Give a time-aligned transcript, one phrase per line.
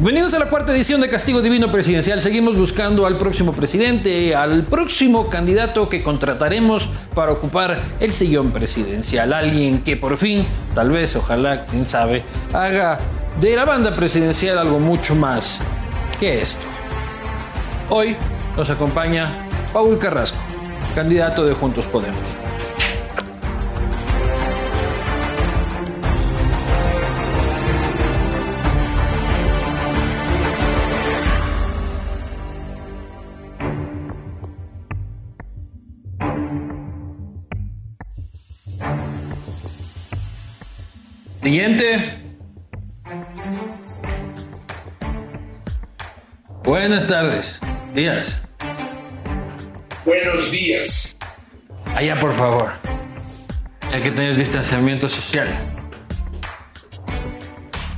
[0.00, 2.22] Bienvenidos a la cuarta edición de Castigo Divino Presidencial.
[2.22, 9.34] Seguimos buscando al próximo presidente, al próximo candidato que contrataremos para ocupar el sillón presidencial.
[9.34, 12.24] Alguien que por fin, tal vez, ojalá, quién sabe,
[12.54, 12.98] haga
[13.42, 15.60] de la banda presidencial algo mucho más
[16.18, 16.64] que esto.
[17.90, 18.16] Hoy
[18.56, 20.38] nos acompaña Paul Carrasco,
[20.94, 22.49] candidato de Juntos Podemos.
[41.50, 42.16] Siguiente.
[46.62, 47.58] Buenas tardes.
[47.92, 48.40] Días.
[50.04, 51.18] Buenos días.
[51.96, 52.70] Allá, por favor.
[53.92, 55.48] Hay que tener distanciamiento social.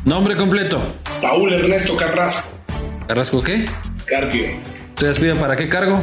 [0.07, 0.80] Nombre completo.
[1.21, 2.48] Paul Ernesto Carrasco.
[3.07, 3.66] ¿Carrasco qué?
[4.07, 4.46] Carpio.
[4.95, 6.02] ¿Usted aspira para qué cargo?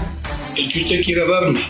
[0.55, 1.61] El que usted quiera darme.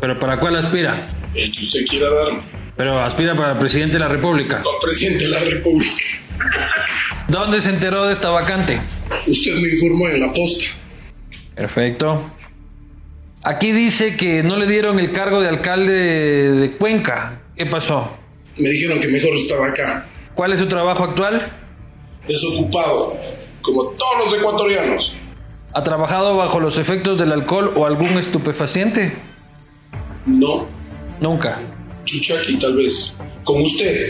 [0.00, 1.06] ¿Pero para cuál aspira?
[1.32, 2.61] El que usted quiera darme.
[2.82, 4.58] Pero aspira para presidente de la República.
[4.58, 6.02] Don presidente de la República.
[7.28, 8.80] ¿Dónde se enteró de esta vacante?
[9.24, 10.64] Usted me informó en la posta.
[11.54, 12.28] Perfecto.
[13.44, 17.42] Aquí dice que no le dieron el cargo de alcalde de, de Cuenca.
[17.56, 18.16] ¿Qué pasó?
[18.56, 20.04] Me dijeron que mejor estaba acá.
[20.34, 21.52] ¿Cuál es su trabajo actual?
[22.26, 23.16] Desocupado.
[23.60, 25.14] Como todos los ecuatorianos.
[25.72, 29.12] ¿Ha trabajado bajo los efectos del alcohol o algún estupefaciente?
[30.26, 30.66] No.
[31.20, 31.60] Nunca.
[32.04, 33.14] Chuchaki tal vez.
[33.44, 34.08] Con usted.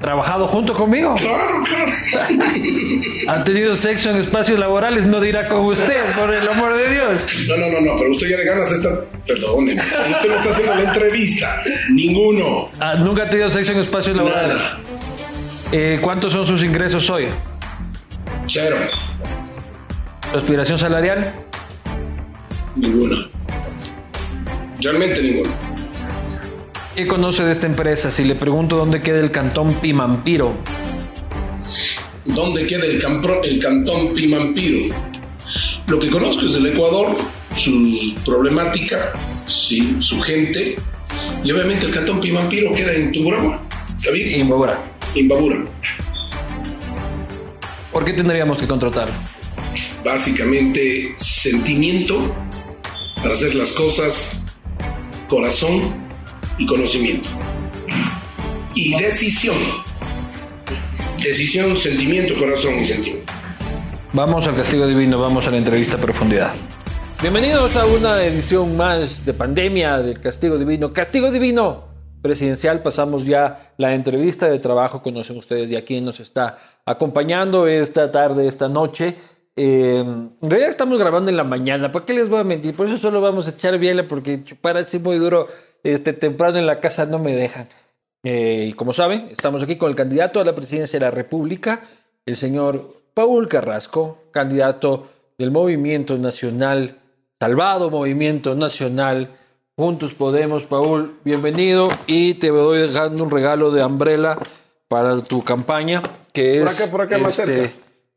[0.00, 1.14] ¿Trabajado junto conmigo?
[1.16, 1.90] Claro, claro.
[3.28, 5.04] ¿Ha tenido sexo en espacios laborales?
[5.06, 7.48] No dirá con usted, por el amor de Dios.
[7.48, 9.04] No, no, no, no, pero usted ya de ganas está.
[9.26, 9.80] Perdóneme.
[9.80, 11.62] Usted me está haciendo la entrevista.
[11.92, 12.70] Ninguno.
[12.78, 14.56] Ah, ¿Nunca ha tenido sexo en espacios laborales?
[14.56, 14.78] Nada.
[15.72, 17.26] Eh, ¿Cuántos son sus ingresos hoy?
[18.46, 18.76] Cero.
[20.30, 21.34] ¿Su aspiración salarial?
[22.76, 23.16] Ninguno.
[24.80, 25.50] Realmente ninguno.
[26.98, 28.10] ¿Qué conoce de esta empresa?
[28.10, 30.52] Si le pregunto dónde queda el cantón Pimampiro.
[32.24, 34.92] ¿Dónde queda el, campro- el cantón Pimampiro?
[35.86, 37.16] Lo que conozco es el Ecuador,
[37.54, 39.12] su problemática,
[39.46, 40.74] sí, su gente,
[41.44, 43.62] y obviamente el cantón Pimampiro queda en Tungurahua,
[43.96, 44.40] ¿está bien?
[44.40, 44.76] Imbabura.
[45.14, 45.64] Imbabura.
[47.92, 49.14] ¿Por qué tendríamos que contratarlo?
[50.04, 52.34] Básicamente, sentimiento
[53.22, 54.44] para hacer las cosas,
[55.28, 56.07] corazón
[56.58, 57.28] y conocimiento.
[58.74, 59.56] Y decisión.
[61.22, 63.32] Decisión, sentimiento, corazón y sentimiento.
[64.12, 66.54] Vamos al castigo divino, vamos a la entrevista a profundidad.
[67.22, 70.92] Bienvenidos a una edición más de pandemia del castigo divino.
[70.92, 71.84] Castigo divino
[72.22, 78.10] presidencial, pasamos ya la entrevista de trabajo, conocen ustedes ya quién nos está acompañando esta
[78.10, 79.14] tarde, esta noche.
[79.54, 82.74] Eh, en realidad estamos grabando en la mañana, ¿por qué les voy a mentir?
[82.74, 85.48] Por eso solo vamos a echar biela porque chupar así muy duro
[85.82, 87.68] este, temprano en la casa no me dejan.
[88.24, 91.82] Eh, y como saben, estamos aquí con el candidato a la presidencia de la República,
[92.26, 95.08] el señor Paul Carrasco, candidato
[95.38, 96.98] del Movimiento Nacional,
[97.40, 99.30] Salvado Movimiento Nacional,
[99.76, 100.64] Juntos Podemos.
[100.64, 104.36] Paul, bienvenido y te voy dejando un regalo de Umbrella
[104.88, 106.02] para tu campaña,
[106.32, 107.70] que Por es acá, por acá, más cerca.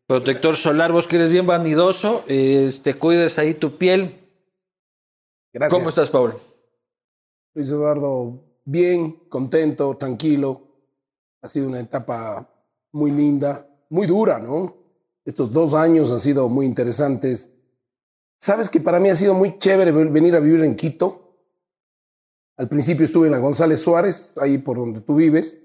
[0.08, 0.92] protector solar.
[0.92, 4.16] Vos que eres bien vanidoso, este, cuides ahí tu piel.
[5.54, 5.78] Gracias.
[5.78, 6.34] ¿Cómo estás, Paul?
[7.54, 10.62] Luis Eduardo, bien, contento, tranquilo.
[11.42, 12.48] Ha sido una etapa
[12.92, 14.78] muy linda, muy dura, ¿no?
[15.26, 17.58] Estos dos años han sido muy interesantes.
[18.40, 21.38] Sabes que para mí ha sido muy chévere ven- venir a vivir en Quito.
[22.58, 25.62] Al principio estuve en la González Suárez, ahí por donde tú vives.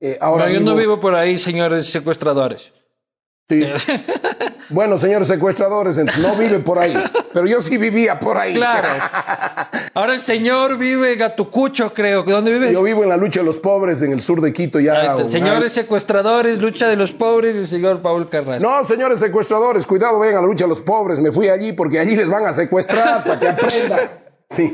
[0.00, 2.72] Eh, ahora No, yo no vivo por ahí, señores secuestradores.
[3.48, 3.66] Sí.
[4.70, 6.92] Bueno, señores secuestradores, no vive por ahí,
[7.32, 8.52] pero yo sí vivía por ahí.
[8.52, 8.86] Claro.
[9.94, 12.22] Ahora el señor vive en Gatucucho, creo.
[12.22, 12.72] ¿Dónde vives?
[12.74, 15.00] Yo vivo en la lucha de los pobres en el sur de Quito ya.
[15.00, 15.16] está.
[15.16, 18.62] un Señores secuestradores, lucha de los pobres y el señor Paul Carrasco.
[18.68, 21.18] No, señores secuestradores, cuidado, vayan a la lucha de los pobres.
[21.18, 24.00] Me fui allí porque allí les van a secuestrar para que aprendan.
[24.50, 24.70] Sí.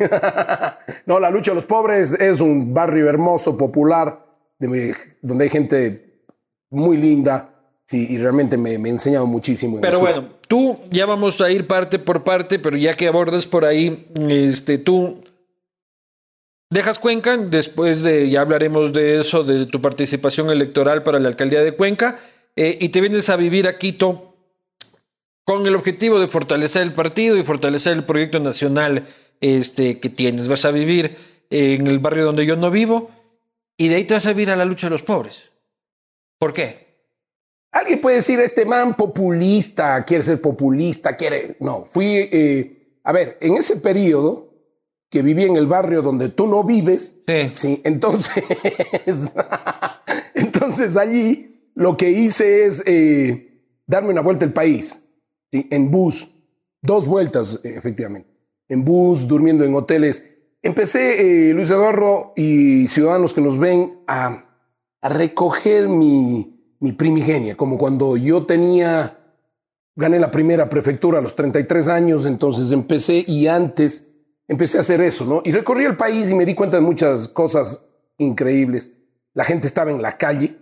[1.06, 4.26] No, la lucha de los pobres es un barrio hermoso, popular,
[4.58, 6.24] de- donde hay gente
[6.70, 7.53] muy linda.
[7.86, 9.76] Sí, y realmente me, me ha enseñado muchísimo.
[9.76, 13.46] en Pero bueno, tú ya vamos a ir parte por parte, pero ya que abordas
[13.46, 15.22] por ahí, este, tú
[16.70, 21.62] dejas Cuenca, después de, ya hablaremos de eso, de tu participación electoral para la alcaldía
[21.62, 22.18] de Cuenca,
[22.56, 24.34] eh, y te vienes a vivir a Quito
[25.44, 29.06] con el objetivo de fortalecer el partido y fortalecer el proyecto nacional
[29.40, 30.48] este, que tienes.
[30.48, 31.16] Vas a vivir
[31.50, 33.10] en el barrio donde yo no vivo
[33.76, 35.50] y de ahí te vas a vivir a la lucha de los pobres.
[36.38, 36.83] ¿Por qué?
[37.74, 41.56] Alguien puede decir, este man populista, quiere ser populista, quiere...
[41.60, 42.06] No, fui...
[42.32, 44.54] eh, a ver, en ese periodo
[45.10, 47.50] que viví en el barrio donde tú no vives, Sí.
[47.52, 48.42] sí entonces...
[50.34, 55.10] entonces allí lo que hice es eh, darme una vuelta al país,
[55.52, 55.66] ¿sí?
[55.70, 56.40] en bus,
[56.80, 58.30] dos vueltas, efectivamente,
[58.68, 60.30] en bus, durmiendo en hoteles.
[60.62, 64.44] Empecé, eh, Luis Eduardo y ciudadanos que nos ven, a,
[65.00, 66.53] a recoger mi,
[66.84, 69.16] mi primigenia, como cuando yo tenía,
[69.96, 75.00] gané la primera prefectura a los 33 años, entonces empecé y antes empecé a hacer
[75.00, 75.40] eso, ¿no?
[75.46, 77.88] Y recorrí el país y me di cuenta de muchas cosas
[78.18, 78.98] increíbles.
[79.32, 80.58] La gente estaba en la calle,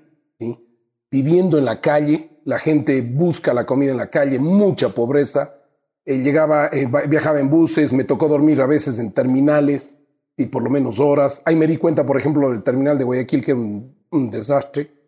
[1.10, 5.56] viviendo en la calle, la gente busca la comida en la calle, mucha pobreza.
[6.04, 9.94] Eh, llegaba, eh, viajaba en buses, me tocó dormir a veces en terminales
[10.36, 11.42] y por lo menos horas.
[11.46, 15.01] Ahí me di cuenta, por ejemplo, del terminal de Guayaquil, que era un desastre.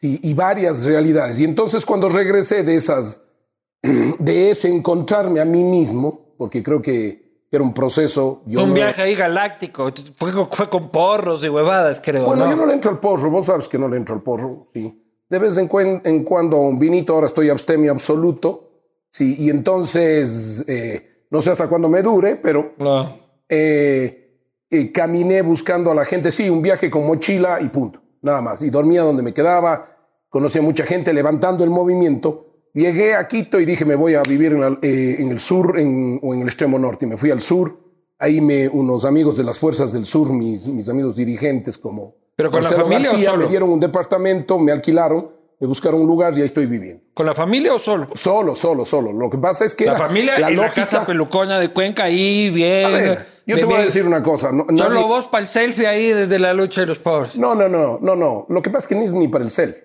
[0.00, 1.38] Sí, y varias realidades.
[1.40, 3.28] Y entonces cuando regresé de esas,
[3.82, 8.42] de ese encontrarme a mí mismo, porque creo que era un proceso.
[8.46, 9.92] yo un no- viaje ahí galáctico.
[10.16, 12.24] Fue, con- fue con porros y huevadas, creo.
[12.24, 12.50] Bueno, ¿no?
[12.50, 14.96] yo no le entro al porro, vos sabes que no le entro al porro, sí.
[15.28, 18.70] De vez en, cuen- en cuando un vinito, ahora estoy abstemio absoluto,
[19.10, 23.18] sí, y entonces eh, no sé hasta cuándo me dure, pero No.
[23.48, 24.38] eh,
[24.70, 28.62] eh, caminé buscando a la gente, sí, un viaje con mochila y punto, nada más.
[28.62, 29.96] Y dormía donde me quedaba,
[30.28, 32.46] conocí a mucha gente levantando el movimiento.
[32.72, 35.78] Llegué a Quito y dije, me voy a vivir en, la- eh, en el sur
[35.78, 37.04] en- o en el extremo norte.
[37.04, 37.76] Y me fui al sur.
[38.18, 42.50] Ahí me, unos amigos de las fuerzas del sur, mis, mis amigos dirigentes como ¿Pero
[42.50, 43.44] con la Marcelo familia o solo?
[43.44, 47.02] me dieron un departamento, me alquilaron, me buscaron un lugar y ahí estoy viviendo.
[47.14, 48.08] ¿Con la familia o solo?
[48.14, 49.12] Solo, solo, solo.
[49.12, 52.04] Lo que pasa es que La la, familia la la lógica- casa pelucona de Cuenca,
[52.04, 52.86] ahí bien.
[52.86, 54.50] A ver, yo te voy a decir una cosa.
[54.52, 57.36] no- Solo nadie- vos para el selfie ahí desde la lucha de los pobres.
[57.36, 58.46] No, no, no, no, no.
[58.48, 59.84] Lo que pasa es que no es ni para el selfie.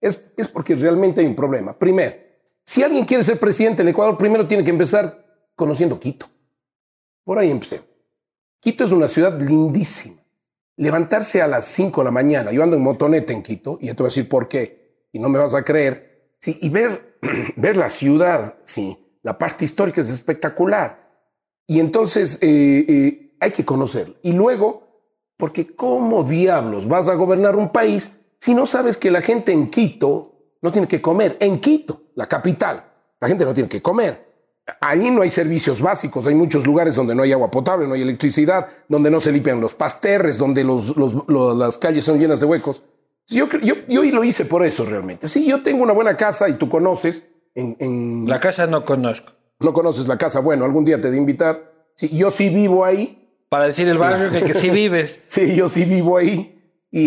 [0.00, 1.72] Es, es porque realmente hay un problema.
[1.78, 2.14] Primero,
[2.64, 5.24] si alguien quiere ser presidente del Ecuador, primero tiene que empezar
[5.54, 6.26] conociendo Quito.
[7.24, 7.80] Por ahí empecé.
[8.60, 10.16] Quito es una ciudad lindísima.
[10.76, 13.92] Levantarse a las 5 de la mañana, yo ando en motoneta en Quito, y ya
[13.94, 17.18] te voy a decir por qué, y no me vas a creer, sí, y ver,
[17.56, 21.01] ver la ciudad, sí, la parte histórica es espectacular.
[21.66, 24.14] Y entonces eh, eh, hay que conocerla.
[24.22, 24.82] Y luego,
[25.36, 29.70] porque ¿cómo diablos vas a gobernar un país si no sabes que la gente en
[29.70, 31.36] Quito no tiene que comer?
[31.40, 32.84] En Quito, la capital,
[33.20, 34.30] la gente no tiene que comer.
[34.80, 38.02] Allí no hay servicios básicos, hay muchos lugares donde no hay agua potable, no hay
[38.02, 42.82] electricidad, donde no se limpian los pasterres, donde las calles son llenas de huecos.
[43.26, 45.26] Yo, yo, yo lo hice por eso realmente.
[45.26, 49.32] Sí, yo tengo una buena casa y tú conoces, en- La casa no conozco.
[49.64, 51.72] No conoces la casa, bueno, algún día te de invitar.
[51.96, 53.18] Sí, yo sí vivo ahí,
[53.48, 55.24] Para decir el barrio en el que sí vives.
[55.28, 56.58] Sí, yo sí vivo ahí.
[56.90, 57.00] Y,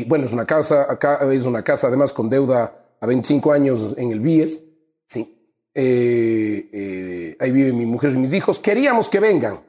[0.00, 3.94] y, bueno, es una casa, acá es una casa además con deuda a 25 años
[3.96, 4.72] en el BIES.
[5.06, 5.36] Sí.
[5.74, 8.58] Eh, eh, ahí viven mi mujer y mis hijos.
[8.58, 9.60] Queríamos que vengan,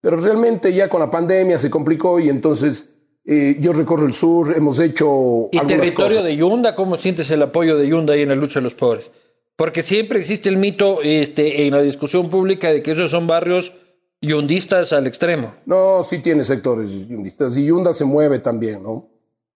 [0.00, 4.54] pero realmente ya con la pandemia se complicó y entonces eh, yo recorro el sur,
[4.56, 6.24] hemos hecho ¿Y territorio cosas.
[6.24, 6.74] de Yunda?
[6.74, 9.10] ¿Cómo sientes el apoyo de Yunda ahí en la lucha de los pobres?
[9.56, 13.72] Porque siempre existe el mito este, en la discusión pública de que esos son barrios
[14.20, 15.54] yundistas al extremo.
[15.64, 17.56] No, sí tiene sectores yundistas.
[17.56, 19.08] Y Yunda se mueve también, ¿no?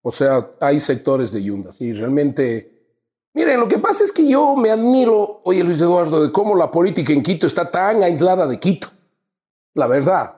[0.02, 2.78] O sea, hay sectores de Yunda, sí, realmente.
[3.34, 6.70] Miren, lo que pasa es que yo me admiro, oye Luis Eduardo, de cómo la
[6.70, 8.88] política en Quito está tan aislada de Quito.
[9.74, 10.36] La verdad.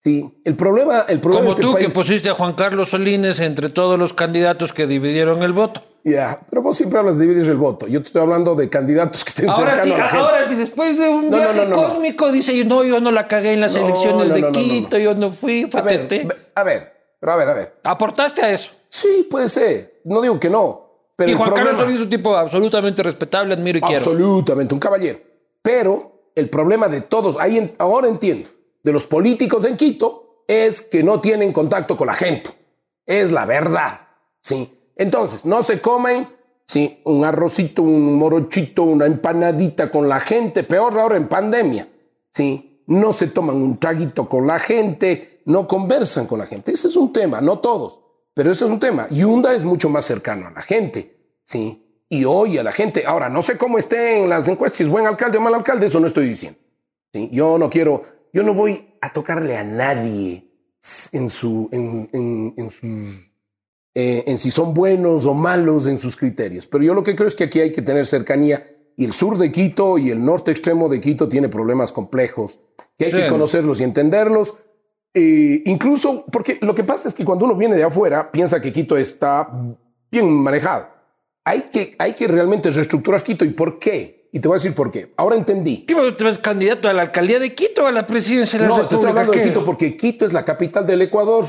[0.00, 3.38] Sí, el problema, el problema Como de este tú que pusiste a Juan Carlos Solines
[3.38, 5.82] entre todos los candidatos que dividieron el voto.
[6.04, 7.86] Ya, pero vos siempre hablas de dividir el voto.
[7.86, 10.24] Yo te estoy hablando de candidatos que estén Ahora cercanos sí, a la gente.
[10.24, 13.28] ahora sí, después de un No, viaje no, no, cósmico, dice, no, yo no la
[13.28, 17.32] cagué en las elecciones de Quito, yo no fui, fue A ver, a ver, pero
[17.32, 17.76] a ver, a ver.
[17.84, 18.70] Aportaste a eso.
[18.88, 20.00] Sí, puede ser.
[20.04, 20.82] No digo que no.
[21.14, 21.70] Pero y el Juan problema...
[21.70, 23.98] Carlos Solís es un tipo absolutamente respetable, admiro y quiero.
[23.98, 25.20] Absolutamente, un caballero.
[25.62, 28.48] Pero el problema de todos, ahí ahora entiendo,
[28.82, 32.50] de los políticos en Quito, es que no tienen contacto con la gente.
[33.06, 34.00] Es la verdad.
[34.40, 34.78] Sí.
[34.96, 36.28] Entonces, no se comen
[36.66, 41.88] sí, un arrocito, un morochito, una empanadita con la gente, peor ahora en pandemia.
[42.30, 42.84] Sí.
[42.86, 46.72] No se toman un traguito con la gente, no conversan con la gente.
[46.72, 48.00] Ese es un tema, no todos,
[48.34, 49.08] pero ese es un tema.
[49.08, 51.16] Yunda es mucho más cercano a la gente.
[51.44, 51.82] Sí
[52.12, 53.04] y oye a la gente.
[53.06, 56.06] Ahora, no sé cómo esté en las encuestas, buen alcalde o mal alcalde, eso no
[56.06, 56.58] estoy diciendo.
[57.10, 57.30] ¿sí?
[57.32, 58.02] Yo no quiero,
[58.34, 60.46] yo no voy a tocarle a nadie
[61.12, 62.78] en su, en, en,
[63.94, 66.66] eh, en si son buenos o malos en sus criterios.
[66.66, 68.64] Pero yo lo que creo es que aquí hay que tener cercanía
[68.96, 72.58] y el sur de Quito y el norte extremo de Quito tiene problemas complejos
[72.98, 74.54] que hay que conocerlos y entenderlos.
[75.14, 78.72] Eh, incluso porque lo que pasa es que cuando uno viene de afuera piensa que
[78.72, 79.48] Quito está
[80.10, 80.88] bien manejado.
[81.44, 83.44] hay que, hay que realmente reestructurar Quito.
[83.44, 84.28] ¿Y por qué?
[84.32, 85.12] Y te voy a decir por qué.
[85.18, 85.84] Ahora entendí.
[85.84, 88.76] ¿Qué eres candidato a la alcaldía de Quito o a la presidencia de la No,
[88.76, 88.96] te República?
[88.96, 89.42] estoy hablando de.
[89.42, 91.44] Quito porque Quito es la capital del Ecuador,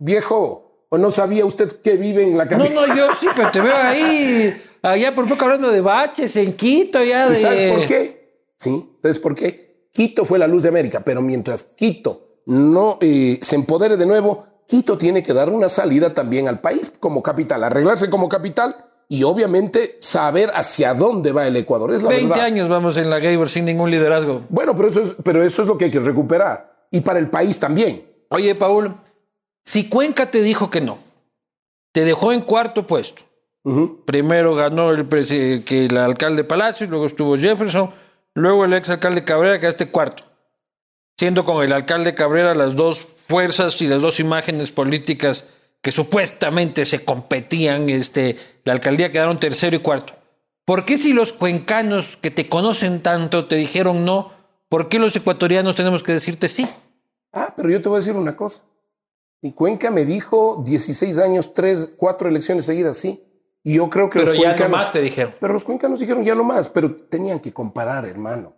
[0.00, 0.73] viejo.
[0.90, 2.74] ¿O no sabía usted que vive en la No, capital?
[2.88, 7.02] no, yo sí, pero te veo ahí, allá por poco hablando de baches en Quito,
[7.02, 7.36] ya ¿Y de...
[7.36, 8.40] sabes por qué?
[8.56, 9.88] Sí, ¿sabes por qué?
[9.92, 14.46] Quito fue la luz de América, pero mientras Quito no eh, se empodere de nuevo,
[14.66, 18.76] Quito tiene que dar una salida también al país como capital, arreglarse como capital
[19.08, 21.92] y obviamente saber hacia dónde va el Ecuador.
[21.92, 22.44] Es la 20 verdad.
[22.44, 24.42] años vamos en la Gabor sin ningún liderazgo.
[24.48, 26.86] Bueno, pero eso, es, pero eso es lo que hay que recuperar.
[26.90, 28.02] Y para el país también.
[28.30, 28.94] Oye, Paul,
[29.64, 30.98] si Cuenca te dijo que no,
[31.92, 33.22] te dejó en cuarto puesto.
[34.04, 37.90] Primero ganó el, que el alcalde Palacio, luego estuvo Jefferson,
[38.34, 40.22] luego el ex alcalde Cabrera, que este cuarto.
[41.16, 45.48] Siendo con el alcalde Cabrera las dos fuerzas y las dos imágenes políticas
[45.80, 50.12] que supuestamente se competían, este, la alcaldía quedaron tercero y cuarto.
[50.66, 54.30] ¿Por qué si los cuencanos que te conocen tanto te dijeron no,
[54.68, 56.66] por qué los ecuatorianos tenemos que decirte sí?
[57.32, 58.60] Ah, pero yo te voy a decir una cosa.
[59.44, 63.22] Y Cuenca me dijo 16 años, 3, 4 elecciones seguidas, sí.
[63.62, 64.70] Y yo creo que Pero los ya cuencanos...
[64.70, 65.34] nomás te dijeron.
[65.38, 68.54] Pero los cuencanos dijeron ya no más, pero tenían que comparar, hermano.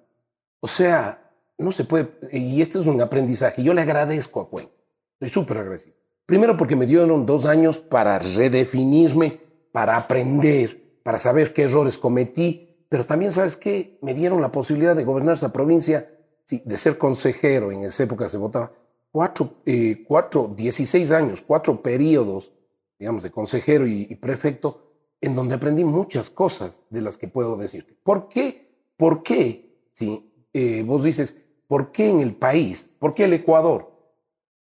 [0.60, 1.28] O sea,
[1.58, 3.64] no se puede, y este es un aprendizaje.
[3.64, 4.70] Yo le agradezco a Cuenca,
[5.14, 5.96] estoy súper agradecido.
[6.24, 9.40] Primero porque me dieron dos años para redefinirme,
[9.72, 13.98] para aprender, para saber qué errores cometí, pero también, ¿sabes qué?
[14.02, 16.08] Me dieron la posibilidad de gobernar esa provincia,
[16.44, 18.70] sí, de ser consejero, en esa época se votaba,
[19.16, 22.52] cuatro, eh, cuatro, 16 años, cuatro periodos,
[22.98, 24.92] digamos, de consejero y, y prefecto,
[25.22, 27.96] en donde aprendí muchas cosas de las que puedo decirte.
[28.02, 28.74] ¿Por qué?
[28.94, 29.88] ¿Por qué?
[29.94, 32.94] Si eh, vos dices, ¿por qué en el país?
[32.98, 33.90] ¿Por qué el Ecuador?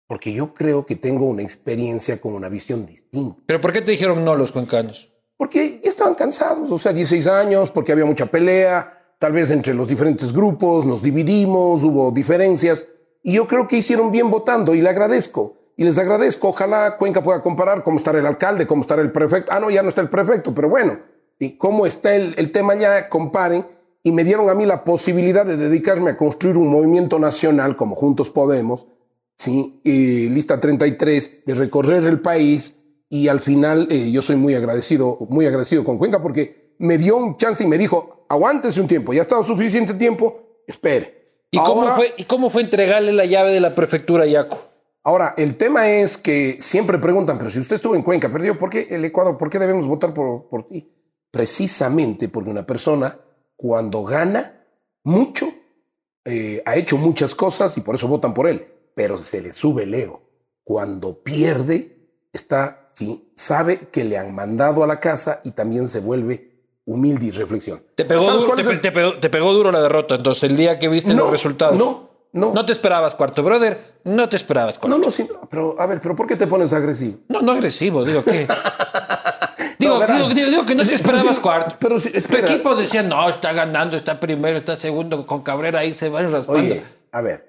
[0.07, 3.43] Porque yo creo que tengo una experiencia con una visión distinta.
[3.45, 5.13] ¿Pero por qué te dijeron no los cuencanos?
[5.37, 9.75] Porque ya estaban cansados, o sea, 16 años, porque había mucha pelea, tal vez entre
[9.75, 12.87] los diferentes grupos, nos dividimos, hubo diferencias,
[13.29, 15.59] y yo creo que hicieron bien votando y le agradezco.
[15.77, 19.53] Y les agradezco, ojalá Cuenca pueda comparar cómo estará el alcalde, cómo estará el prefecto.
[19.53, 20.99] Ah, no, ya no está el prefecto, pero bueno,
[21.39, 23.67] y cómo está el, el tema ya, comparen.
[24.03, 27.97] Y me dieron a mí la posibilidad de dedicarme a construir un movimiento nacional como
[27.97, 28.87] Juntos Podemos,
[29.37, 29.83] ¿sí?
[29.85, 35.45] Lista 33, de recorrer el país y al final eh, yo soy muy agradecido, muy
[35.45, 39.21] agradecido con Cuenca porque me dio un chance y me dijo, aguántese un tiempo, ya
[39.21, 41.18] ha estado suficiente tiempo, espere.
[41.51, 44.63] ¿Y cómo, fue, ¿Y cómo fue entregarle la llave de la prefectura a Yaco?
[45.03, 48.69] Ahora, el tema es que siempre preguntan, pero si usted estuvo en Cuenca, perdió, ¿por
[48.69, 49.39] qué el Ecuador?
[49.39, 50.93] ¿Por qué debemos votar por, por ti?
[51.31, 53.19] Precisamente porque una persona
[53.57, 54.67] cuando gana
[55.05, 55.49] mucho,
[56.25, 59.85] eh, ha hecho muchas cosas y por eso votan por él, pero se le sube
[59.85, 60.23] el ego.
[60.63, 66.01] Cuando pierde, está, sí, sabe que le han mandado a la casa y también se
[66.01, 66.48] vuelve
[66.91, 67.83] humilde y reflexión.
[67.95, 70.45] Te pegó, ¿Sabes duro, te, es el- te pegó, te pegó duro la derrota, entonces,
[70.45, 71.77] el día que viste los resultados.
[71.77, 73.79] No, no, No te esperabas cuarto, brother.
[74.05, 74.97] No te esperabas cuarto.
[74.97, 77.19] no, no, sí, pero a ver, pero ¿por qué te pones agresivo?
[77.29, 78.47] No, no agresivo, digo que.
[79.79, 81.77] digo, No, digo, digo, digo que no te esperabas sí, cuarto.
[81.79, 85.93] pero sí, Tu equipo decía, no, está ganando, está primero, está segundo, con Cabrera ahí
[85.93, 86.61] se van raspando.
[86.63, 87.49] Oye, a ver.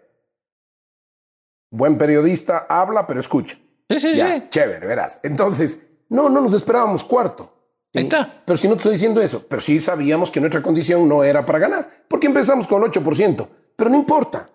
[1.71, 3.57] Buen periodista, habla, pero escucha.
[3.89, 4.43] sí, sí, Ya, sí.
[4.49, 5.19] chévere, verás.
[5.23, 7.53] Entonces, no, no nos esperábamos cuarto.
[7.93, 7.99] ¿Sí?
[7.99, 8.43] Ahí está.
[8.45, 11.45] Pero si no te estoy diciendo eso, pero sí sabíamos que nuestra condición no era
[11.45, 13.47] para ganar, porque empezamos con el 8%.
[13.75, 14.45] Pero no importa,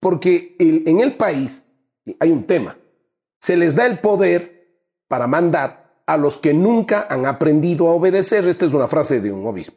[0.00, 1.66] porque el- en el país
[2.20, 2.76] hay un tema.
[3.40, 8.46] Se les da el poder para mandar a los que nunca han aprendido a obedecer.
[8.48, 9.76] Esta es una frase de un obispo.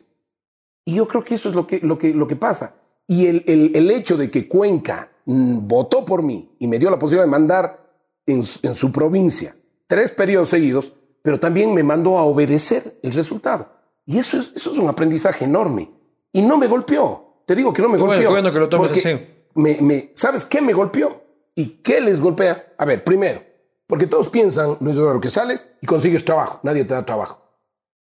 [0.85, 2.75] Y yo creo que eso es lo que, lo que, lo que pasa.
[3.07, 6.89] Y el, el- el hecho de que Cuenca mm, votó por mí y me dio
[6.89, 7.91] la posibilidad de mandar
[8.25, 9.53] en, en su provincia
[9.87, 13.69] tres periodos seguidos, pero también me mandó a obedecer el resultado.
[14.05, 15.89] Y eso es, eso es un aprendizaje enorme.
[16.33, 17.43] Y no me golpeó.
[17.45, 18.29] Te digo que no me bueno, golpeó.
[18.31, 19.19] bueno que lo tomes así.
[19.55, 21.21] me- me- ¿Sabes qué me golpeó?
[21.55, 22.73] ¿Y qué les golpea?
[22.77, 23.43] A ver, primero,
[23.87, 26.59] porque todos piensan, Luis Eduardo, que sales y consigues trabajo.
[26.63, 27.41] Nadie te da trabajo.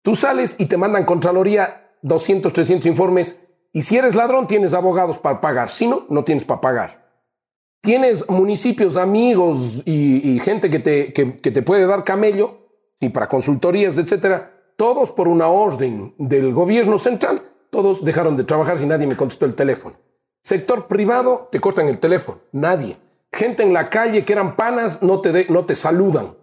[0.04, 5.18] Tú sales y te mandan Contraloría 200, 300 informes y si eres ladrón tienes abogados
[5.18, 5.70] para pagar.
[5.70, 7.02] Si no, no tienes para pagar.
[7.82, 12.61] Tienes municipios, amigos y, y gente que te, que, que te puede dar camello
[13.02, 14.54] y para consultorías, etcétera.
[14.78, 19.46] Todos por una orden del gobierno central, todos dejaron de trabajar y nadie me contestó
[19.46, 19.96] el teléfono.
[20.42, 22.40] Sector privado, te cortan el teléfono.
[22.54, 22.98] Nadie.
[23.34, 26.36] Gente en la calle que eran panas no te, de- no te saludan.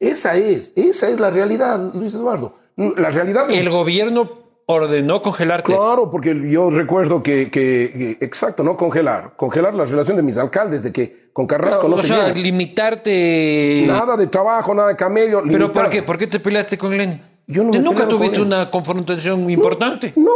[0.00, 2.54] Esa es, esa es la realidad, Luis Eduardo.
[2.76, 3.48] La realidad.
[3.50, 5.72] El gobierno ordenó congelarte.
[5.74, 10.38] Claro, porque yo recuerdo que, que- que- exacto, no congelar, congelar la relación de mis
[10.38, 13.84] alcaldes, de que con Carrasco no o se sea, limitarte.
[13.86, 15.42] Nada de trabajo, nada de camello.
[15.44, 15.82] ¿Pero limitar.
[15.84, 16.02] por qué?
[16.02, 17.20] ¿Por qué te peleaste con Lenin?
[17.46, 20.12] yo no ¿Tú me he nunca con tuviste una confrontación importante?
[20.16, 20.30] No,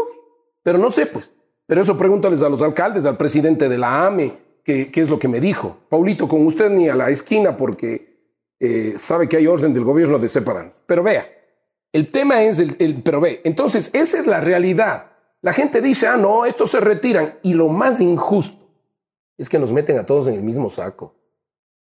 [0.63, 1.33] pero no sé, pues.
[1.67, 4.33] Pero eso pregúntales a los alcaldes, al presidente de la AME,
[4.65, 5.79] qué es lo que me dijo.
[5.89, 8.19] Paulito, con usted ni a la esquina porque
[8.61, 10.75] eh, sabe que hay orden del gobierno de separarnos.
[10.87, 11.27] Pero vea,
[11.93, 15.13] el tema es el, el- pero ve, entonces esa es la realidad.
[15.41, 17.39] La gente dice, ah, no, estos se retiran.
[17.43, 18.59] Y lo más injusto
[19.37, 21.15] es que nos meten a todos en el mismo saco.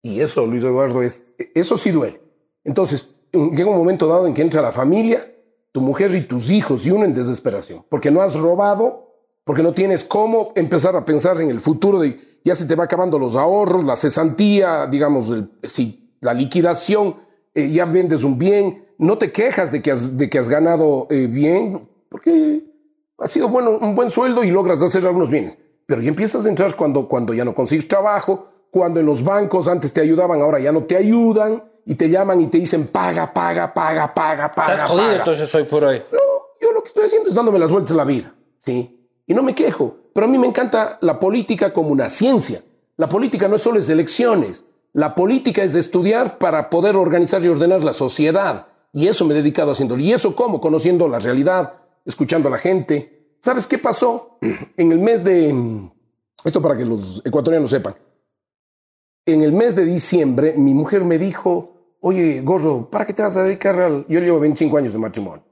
[0.04, 2.22] Y eso, Luis Eduardo, es, eso sí duele.
[2.64, 5.34] Entonces, llega un momento dado en que entra la familia,
[5.72, 9.74] tu mujer y tus hijos y uno en desesperación, porque no has robado, porque no
[9.74, 13.36] tienes cómo empezar a pensar en el futuro de ya se te va acabando los
[13.36, 17.16] ahorros, la cesantía, digamos, si la liquidación,
[17.56, 21.08] eh, ya vendes un bien, no te quejas de que has, de que has ganado
[21.10, 22.64] eh, bien, porque
[23.18, 25.58] ha sido bueno, un buen sueldo y logras hacer algunos bienes.
[25.86, 29.68] Pero ya empiezas a entrar cuando, cuando ya no consigues trabajo, cuando en los bancos
[29.68, 33.34] antes te ayudaban, ahora ya no te ayudan y te llaman y te dicen paga,
[33.34, 34.74] paga, paga, paga, paga.
[34.74, 35.20] Estás jodido paga.
[35.20, 36.04] entonces hoy por hoy.
[36.12, 36.20] No,
[36.62, 39.08] yo lo que estoy haciendo es dándome las vueltas a la vida, ¿sí?
[39.26, 42.62] Y no me quejo, pero a mí me encanta la política como una ciencia.
[42.98, 47.48] La política no es solo es elecciones, la política es estudiar para poder organizar y
[47.48, 48.68] ordenar la sociedad.
[48.94, 49.98] Y eso me he dedicado haciendo.
[49.98, 50.60] ¿Y eso cómo?
[50.60, 51.74] Conociendo la realidad,
[52.06, 53.36] escuchando a la gente.
[53.40, 54.38] ¿Sabes qué pasó?
[54.78, 55.90] En el mes de...
[56.44, 57.96] Esto para que los ecuatorianos sepan.
[59.26, 63.38] En el mes de diciembre, mi mujer me dijo, oye, Gordo, ¿para qué te vas
[63.38, 64.06] a dedicar al...?
[64.08, 65.44] Yo llevo 25 años de matrimonio.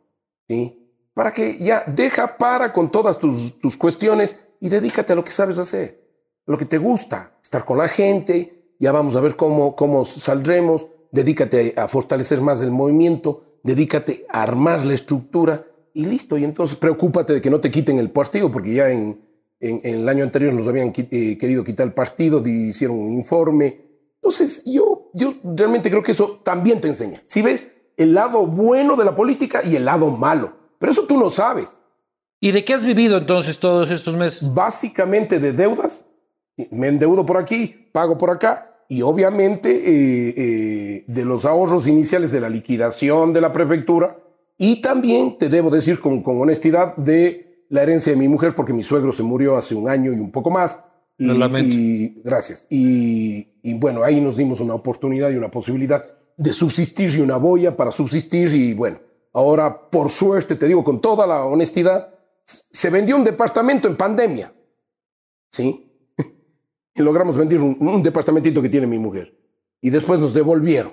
[0.48, 1.10] ¿sí?
[1.14, 5.32] Para que ya deja para con todas tus, tus cuestiones y dedícate a lo que
[5.32, 6.02] sabes hacer,
[6.46, 10.88] lo que te gusta, estar con la gente, ya vamos a ver cómo, cómo saldremos,
[11.12, 16.38] dedícate a, fortalecer más el movimiento, dedícate a armar la estructura y listo.
[16.38, 19.22] Y entonces preocúpate de que no te quiten el partido, porque ya en,
[19.60, 23.82] en, en el año anterior nos habían eh, querido quitar el partido, hicieron un informe.
[24.16, 27.22] Entonces yo, yo realmente creo que eso también te enseña.
[27.26, 30.56] Si ves el lado bueno de la política y el lado malo.
[30.80, 31.80] Pero eso tú no sabes.
[32.40, 34.54] ¿Y de qué has vivido entonces todos estos meses?
[34.54, 36.06] Básicamente de deudas.
[36.72, 38.77] Me endeudo por aquí, pago por acá.
[38.90, 44.18] Y obviamente eh, eh, de los ahorros iniciales de la liquidación de la prefectura.
[44.58, 48.74] Y también te debo decir con, con honestidad de la herencia de mi mujer, porque
[48.74, 50.84] mi suegro se murió hace un año y un poco más.
[51.18, 51.70] Y, Lo lamento.
[51.76, 52.66] y- gracias.
[52.70, 56.04] Y, y bueno, ahí nos dimos una oportunidad y una posibilidad
[56.38, 58.54] de subsistir y una boya para subsistir.
[58.54, 59.00] Y bueno,
[59.34, 64.54] ahora por suerte, te digo con toda la honestidad, se vendió un departamento en pandemia.
[65.50, 65.87] ¿Sí?
[66.98, 69.34] Y logramos vender un, un departamentito que tiene mi mujer.
[69.82, 70.92] Y después nos devolvieron.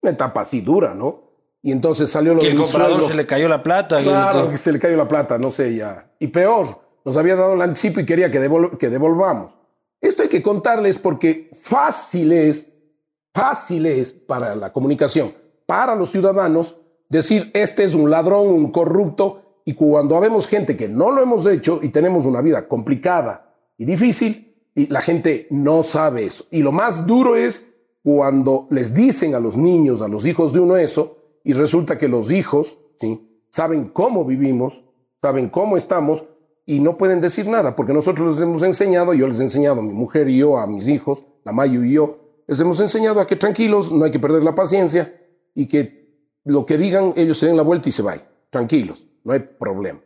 [0.00, 1.24] Una etapa así dura, ¿no?
[1.62, 4.00] Y entonces salió lo Que de el comprador se le cayó la plata.
[4.00, 6.12] Claro, que se le cayó la plata, no sé ya.
[6.20, 6.66] Y peor,
[7.04, 9.58] nos había dado el anticipo y quería que, devol- que devolvamos.
[10.00, 12.72] Esto hay que contarles porque fácil es,
[13.34, 15.32] fácil es para la comunicación,
[15.66, 16.76] para los ciudadanos,
[17.08, 21.44] decir este es un ladrón, un corrupto, y cuando vemos gente que no lo hemos
[21.46, 24.45] hecho y tenemos una vida complicada y difícil,
[24.76, 26.44] y la gente no sabe eso.
[26.50, 30.60] Y lo más duro es cuando les dicen a los niños, a los hijos de
[30.60, 33.42] uno eso, y resulta que los hijos ¿sí?
[33.50, 34.84] saben cómo vivimos,
[35.20, 36.24] saben cómo estamos,
[36.66, 39.82] y no pueden decir nada, porque nosotros les hemos enseñado, yo les he enseñado a
[39.82, 43.26] mi mujer y yo, a mis hijos, la Mayo y yo, les hemos enseñado a
[43.26, 45.14] que tranquilos, no hay que perder la paciencia,
[45.54, 48.26] y que lo que digan, ellos se den la vuelta y se vayan.
[48.50, 50.00] Tranquilos, no hay problema.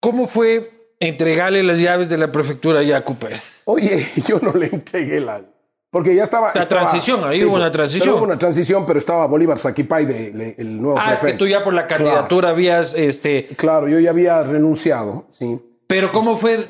[0.00, 3.60] ¿Cómo fue entregarle las llaves de la prefectura a Yacu Pérez?
[3.64, 5.42] Oye, yo no le entregué la...
[5.90, 6.52] Porque ya estaba...
[6.54, 8.14] La estaba- transición, ahí hubo una pero transición.
[8.16, 11.44] hubo una transición, pero estaba Bolívar Saquipay, de, le- el nuevo Ah, es que prefecto.
[11.44, 15.58] tú ya por la candidatura habías, este, Claro, yo ya había renunciado, sí.
[15.86, 16.66] pero ¿cómo fue?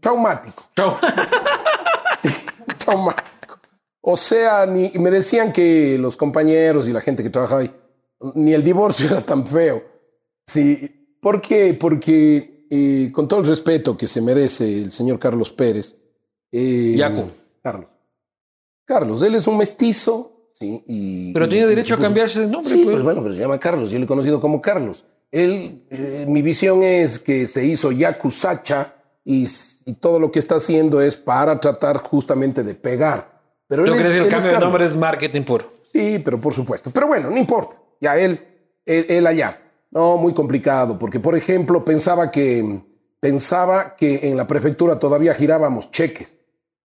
[0.00, 0.96] Traumático, Chau.
[2.78, 3.58] traumático.
[4.00, 7.70] O sea, ni, me decían que los compañeros y la gente que trabajaba ahí,
[8.34, 9.82] ni el divorcio era tan feo.
[10.46, 11.74] Sí, ¿por qué?
[11.78, 16.02] Porque eh, con todo el respeto que se merece el señor Carlos Pérez.
[16.52, 17.30] eh, Yacu.
[17.62, 17.90] Carlos.
[18.84, 21.32] Carlos, él es un mestizo, sí, y...
[21.32, 22.94] Pero y- tiene y derecho a cambiarse de nombre, Sí, pues.
[22.94, 25.04] pues bueno, pero se llama Carlos, yo le he conocido como Carlos.
[25.32, 30.38] Él, eh, mi visión es que se hizo Yakuzacha y, s- y todo lo que
[30.38, 33.42] está haciendo es para tratar justamente de pegar.
[33.66, 35.66] Pero ¿Tú crees que el cambio de nombre es marketing puro?
[35.92, 36.90] Sí, pero por supuesto.
[36.92, 37.76] Pero bueno, no importa.
[38.00, 38.38] Ya él,
[38.84, 39.60] él, él allá.
[39.96, 42.84] No, muy complicado, porque por ejemplo pensaba que,
[43.18, 46.38] pensaba que en la prefectura todavía girábamos cheques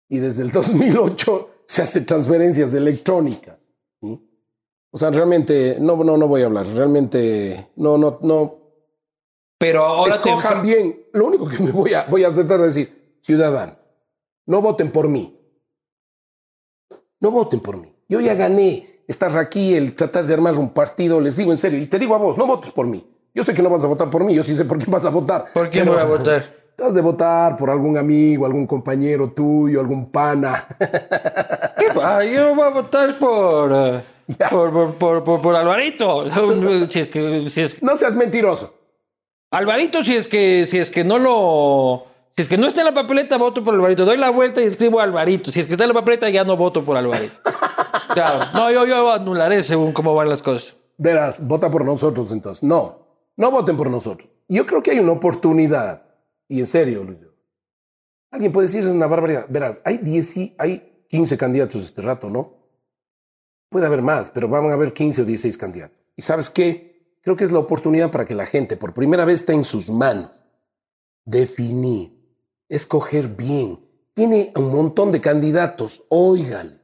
[0.10, 3.58] y desde el 2008 se hace transferencias electrónicas.
[4.02, 4.20] ¿sí?
[4.92, 6.66] O sea, realmente, no, no, no voy a hablar.
[6.66, 8.56] Realmente, no, no, no.
[9.58, 11.06] Pero ahora te Escojan enfa- bien.
[11.14, 13.78] Lo único que me voy a, voy a tratar de decir, ciudadanos,
[14.48, 15.40] no voten por mí.
[17.22, 17.94] No voten por mí.
[18.10, 18.99] Yo ya gané.
[19.10, 22.16] Estar aquí, el tratar de armar un partido, les digo en serio, y te digo
[22.16, 23.06] a vos, no votes por mí.
[23.34, 25.06] Yo sé que no vas a votar por mí, yo sí sé por qué vas
[25.06, 25.46] a votar.
[25.54, 26.60] ¿Por quién Pero- voy a votar?
[26.82, 30.66] Has de votar por algún amigo, algún compañero tuyo, algún pana.
[31.78, 32.24] ¿Qué va?
[32.24, 34.02] Yo voy a votar por, eh,
[34.50, 36.26] por, por, por, por- por Alvarito.
[36.90, 38.74] Si es que, si es, No seas mentiroso.
[39.52, 42.06] Alvarito, si es que, si es que no lo.
[42.38, 44.06] Si es que no está en la papeleta, voto por Alvarito.
[44.06, 45.52] Doy la vuelta y escribo Alvarito.
[45.52, 47.34] Si es que está en la papeleta, ya no voto por Alvarito.
[48.14, 48.46] Claro.
[48.54, 50.76] No, yo, yo anularé según cómo van las cosas.
[50.98, 52.64] Verás, vota por nosotros entonces.
[52.64, 54.30] No, no voten por nosotros.
[54.48, 56.04] Yo creo que hay una oportunidad.
[56.48, 57.24] Y en serio, Luis.
[58.32, 59.46] Alguien puede decir es una barbaridad.
[59.50, 62.58] Verás, hay 10, y- hay 15 candidatos este rato, ¿no?
[63.70, 65.98] Puede haber más, pero van a haber 15 o 16 candidatos.
[66.16, 67.16] ¿Y sabes qué?
[67.22, 69.90] Creo que es la oportunidad para que la gente por primera vez está en sus
[69.90, 70.44] manos.
[71.26, 72.12] Definir,
[72.68, 73.80] escoger bien.
[74.14, 76.80] Tiene un montón de candidatos, óigale.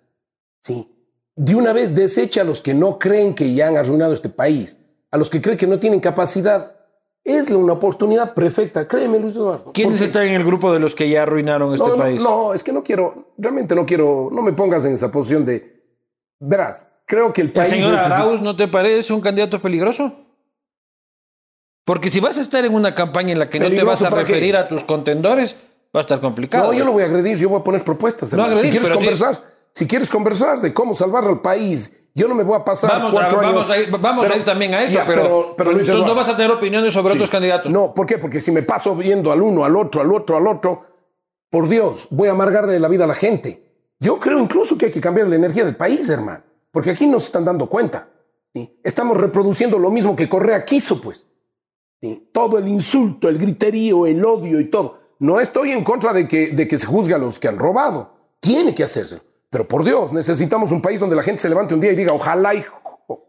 [0.61, 0.91] Sí.
[1.35, 4.85] De una vez desecha a los que no creen que ya han arruinado este país,
[5.11, 6.71] a los que creen que no tienen capacidad.
[7.23, 9.71] Es una oportunidad perfecta, créeme, Luis Eduardo.
[9.73, 12.21] ¿Quiénes están en el grupo de los que ya arruinaron este no, no, país?
[12.21, 15.83] No, es que no quiero, realmente no quiero, no me pongas en esa posición de,
[16.39, 20.13] verás, creo que el ¿El país señor necesita- Arauz no te parece un candidato peligroso?
[21.83, 24.13] Porque si vas a estar en una campaña en la que no te ¿Peligroso vas
[24.13, 24.21] a qué?
[24.21, 25.55] referir a tus contendores,
[25.95, 26.65] va a estar complicado.
[26.71, 28.31] No, yo no voy a agredir, yo voy a poner propuestas.
[28.33, 29.39] No agredir, si quieres conversar,
[29.75, 33.11] si quieres conversar de cómo salvar al país, yo no me voy a pasar Vamos,
[33.11, 33.69] a, cuatro vamos, años.
[33.69, 36.07] a ir, vamos Pero- a ir también a eso, Ya, pero, pero, pero Luis entonces
[36.09, 37.17] no vas a tener opiniones sobre Sí.
[37.17, 37.69] otros candidatos.
[37.73, 38.17] No, ¿por qué?
[38.17, 40.85] Porque si me paso viendo al uno, al otro, al otro, al otro,
[41.49, 43.63] por Dios, voy a amargarle la vida a la gente.
[43.99, 47.19] Yo creo incluso que hay que cambiar la energía del país, hermano, porque aquí no
[47.19, 48.07] se están dando cuenta.
[48.53, 48.79] ¿sí?
[48.81, 51.27] Estamos reproduciendo lo mismo que Correa quiso, pues.
[52.01, 52.29] ¿sí?
[52.31, 54.99] Todo el insulto, el griterío, el odio y todo.
[55.19, 58.13] No estoy en contra de que, de que se juzgue a los que han robado.
[58.39, 59.19] Tiene que hacerse.
[59.55, 62.11] Pero por Dios, necesitamos un país donde la gente se levante un día y diga,
[62.11, 63.23] ojalá, hijo.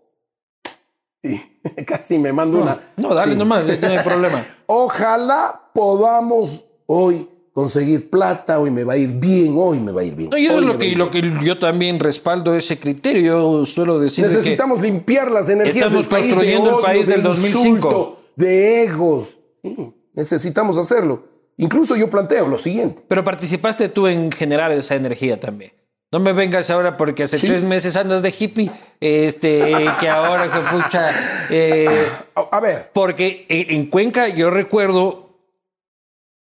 [1.22, 1.40] Sí,
[1.86, 2.80] casi me mando una.
[2.96, 3.38] No, dale Sí.
[3.38, 4.44] nomás, no hay problema.
[4.66, 10.04] Ojalá podamos hoy conseguir plata, hoy me va a ir bien, hoy me va a
[10.04, 10.30] ir bien.
[10.30, 13.22] No, y eso Hoy es me lo que, lo que yo también respaldo ese criterio.
[13.60, 16.84] Yo suelo decir de que Necesitamos limpiar las energías Estamos del país de construyendo el
[16.84, 17.68] país de del 2005.
[17.68, 19.38] insulto, de egos.
[19.62, 21.22] Sí, necesitamos hacerlo.
[21.56, 23.00] Incluso yo planteo lo siguiente.
[23.06, 25.70] Pero participaste tú en generar esa energía también.
[26.12, 27.46] No me vengas ahora porque hace Sí.
[27.48, 31.10] tres meses andas de hippie, este, que ahora que pucha.
[31.50, 32.08] eh,
[32.50, 35.30] A, ver, porque en, en Cuenca yo recuerdo,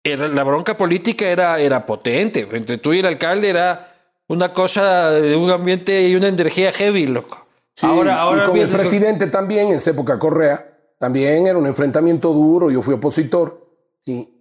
[0.05, 2.47] era, la bronca política era, era potente.
[2.53, 3.89] Entre tú y el alcalde era
[4.27, 7.47] una cosa de un ambiente y una energía heavy, loco.
[7.75, 11.67] sí, ahora, ahora y con el presidente también, en esa época Correa, también era un
[11.67, 13.65] enfrentamiento duro, yo fui opositor.
[14.01, 14.32] Sí.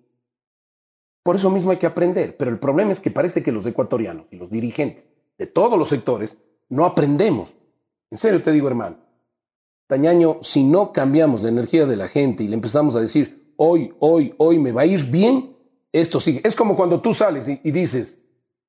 [1.23, 2.35] Por eso mismo hay que aprender.
[2.37, 5.05] Pero el problema es que parece que los ecuatorianos y los dirigentes
[5.37, 6.37] de todos los sectores
[6.69, 7.55] no aprendemos.
[8.09, 8.97] En serio te digo, hermano.
[9.87, 13.93] Tañaño, si no cambiamos la energía de la gente y le empezamos a decir, hoy,
[13.99, 15.55] hoy, hoy me va a ir bien,
[15.91, 16.41] esto sigue.
[16.45, 18.23] Es como cuando tú sales y, y dices,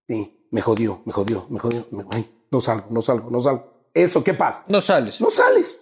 [0.09, 3.73] sí, me jodió, me jodió, me jodió, me- ay, no salgo, no salgo, no salgo.
[3.95, 4.65] Eso, ¿qué pasa?
[4.69, 5.21] No sales.
[5.21, 5.79] No sales.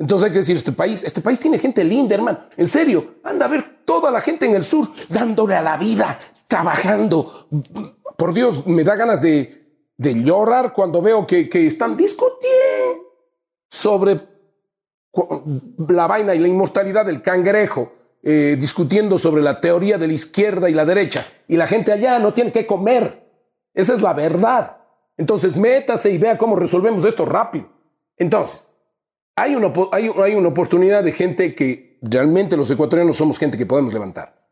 [0.00, 2.38] Entonces hay que decir, este país, este país tiene gente linda, hermano.
[2.56, 6.18] En serio, anda a ver toda la gente en el sur dándole a la vida,
[6.48, 7.48] trabajando.
[8.16, 9.58] Por Dios, me da ganas de,
[9.98, 13.04] llorar cuando veo que, están discutiendo
[13.68, 14.18] sobre
[15.86, 20.70] la vaina y la inmortalidad del cangrejo, eh, discutiendo sobre la teoría de la izquierda
[20.70, 21.26] y la derecha.
[21.46, 23.22] Y la gente allá no tiene que comer.
[23.74, 24.78] Esa es la verdad.
[25.18, 27.68] Entonces, métase y vea cómo resolvemos esto rápido.
[28.16, 28.69] Entonces,
[29.40, 33.64] hay una, hay, hay una oportunidad de gente que realmente los ecuatorianos somos gente que
[33.64, 34.46] podemos levantar.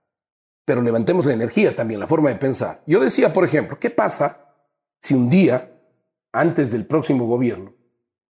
[0.64, 2.82] Pero levantemos la energía también, la forma de pensar.
[2.86, 4.54] Yo decía, por ejemplo, ¿qué pasa
[5.00, 5.72] si un día,
[6.32, 7.74] antes del próximo gobierno,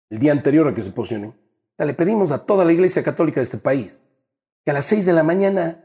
[0.09, 1.35] el día anterior a que se posicionen,
[1.79, 4.03] le pedimos a toda la iglesia católica de este país
[4.64, 5.85] que a las seis de la mañana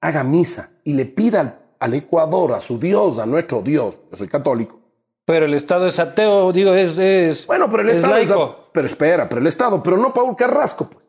[0.00, 4.16] haga misa y le pida al, al Ecuador, a su Dios, a nuestro Dios, yo
[4.16, 4.80] soy católico,
[5.26, 6.96] Pero el Estado es ateo, digo, es.
[6.98, 8.16] es Bueno, pero el es Estado.
[8.16, 8.68] es- laico.
[8.72, 11.04] pero espera, pero el Estado, pero no Paul Carrasco, pues.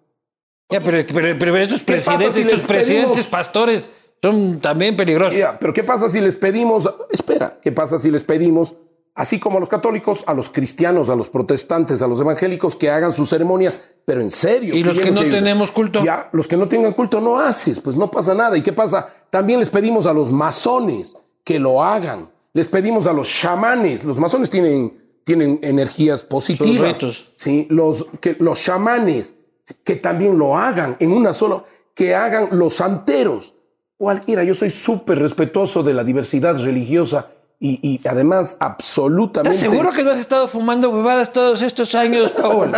[0.69, 3.89] Ya, pero, pero, pero estos ¿Qué pasa presidentes, si estos presidentes pedimos- pastores
[4.21, 5.38] son también peligrosos.
[5.38, 6.89] Ya, pero ¿qué pasa si les pedimos?
[7.12, 8.73] Espera, ¿qué pasa si les pedimos,
[9.15, 12.89] así como a los católicos, a los cristianos, a los protestantes, a los evangélicos, que
[12.89, 14.75] hagan sus ceremonias, pero en serio?
[14.75, 16.03] ¿Y los que no tenemos culto?
[16.03, 18.58] Ya, los que no tengan culto no haces, pues no pasa nada.
[18.58, 19.08] ¿Y qué pasa?
[19.30, 22.30] También les pedimos a los masones que lo hagan.
[22.58, 24.04] Les pedimos a los chamanes.
[24.04, 24.91] Los masones tienen,
[25.24, 26.98] tienen energías positivas.
[27.36, 29.46] Sí, los, que, los chamanes
[29.86, 33.54] que también lo hagan en una sola, que hagan los santeros.
[33.96, 37.28] Cualquiera, yo soy súper respetuoso de la diversidad religiosa
[37.60, 39.56] Y, y además, absolutamente.
[39.56, 42.72] ¿Estás seguro que no has estado fumando huevadas todos estos años, Paul?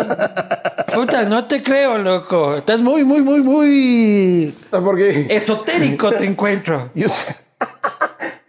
[0.93, 2.57] Puta, no te creo, loco.
[2.57, 6.91] Estás muy, muy, muy, muy Porque esotérico, te encuentro.
[6.95, 7.48] yo sé-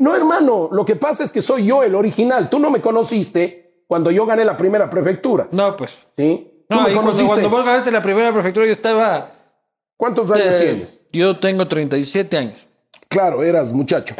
[0.01, 2.51] No, hermano, lo que pasa es que soy yo el original.
[2.51, 5.47] Tú no me conociste cuando yo gané la primera prefectura.
[5.53, 5.97] No, pues.
[6.17, 6.65] ¿Sí?
[6.69, 7.27] No, me cuando, conociste.
[7.27, 9.31] cuando vos ganaste la primera prefectura, yo estaba.
[9.97, 10.99] ¿Cuántos años eh, tienes?
[11.13, 12.67] Yo tengo 37 años.
[13.09, 14.15] Claro, eras muchacho.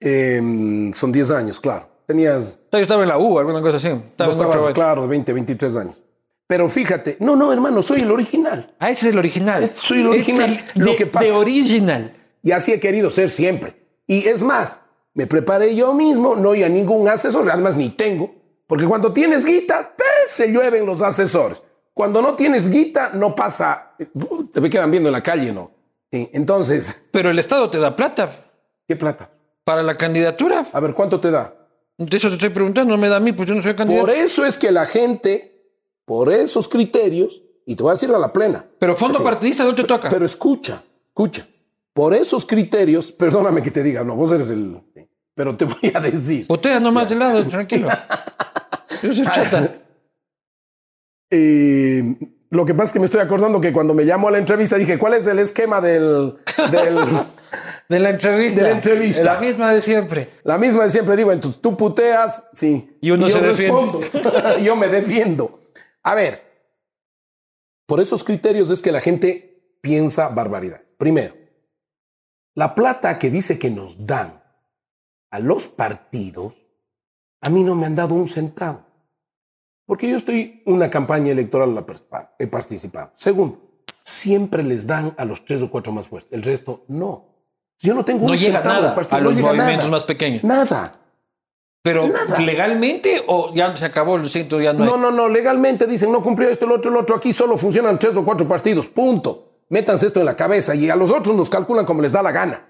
[0.00, 1.86] Em, son 10 años, claro.
[2.06, 3.86] Tenías Yo estaba en la U, alguna cosa así.
[3.88, 6.02] Estaba Vos estabas, claro, 20, 23 años.
[6.48, 8.74] Pero fíjate, no, no, hermano, soy el original.
[8.80, 9.70] Ah, ese es el original.
[9.72, 10.52] Soy el original.
[10.54, 12.14] Es el Lo de, que pasa- de original.
[12.42, 13.81] Y así he querido ser siempre.
[14.06, 14.82] Y es más,
[15.14, 18.34] me preparé yo mismo, no hay a ningún asesor, además ni tengo,
[18.66, 21.62] porque cuando tienes guita, pues, se llueven los asesores.
[21.94, 25.70] Cuando no tienes guita, no pasa, uh, te me quedan viendo en la calle, ¿no?
[26.10, 28.30] Sí, entonces, Pero el Estado te da plata
[28.86, 29.30] ¿qué plata?
[29.64, 30.66] para la candidatura.
[30.72, 31.54] A ver, ¿cuánto te da?
[31.98, 34.06] De eso te estoy preguntando, no me da a mí, pues yo no soy candidato.
[34.06, 35.70] Por eso es que la gente,
[36.04, 39.74] por esos criterios, y te voy a decir a la plena, Pero fondo partidista no
[39.74, 40.08] te toca.
[40.08, 41.46] Pero escucha, escucha.
[41.92, 44.80] Por esos criterios, perdóname que te diga, no, vos eres el.
[45.34, 46.46] Pero te voy a decir.
[46.46, 47.88] Botea nomás de lado, tranquilo.
[49.02, 49.74] Yo soy chata.
[51.30, 52.16] eh,
[52.50, 54.76] lo que pasa es que me estoy acordando que cuando me llamó a la entrevista
[54.76, 56.34] dije, ¿cuál es el esquema del.
[56.70, 56.98] del
[57.88, 58.62] De la entrevista.
[58.62, 59.22] De la entrevista.
[59.22, 60.28] La misma de siempre.
[60.44, 62.96] la misma de siempre digo, entonces tú puteas, sí.
[63.02, 63.98] Y uno yo se defiende.
[63.98, 64.58] respondo.
[64.62, 65.60] yo me defiendo.
[66.02, 66.42] A ver,
[67.86, 70.80] por esos criterios es que la gente piensa barbaridad.
[70.96, 71.34] Primero,
[72.54, 74.42] la plata que dice que nos dan
[75.30, 76.54] a los partidos,
[77.40, 78.84] a mí no me han dado un centavo.
[79.86, 81.84] Porque yo estoy en una campaña electoral, la
[82.38, 83.10] he participado.
[83.14, 83.60] Segundo,
[84.02, 86.32] siempre les dan a los tres o cuatro más fuertes.
[86.32, 87.26] El resto no.
[87.78, 89.88] Yo no tengo No un llega centavo nada partido, a los movimientos nada.
[89.90, 90.44] más pequeños.
[90.44, 90.92] Nada.
[91.82, 92.38] Pero Nada.
[92.38, 94.90] legalmente o ya se acabó, lo siento, ya no, hay.
[94.90, 97.16] No, no, no, legalmente dicen no cumplió esto, el otro, el otro.
[97.16, 99.51] Aquí solo funcionan tres o cuatro partidos, punto.
[99.72, 102.30] Métanse esto en la cabeza y a los otros nos calculan como les da la
[102.30, 102.68] gana.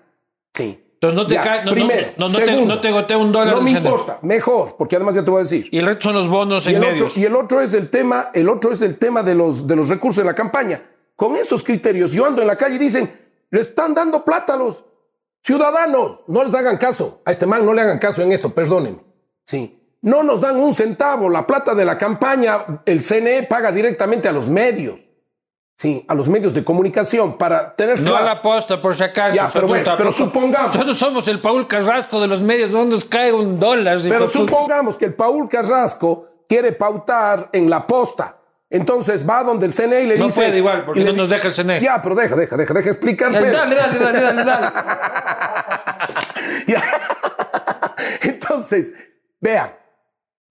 [0.54, 0.80] Sí.
[0.94, 3.32] Entonces no te Ya, cae, no, primero, no, no te, segundo, no te gotea un
[3.32, 5.66] dólar No me importa, mejor, porque además ya te voy a decir.
[5.72, 7.16] Y el resto son los bonos Y en el, otro, medios.
[7.16, 9.88] y el otro es el tema, el otro es el tema de los, de los
[9.88, 10.80] recursos de la campaña.
[11.16, 13.10] Con esos criterios, yo ando en la calle y dicen,
[13.50, 14.84] le están dando plata a los
[15.42, 16.20] ciudadanos.
[16.28, 17.20] No les hagan caso.
[17.24, 19.00] A este man no le hagan caso en esto, perdónenme.
[19.44, 19.96] Sí.
[20.02, 21.28] No nos dan un centavo.
[21.28, 25.00] La plata de la campaña, el CNE paga directamente a los medios.
[25.76, 29.02] Sí, a los medios de comunicación para tener No claro- a la posta, por si
[29.02, 29.34] acaso.
[29.34, 30.74] Ya, pero bueno, pero supongamos.
[30.74, 33.98] Nosotros somos el Paul Carrasco de los medios, no nos cae un dólar.
[34.02, 38.36] Pero supongamos que el Paul Carrasco quiere pautar en la posta.
[38.70, 40.40] Entonces va donde el CNE y le No dice.
[40.40, 41.80] puede igual, porque y no nos deja el CNE.
[41.80, 43.32] Ya, pero deja, deja, deja, deja explicar.
[43.32, 44.66] Dale, dale, dale, dale, dale.
[46.66, 46.82] Ya.
[48.22, 48.94] Entonces,
[49.40, 49.72] vean,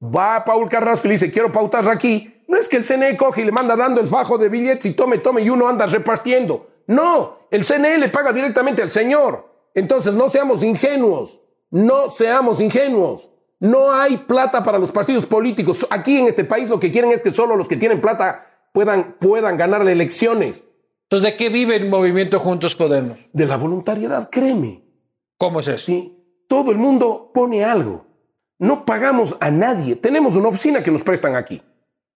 [0.03, 2.40] va Paul Carrasco y le dice, quiero pautar aquí.
[2.51, 4.91] No es que el CNE coge y le manda dando el fajo de billetes y
[4.91, 6.67] tome, tome y uno anda repartiendo.
[6.85, 9.69] No, el CNE le paga directamente al señor.
[9.73, 11.43] Entonces, no seamos ingenuos.
[11.69, 13.29] No seamos ingenuos.
[13.61, 15.87] No hay plata para los partidos políticos.
[15.91, 19.15] Aquí en este país lo que quieren es que solo los que tienen plata puedan,
[19.17, 20.67] puedan ganar elecciones.
[21.03, 23.17] Entonces, ¿de qué vive el movimiento Juntos Podemos?
[23.31, 24.83] De la voluntariedad, créeme.
[25.37, 25.85] ¿Cómo es eso?
[25.85, 26.17] ¿sí?
[26.49, 28.07] Todo el mundo pone algo.
[28.59, 29.95] No pagamos a nadie.
[29.95, 31.61] Tenemos una oficina que nos prestan aquí.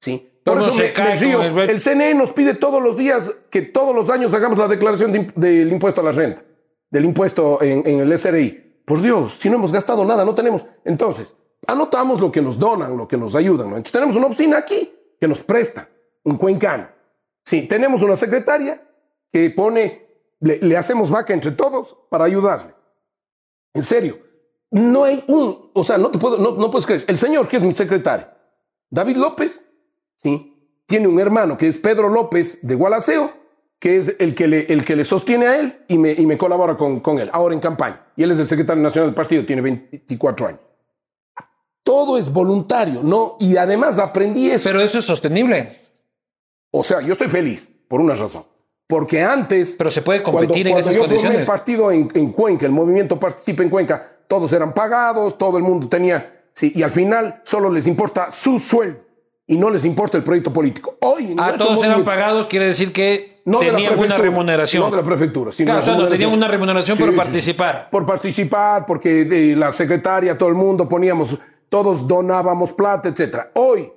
[0.01, 0.31] ¿Sí?
[0.43, 1.41] Por eso me, me río.
[1.41, 5.11] el- El CNE nos pide todos los días que todos los años hagamos la declaración
[5.11, 6.43] de del impuesto a la renta,
[6.91, 8.81] del impuesto en, en el SRI.
[8.85, 10.63] Por Dios, si no hemos gastado nada, no tenemos.
[10.83, 13.69] Entonces, anotamos lo que nos donan, lo que nos ayudan.
[13.71, 13.77] ¿no?
[13.77, 15.89] Entonces, tenemos una oficina aquí que nos presta,
[16.23, 16.87] un cuencano.
[17.43, 18.79] Sí, tenemos una secretaria
[19.31, 20.05] que pone,
[20.41, 22.75] le, le hacemos vaca entre todos para ayudarle.
[23.73, 24.19] En serio.
[24.69, 27.03] No hay un, o sea, no te puedo, no, no puedes creer.
[27.07, 28.27] El señor que es mi secretario,
[28.91, 29.64] David López,
[30.15, 33.33] sí, tiene un hermano que es Pedro López de Gualaceo,
[33.79, 36.37] que es el que le, el que le sostiene a él y me, y me
[36.37, 38.01] colabora con, con él, ahora en campaña.
[38.15, 40.59] Y él es el secretario nacional del partido, tiene 24 años.
[41.83, 43.37] Todo es voluntario, ¿no?
[43.39, 44.69] Y además aprendí eso.
[44.69, 45.79] Pero eso es sostenible.
[46.71, 48.43] O sea, yo estoy feliz por una razón.
[48.87, 49.75] Porque antes.
[49.77, 51.39] Pero se puede competir en cuando esas yo formé condiciones.
[51.41, 55.63] el partido en, en Cuenca, el movimiento Participa en Cuenca, todos eran pagados, todo el
[55.63, 56.43] mundo tenía.
[56.53, 59.04] Sí, y al final solo les importa su sueldo
[59.47, 60.97] y no les importa el proyecto político.
[61.01, 61.31] Hoy.
[61.33, 64.83] en Ah, todos eran pagados, quiere decir que no tenían una remuneración.
[64.83, 65.51] No de la prefectura.
[65.51, 67.81] sino Claro, o sea, no, tenían una remuneración por Sí, participar.
[67.85, 67.87] sí.
[67.91, 71.37] Por participar, porque eh, la secretaria, todo el mundo poníamos,
[71.69, 73.51] todos donábamos plata, etcétera.
[73.53, 73.91] Hoy,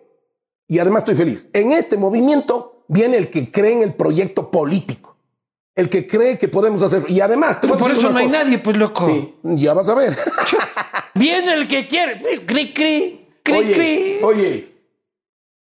[0.67, 5.17] y además estoy feliz, en este movimiento viene el que cree en el proyecto político.
[5.75, 7.05] el que cree que podemos hacer.
[7.09, 9.07] Y además, Pero por eso no hay nadie, pues loco.
[9.07, 10.13] Sí, ya vas a ver.
[11.15, 12.19] Viene el que quiere.
[12.21, 12.73] Cri, cri,
[13.45, 14.19] cri, oye, cri.
[14.25, 14.78] oye,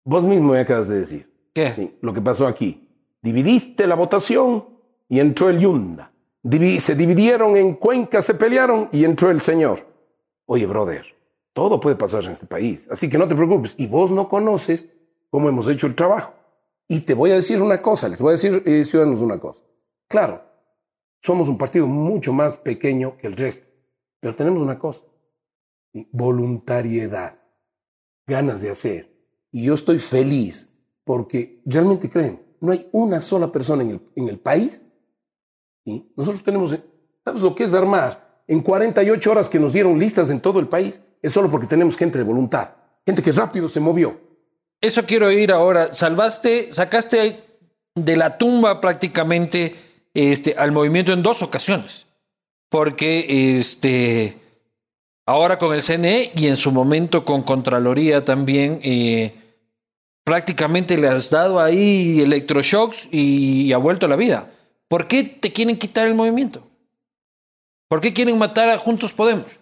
[0.08, 1.30] vos mismo me acabas de decir.
[1.54, 1.70] ¿Qué?
[1.72, 2.88] Sí, lo que pasó aquí.
[3.20, 4.64] Dividiste la votación
[5.08, 6.12] y entró el Yunda.
[6.42, 9.78] Divi- se dividieron en Cuenca, se pelearon y entró el señor.
[10.46, 11.04] Oye, brother,
[11.52, 13.74] todo puede pasar en este país, así que no te preocupes.
[13.78, 14.88] Y vos no conoces
[15.30, 16.32] cómo hemos hecho el trabajo.
[16.86, 19.62] Y te voy a decir una cosa, les voy a decir, eh, ciudadanos, una cosa.
[20.08, 20.42] Claro,
[21.20, 23.66] somos un partido mucho más pequeño que el resto,
[24.20, 25.04] pero tenemos una cosa,
[26.12, 27.38] voluntariedad,
[28.26, 29.07] ganas de hacer.
[29.50, 34.28] Y yo estoy feliz porque realmente creen, no hay una sola persona en el, en
[34.28, 34.86] el país.
[35.84, 36.12] ¿sí?
[36.16, 36.82] Nosotros tenemos, eh,
[37.24, 38.42] ¿sabes lo que es armar?
[38.46, 41.96] En 48 horas que nos dieron listas en todo el país, es solo porque tenemos
[41.96, 44.18] gente de voluntad, gente que rápido se movió.
[44.80, 45.94] Eso quiero ir ahora.
[45.94, 47.44] Salvaste, sacaste
[47.94, 49.74] de la tumba prácticamente
[50.14, 52.06] este, al movimiento en dos ocasiones.
[52.68, 54.38] Porque este,
[55.26, 59.34] ahora con el CNE y en su momento con Contraloría también, eh,
[60.28, 64.50] prácticamente le has dado ahí electroshocks y, ha vuelto a la vida.
[64.86, 66.68] ¿Por qué te quieren quitar el movimiento?
[67.88, 69.58] ¿Por qué quieren matar a Juntos Podemos?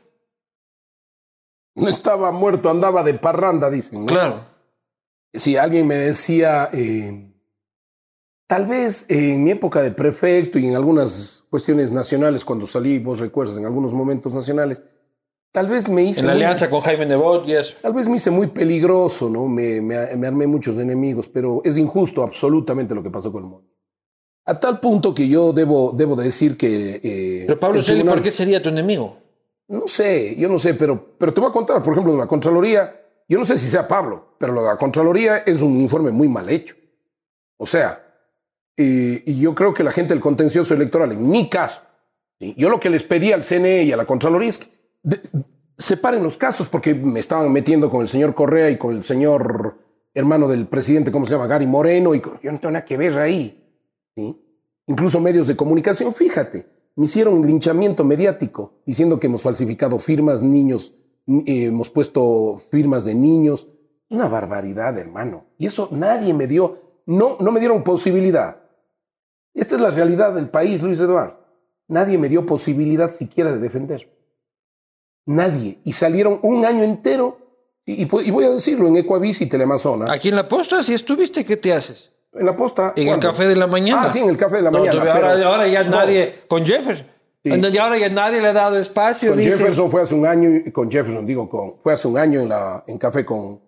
[1.77, 4.01] No estaba muerto, andaba de parranda, dicen.
[4.01, 4.07] ¿no?
[4.07, 4.41] Claro.
[5.33, 7.33] Si alguien me decía, eh,
[8.49, 13.21] tal vez en mi época de prefecto y en algunas cuestiones nacionales, cuando salí, vos
[13.21, 14.83] recuerdas, en algunos momentos nacionales,
[15.53, 16.21] tal vez me hice...
[16.21, 17.75] En la muy- alianza con Jaime Nebot y eso.
[17.83, 19.47] Tal vez me hice muy peligroso, ¿no?
[19.49, 23.51] Me, me- me armé muchos enemigos, pero es injusto absolutamente lo que pasó con el
[23.51, 23.69] mundo.
[24.45, 27.01] A tal punto que yo debo, debo decir que...
[27.03, 29.17] eh, Pero Pablo el Celi, ¿por qué sería tu enemigo?
[29.69, 32.29] No sé, yo no sé, pero, pero te voy a contar, por ejemplo, de la
[32.29, 36.13] Contraloría, yo no sé si sea Pablo, pero lo de la Contraloría es un informe
[36.13, 36.77] muy mal hecho.
[37.57, 38.05] O sea,
[38.77, 41.81] y, y yo creo que la gente del contencioso electoral, en mi caso,
[42.39, 42.55] ¿sí?
[42.57, 44.67] yo lo que les pedí al CNE y a la Contraloría es que
[45.79, 49.79] separen los casos porque me estaban metiendo con el señor Correa y con el señor
[50.14, 51.47] hermano del presidente, ¿cómo se llama?
[51.47, 53.62] Gary Moreno, y con- yo no tengo nada que ver ahí.
[54.14, 54.40] ¿sí?
[54.87, 56.66] Incluso medios de comunicación, fíjate,
[56.97, 60.95] me hicieron un linchamiento mediático diciendo que hemos falsificado firmas, niños,
[61.29, 63.66] eh, hemos puesto firmas de niños.
[64.09, 65.45] Una barbaridad, hermano.
[65.59, 68.62] Y eso nadie me dio, no, no me dieron posibilidad.
[69.53, 71.38] Esta es la realidad del país, Luis Eduardo.
[71.88, 74.16] Nadie me dio posibilidad siquiera de defender.
[75.27, 75.81] Nadie.
[75.85, 77.39] Y salieron un año entero,
[77.85, 80.11] y, y pu- y voy a decirlo, en Ecuavis y Teleamazonas.
[80.11, 82.11] Aquí en la posta, si estuviste, ¿qué te haces?
[82.33, 82.93] En la posta.
[82.97, 84.03] En el café de la mañana.
[84.05, 85.01] Ah, sí, en el café de la No, mañana.
[85.01, 86.43] ahora, pero- ahora ya nadie.
[86.49, 87.07] Con Jefferson.
[87.45, 87.51] Sí.
[87.53, 89.31] Y ahora ya nadie le ha dado espacio.
[89.31, 89.53] Con dice.
[89.53, 92.83] Jefferson fue hace un año, con Jefferson digo, con, fue hace un año en, la,
[92.89, 93.61] en café con,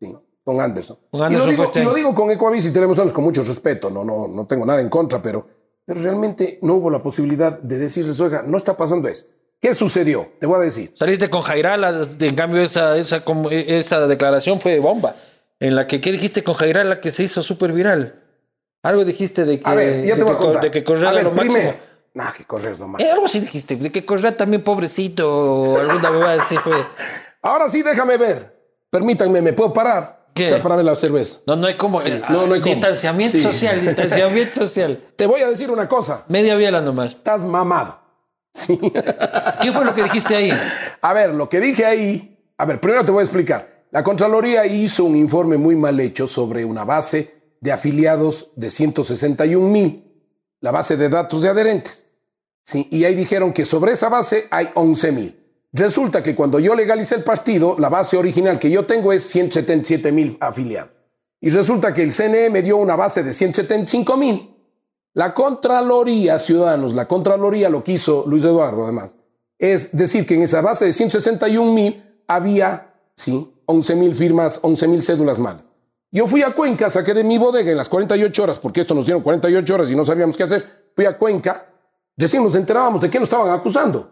[0.00, 0.12] sí,
[0.44, 0.96] con Anderson.
[1.10, 1.84] Con Anderson y, lo digo, Costeño.
[1.84, 4.80] y lo digo con Ecoavis y Teleamazonas con mucho respeto, no, no, no tengo nada
[4.80, 5.46] en contra, pero,
[5.84, 9.24] pero realmente no hubo la posibilidad de decirles, oiga, no está pasando eso.
[9.62, 10.32] ¿Qué sucedió?
[10.40, 10.92] Te voy a decir.
[10.98, 15.14] Saliste con Jairala, en cambio esa, esa, esa declaración fue de bomba.
[15.60, 18.20] En la que, ¿qué dijiste con Jairala que se hizo súper viral?
[18.82, 20.62] Algo dijiste de que, A ver, ya te voy a que, contar.
[20.62, 21.74] de que Correa a era ver, lo máximo.
[22.14, 23.08] Nah, que correr es lo máximo.
[23.08, 26.84] Eh, algo así dijiste, de que Correa también pobrecito o alguna bebada así fue.
[27.42, 28.52] Ahora sí, déjame ver.
[28.90, 30.26] Permítanme, ¿me puedo parar?
[30.34, 30.50] ¿Qué?
[30.50, 31.38] La cerveza.
[31.46, 31.98] No, no hay como.
[31.98, 32.74] Sí, eh, no, no hay cómo.
[32.74, 33.42] Distanciamiento Sí.
[33.42, 34.98] social, distanciamiento social.
[35.14, 36.24] Te voy a decir una cosa.
[36.28, 37.12] Media biela nomás.
[37.12, 38.01] Estás mamado.
[38.52, 38.78] Sí.
[39.62, 40.50] ¿Qué fue lo que dijiste ahí?
[41.00, 43.84] A ver, lo que dije ahí, a ver, primero te voy a explicar.
[43.90, 49.68] La Contraloría hizo un informe muy mal hecho sobre una base de afiliados de 161
[49.68, 50.04] mil,
[50.60, 52.08] la base de datos de adherentes.
[52.64, 55.38] Sí, y ahí dijeron que sobre esa base hay 11 mil.
[55.72, 60.12] Resulta que cuando yo legalicé el partido, la base original que yo tengo es 177
[60.12, 60.90] mil afiliados.
[61.40, 64.51] Y resulta que el CNE me dio una base de 175 mil.
[65.14, 69.16] La Contraloría, ciudadanos, la Contraloría lo que hizo Luis Eduardo, además,
[69.58, 74.88] es decir que en esa base de 161 mil había, sí, 11 mil firmas, 11
[74.88, 75.70] mil cédulas malas.
[76.10, 79.06] Yo fui a Cuenca, saqué de mi bodega en las 48 horas, porque esto nos
[79.06, 80.90] dieron 48 horas y no sabíamos qué hacer.
[80.94, 81.66] Fui a Cuenca,
[82.16, 84.10] recién nos enterábamos de qué nos estaban acusando.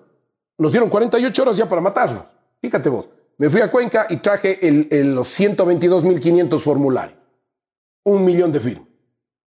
[0.59, 2.25] Nos dieron 48 horas ya para matarnos.
[2.61, 3.09] Fíjate vos,
[3.39, 7.19] me fui a Cuenca y traje el- el- los 122.500 formularios.
[8.05, 8.89] Un millón de firmas.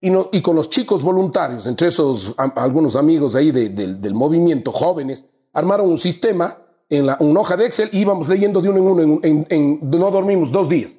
[0.01, 4.01] Y, no- y con los chicos voluntarios, entre esos a- algunos amigos ahí de- del-
[4.01, 6.57] del movimiento, jóvenes, armaron un sistema
[6.89, 9.01] en la, una hoja de Excel y íbamos leyendo de uno en uno.
[9.03, 10.97] En, en- en- no dormimos dos días.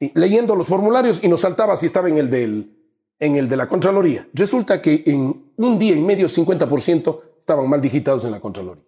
[0.00, 2.76] Sí, leyendo los formularios y nos saltaba si estaba en el, del,
[3.18, 4.28] en el de la Contraloría.
[4.32, 8.84] Resulta que en un día y medio, 50% estaban mal digitados en la Contraloría.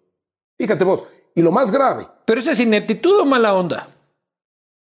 [0.58, 1.04] Fíjate vos.
[1.34, 3.88] Y lo más grave, ¿Pero eso es ineptitud o mala onda?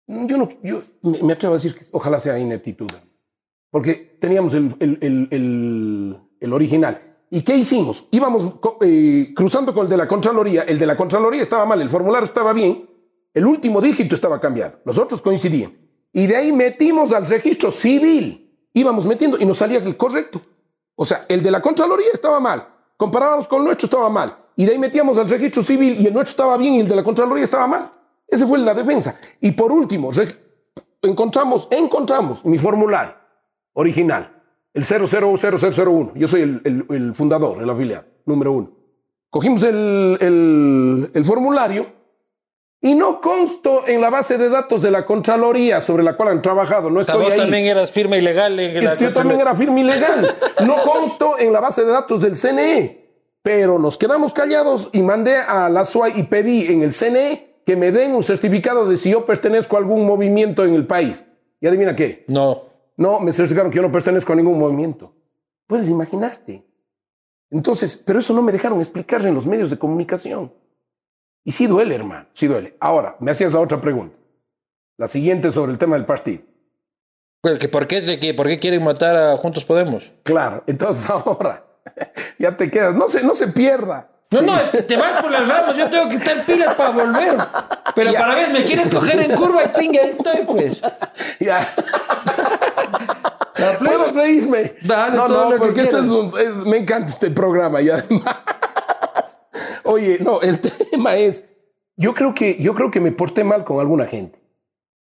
[0.07, 2.89] yo, no, yo me me atrevo a decir que ojalá sea ineptitud.
[3.71, 6.17] Porque teníamos el,
[6.51, 6.99] original.
[7.31, 8.09] ¿Y qué hicimos?
[8.11, 10.63] Íbamos eh, cruzando con el de la Contraloría.
[10.63, 12.89] El de la Contraloría estaba mal, el formulario estaba bien,
[13.35, 15.77] el último dígito estaba cambiado, los otros coincidían.
[16.13, 18.45] Y de ahí metimos al registro civil.
[18.73, 20.41] Íbamos metiendo y nos salía el correcto.
[20.95, 22.67] O sea, el de la Contraloría estaba mal.
[22.97, 24.37] Comparábamos con el nuestro, estaba mal.
[24.57, 26.97] Y de ahí metíamos al registro civil y el nuestro estaba bien y el de
[26.97, 27.93] la Contraloría estaba mal.
[28.27, 29.19] Esa fue la defensa.
[29.41, 30.11] Y por último,
[31.03, 33.28] encontramos, encontramos mi formulario
[33.79, 34.43] original,
[34.75, 36.13] el 000001.
[36.15, 38.71] Yo soy el, el, fundador, el afiliado, número uno.
[39.31, 41.99] Cogimos el, el formulario
[42.81, 46.43] y no consto en la base de datos de la Contraloría sobre la cual han
[46.43, 46.91] trabajado.
[46.91, 47.39] No estoy vos ahí.
[47.39, 48.59] también eras firma ilegal.
[48.59, 50.29] En la yo también era firma ilegal.
[50.65, 53.09] No consto en la base de datos del CNE.
[53.43, 57.77] Pero nos quedamos callados y mandé a la SUAI y pedí en el CNE que
[57.77, 61.27] me den un certificado de si yo pertenezco a algún movimiento en el país.
[61.61, 62.25] ¿Y adivina qué?
[62.29, 62.68] No.
[62.99, 65.15] No, me certificaron que yo no pertenezco a ningún movimiento.
[65.67, 66.65] Puedes imaginarte.
[67.51, 70.53] Entonces, pero eso no me dejaron explicar en los medios de comunicación.
[71.45, 72.77] Y sí duele, hermano, sí duele.
[72.81, 74.17] Ahora, me hacías la otra pregunta.
[74.99, 76.43] La siguiente sobre el tema del partido.
[77.41, 80.13] Pues, ¿Por qué, ¿Por qué quieren matar a Juntos Podemos?
[80.25, 81.65] Claro, entonces ahora
[82.39, 84.11] ya te quedas, no se, no se pierda.
[84.31, 87.37] No, no, te vas por las ramas, yo tengo que estar pilas para volver.
[87.95, 90.81] Pero para ver, me quieres coger en curva y pinga, ahí estoy, pues.
[91.41, 91.67] Ya.
[93.79, 94.75] Puedo reírme.
[94.83, 96.33] Dale, no, no, porque este es un,
[96.67, 98.25] me encanta este programa y además.
[99.85, 100.59] Oye, no, el
[100.91, 101.49] tema es,
[101.97, 104.39] yo creo que, yo creo que me porté mal con alguna gente.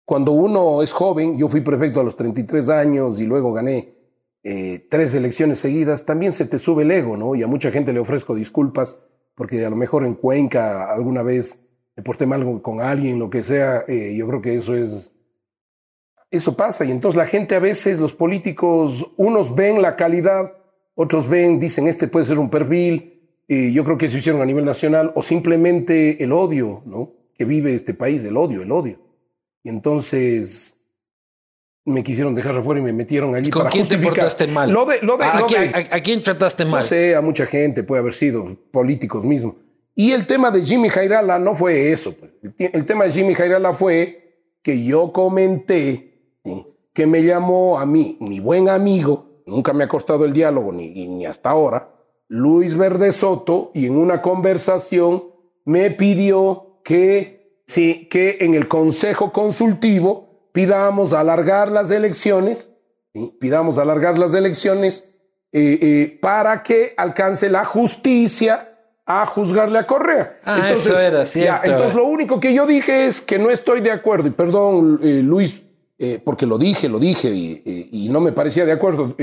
[0.05, 3.95] Cuando uno es joven, yo fui prefecto a los 33 años y luego gané
[4.43, 7.35] eh, tres elecciones seguidas, también se te sube el ego, ¿no?
[7.35, 11.67] Y a mucha gente le ofrezco disculpas porque a lo mejor en Cuenca alguna vez
[11.97, 13.85] me porté mal con alguien, lo que sea.
[13.89, 15.14] Eh, yo creo que eso es,
[16.37, 16.85] eso pasa.
[16.85, 20.53] Y entonces la gente a veces, los políticos, unos ven la calidad,
[20.95, 23.11] otros ven, dicen, este puede ser un perfil,
[23.49, 27.13] yo creo que se hicieron a nivel nacional, o simplemente el odio, ¿no?
[27.37, 28.99] Que vive este país, el odio, el odio.
[29.63, 30.85] Y entonces
[31.85, 33.51] me quisieron dejar afuera y me metieron allí.
[33.51, 34.71] ¿Con quién te portaste mal?
[34.71, 36.81] Lo de, lo de, ¿A, quién, trataste mal?
[36.81, 39.57] No sé, a mucha gente, puede haber sido políticos mismos.
[39.95, 42.17] Y el tema de Jimmy Jairala no fue eso.
[42.17, 42.33] Pues.
[42.59, 46.14] El, tema de Jimmy Jairala fue que yo comenté
[46.93, 51.07] que me llamó a mí, mi buen amigo, nunca me ha costado el diálogo ni,
[51.09, 51.91] ni hasta ahora,
[52.29, 55.25] Luis Verde Soto y en una conversación
[55.65, 62.75] me pidió que, sí, que en el Consejo Consultivo pidamos alargar las elecciones,
[63.41, 65.17] pidamos alargar las elecciones
[65.53, 68.71] eh, eh, para que alcance la justicia
[69.07, 70.39] a juzgarle a Correa.
[70.45, 71.71] Ah, entonces, eso era, cierto.
[71.71, 75.21] entonces lo único que yo dije es que no estoy de acuerdo, y perdón eh,
[75.23, 75.64] Luis,
[76.25, 79.17] porque lo dije, lo dije y no me parecía de acuerdo,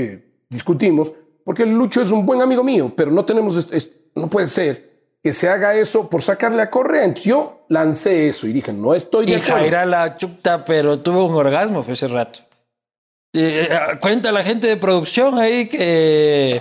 [0.48, 1.12] discutimos,
[1.44, 3.66] porque Lucho es un buen amigo mío, pero no tenemos,
[4.14, 4.92] no puede ser
[5.22, 7.14] que se haga eso por sacarle a correr.
[7.14, 11.34] yo lancé eso y dije, no estoy de y Jaira la chuta, pero tuvo un
[11.34, 12.40] orgasmo ese rato.
[13.34, 13.68] Eh,
[14.00, 16.60] cuenta la gente de producción ahí que,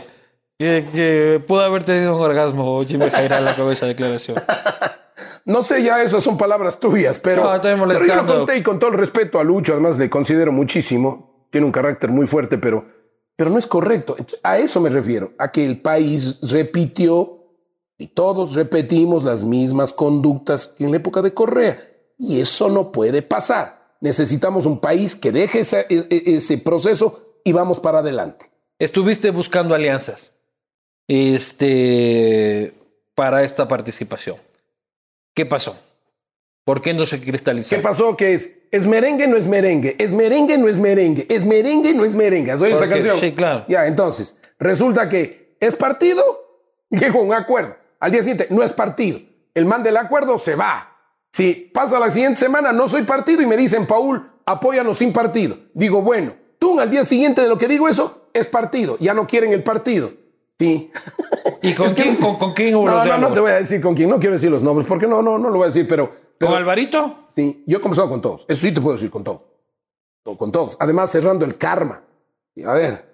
[0.58, 4.38] que, pudo haber tenido un orgasmo Jimmy Jaira la cabeza de declaración.
[5.46, 8.80] No sé, ya esas son palabras tuyas, pero, no, pero yo lo conté y con
[8.80, 12.86] todo el respeto a Lucho, además le considero muchísimo, tiene un carácter muy fuerte, pero
[13.42, 14.16] pero no es correcto.
[14.44, 17.40] A eso me refiero, a que el país repitió
[17.98, 21.80] y todos repetimos las mismas conductas que en la época de Correa.
[22.20, 23.96] Y eso no puede pasar.
[24.00, 28.52] Necesitamos un país que deje ese, e, ese proceso y vamos para adelante.
[28.78, 30.36] Estuviste buscando alianzas
[31.08, 32.74] este,
[33.16, 34.38] para esta participación.
[35.34, 35.78] ¿Qué pasó?
[36.64, 37.76] ¿Por qué no se cristalizó?
[37.76, 38.16] ¿Qué pasó?
[38.16, 38.60] ¿Qué es?
[38.72, 39.96] ¿Es merengue no es merengue?
[39.98, 41.26] ¿Es merengue no es merengue?
[41.30, 42.52] ¿Es merengue no es merengue?
[42.52, 43.20] ¿Has oído esa canción?
[43.20, 43.66] Sí, claro.
[43.68, 46.24] Ya, entonces, resulta que es partido,
[46.90, 47.76] llegó un acuerdo.
[48.00, 49.20] Al día siguiente, no es partido.
[49.54, 50.88] El man del acuerdo se va.
[51.32, 55.58] Si pasa la siguiente semana, no soy partido y me dicen, Paul, apóyanos sin partido.
[55.74, 58.98] Digo, bueno, tú al día siguiente de lo que digo eso, es partido.
[59.00, 60.14] Ya no quieren el partido.
[60.62, 60.92] Sí.
[61.64, 64.10] ¿Y con, quién, con, quién no, no, no te voy a decir con quién.
[64.10, 66.54] No quiero decir los nombres porque no, no, no lo voy a decir, pero ¿Con
[66.54, 67.28] Alvarito?
[67.36, 68.46] Sí, yo he conversado con todos.
[68.48, 69.42] Eso sí te puedo decir con todos.
[70.24, 70.78] Con todos.
[70.80, 72.04] Además, cerrando el karma.
[72.66, 73.06] A ver,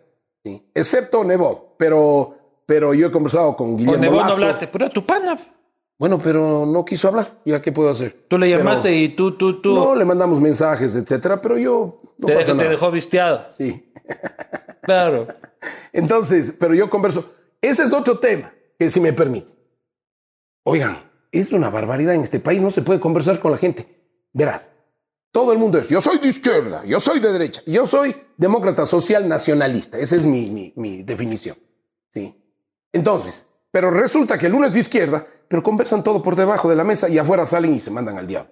[0.44, 0.70] sí.
[0.74, 2.36] excepto Nebo, pero,
[2.66, 5.38] pero yo he conversado con Guillermo Con Nebo no hablaste, pero tu pana.
[6.00, 7.40] Bueno, pero no quiso hablar.
[7.46, 8.26] ¿Ya qué puedo hacer?
[8.28, 9.74] Tú le llamaste y tú, tú, tú.
[9.74, 12.02] No, le mandamos mensajes, etcétera, pero yo.
[12.18, 13.48] No te, pasa te dejó vistiado.
[13.58, 13.92] Sí.
[14.82, 15.28] Claro.
[15.94, 17.26] Entonces, pero yo converso.
[17.62, 19.54] Ese es otro tema, que si me permite.
[20.64, 23.88] Oigan, es una barbaridad en este país, no se puede conversar con la gente.
[24.34, 24.72] Verás,
[25.32, 28.86] todo el mundo es, yo soy de izquierda, yo soy de derecha, yo soy demócrata
[28.86, 31.58] social nacionalista, esa es mi, mi, definición.
[32.10, 32.36] ¿sí?
[32.92, 36.76] Entonces, pero resulta que el uno es de izquierda, pero conversan todo por debajo de
[36.76, 38.52] la mesa y afuera salen y se mandan al diablo.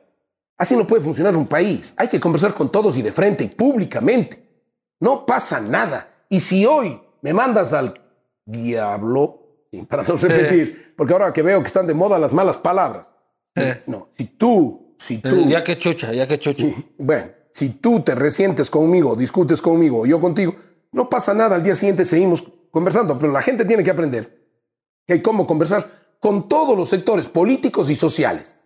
[0.57, 1.93] Así no puede funcionar un país.
[1.97, 4.45] Hay que conversar con todos y de frente y públicamente.
[4.99, 6.25] No pasa nada.
[6.29, 8.04] Y si hoy me mandas al
[8.45, 13.11] diablo, para no repetir, porque ahora que veo que están de moda las malas palabras.
[13.87, 16.65] No, si tú, si tú, Ya que chucha, ya que chucha.
[16.97, 20.55] bueno, si tú te resientes conmigo, discutes conmigo yo contigo,
[20.91, 21.55] no pasa nada.
[21.55, 24.45] Al día siguiente seguimos conversando, pero la gente tiene que aprender
[25.07, 25.89] que hay cómo conversar
[26.19, 28.57] con todos los sectores políticos y sociales.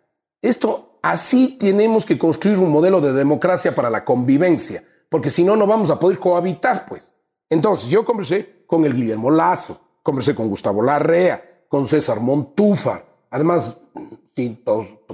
[0.41, 5.55] Esto así tenemos que construir un modelo de democracia para la convivencia, porque si no,
[5.55, 7.13] no vamos a poder cohabitar, pues.
[7.49, 13.05] Entonces, yo conversé con el Guillermo Lazo, conversé con Gustavo Larrea, con César Montúfar.
[13.31, 13.77] Además,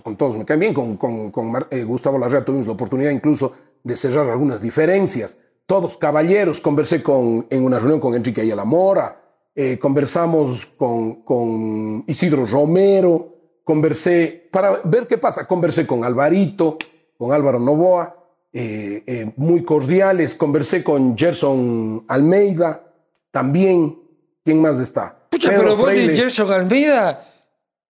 [0.04, 0.74] con todos me caen bien.
[0.74, 1.32] Con, con,
[1.72, 3.52] eh, Gustavo Larrea tuvimos la oportunidad incluso
[3.84, 5.38] de cerrar algunas diferencias.
[5.66, 6.62] Todos caballeros.
[6.62, 9.22] Conversé con, en una reunión con Enrique Ayala Mora.
[9.56, 13.34] eh, conversamos con, con Isidro Romero.
[13.64, 15.48] Conversé para ver qué pasa.
[15.48, 16.78] Conversé con Alvarito,
[17.18, 18.25] con Álvaro Novoa.
[18.58, 20.34] Eh, eh, muy cordiales.
[20.34, 22.84] Conversé con Gerson Almeida.
[23.30, 24.00] También.
[24.46, 25.28] ¿Quién más está?
[25.30, 27.26] Pucha, Pedro pero vos de Gerson Almeida.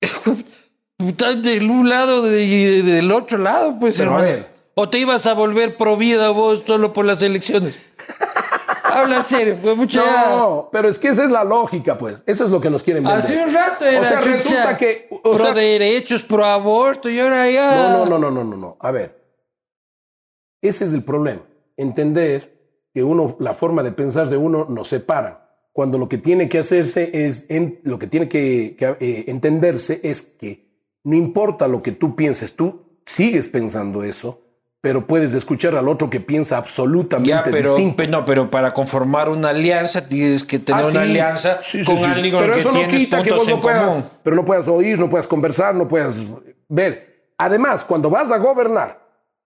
[0.98, 4.50] Estás del un lado y del otro lado, pues, Pero, a ver.
[4.74, 7.78] O te ibas a volver pro vida vos solo por las elecciones.
[8.84, 10.28] Habla serio, pues, mucha.
[10.28, 12.22] No, pero es que esa es la lógica, pues.
[12.26, 13.20] Eso es lo que nos quieren vender.
[13.20, 15.08] Hace un rato era O sea, resulta que.
[15.10, 17.88] o pro sea, derechos, pro aborto, y ahora ya.
[17.88, 18.76] no, no, no, no, no, no, no.
[18.78, 19.19] A ver.
[20.62, 21.42] Ese es el problema.
[21.76, 22.58] Entender
[22.92, 25.48] que uno, la forma de pensar de uno nos separa.
[25.72, 30.00] Cuando lo que tiene que hacerse es, en- lo que tiene que, que, eh, entenderse
[30.02, 30.68] es que
[31.04, 34.42] no importa lo que tú pienses, tú sigues pensando eso,
[34.82, 37.96] pero puedes escuchar al otro que piensa absolutamente Ya, pero, distinto.
[37.96, 41.10] pe- no, pero para conformar una alianza tienes que tener Ah, una sí.
[41.10, 42.04] alianza Sí, con sí.
[42.04, 44.04] alguien con Pero el que eso no tienes quita que vos no puedas, común.
[44.22, 46.16] pero no puedas oír, no puedas conversar, no puedas
[46.68, 47.30] ver.
[47.38, 48.99] Además, cuando vas a gobernar,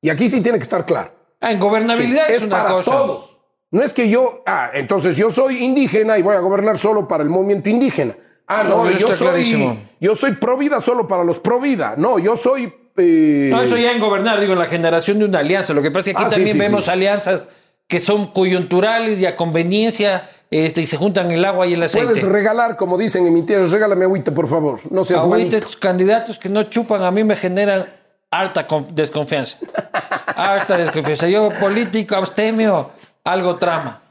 [0.04, 2.74] y aquí sí tiene que estar claro, Ah, en sí, gobernabilidad es, es una para
[2.74, 2.90] cosa.
[2.90, 3.36] todos.
[3.70, 7.22] No es que yo, ah, entonces yo soy indígena y voy a gobernar solo para
[7.22, 8.14] el movimiento indígena.
[8.46, 9.78] Ah, no, yo soy, clarísimo.
[10.00, 11.94] yo soy pro vida solo para los pro vida.
[11.96, 12.72] No, yo soy.
[12.96, 15.72] eh, No, eso ya en gobernar, digo, en la generación de una alianza.
[15.74, 17.48] Lo que pasa es que aquí Ah, también sí, vemos alianzas
[17.88, 22.06] que son coyunturales y a conveniencia este, y se juntan el agua y el aceite.
[22.06, 24.78] Puedes regalar, como dicen en mi tierra, regálame agüita, por favor.
[24.90, 25.56] No seas manito.
[25.56, 27.84] estos candidatos que no chupan a mí me generan
[28.66, 29.58] con- desconfianza.
[30.36, 31.28] Alta desconfianza.
[31.28, 32.90] Yo político, abstemio,
[33.22, 34.02] algo trama.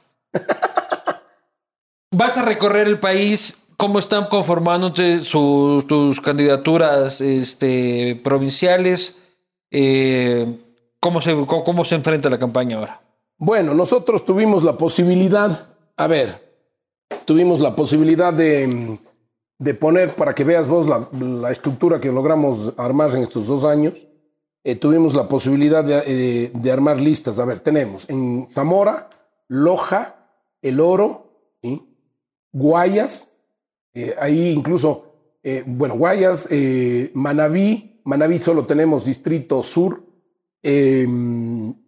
[2.11, 3.59] Vas a recorrer el país.
[3.75, 9.17] ¿Cómo están conformándose sus, tus candidaturas este, provinciales?
[9.71, 10.59] Eh,
[10.99, 13.01] ¿cómo, se, enfrenta la campaña ahora?
[13.37, 15.67] Bueno, nosotros tuvimos la posibilidad,
[15.97, 16.39] a ver,
[17.25, 18.99] tuvimos la posibilidad de,
[19.57, 23.65] de poner, para que veas vos la, la estructura que logramos armar en estos dos
[23.65, 24.07] años,
[24.63, 27.39] eh, tuvimos la posibilidad de, eh, de armar listas.
[27.39, 29.09] A ver, tenemos en Zamora,
[29.47, 30.15] Loja,
[30.61, 31.81] El Oro, ¿sí?
[32.51, 33.37] Guayas,
[33.93, 35.09] eh, ahí incluso,
[35.65, 36.47] bueno, Guayas,
[37.13, 40.03] Manabí, Manabí solo tenemos Distrito Sur.
[40.61, 41.05] eh,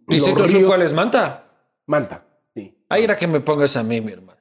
[0.06, 0.92] ¿Distrito Sur cuál es?
[0.92, 1.44] ¿Manta?
[1.86, 2.76] Manta, sí.
[2.88, 4.40] Ahí era que me pongas a mí, mi hermano.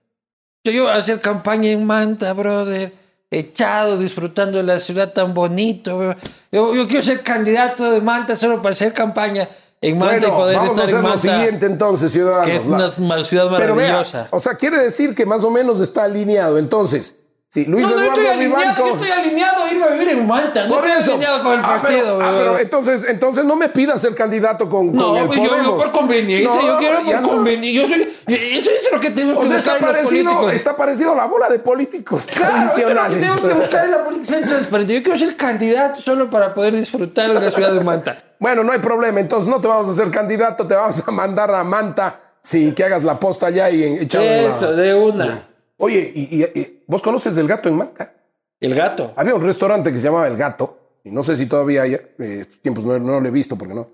[0.64, 2.92] Yo, yo hacer campaña en Manta, brother.
[3.32, 6.16] Echado, disfrutando de la ciudad tan bonito.
[6.52, 9.50] Yo, yo quiero ser candidato de Manta solo para hacer campaña
[9.82, 11.36] en Manta y Bueno, poder vamos a estar hacer en lo Manta.
[11.36, 12.50] siguiente entonces, que ciudadanos.
[12.50, 12.68] es
[13.00, 14.28] La- una ciudad Pero vea, maravillosa.
[14.32, 16.58] o sea, quiere decir que más o menos está alineado.
[16.58, 17.25] Entonces,
[17.56, 20.28] si Luis no, no Eduardo estoy alineado, yo estoy alineado a irme a vivir en
[20.28, 20.68] Manta.
[20.68, 21.12] No Por estoy eso.
[21.12, 22.18] alineado con el Ah, partido.
[22.18, 25.38] pero, ah, pero entonces, entonces no me pidas el candidato con, con no, el pues
[25.40, 25.84] yo, yo Podemos.
[25.84, 27.82] por conveniencia, No, yo quiero por conveniencia.
[27.82, 31.12] Yo soy, eso es lo que tenemos O que sea, buscar está parecido, está parecido
[31.14, 33.20] a la bola de políticos Claro, esto es lo que tradicionales.
[33.22, 34.94] tenemos que buscar en la política ser transparente.
[34.96, 38.22] Yo quiero ser candidato solo para poder disfrutar de la ciudad de Manta.
[38.38, 39.22] Bueno, no hay problema.
[39.22, 42.20] Entonces no te vamos a hacer candidato, te vamos a mandar a Manta.
[42.42, 44.82] Sí, que hagas la posta allá y echado Eso, la...
[44.82, 45.48] de una.
[45.78, 48.14] Oye, y, y- y- ¿vos conoces el gato en Manta?
[48.60, 49.14] El gato.
[49.16, 52.10] Había un restaurante que se llamaba El Gato, y no sé si todavía hay, eh,
[52.18, 53.90] estos tiempos no, no lo he visto porque no.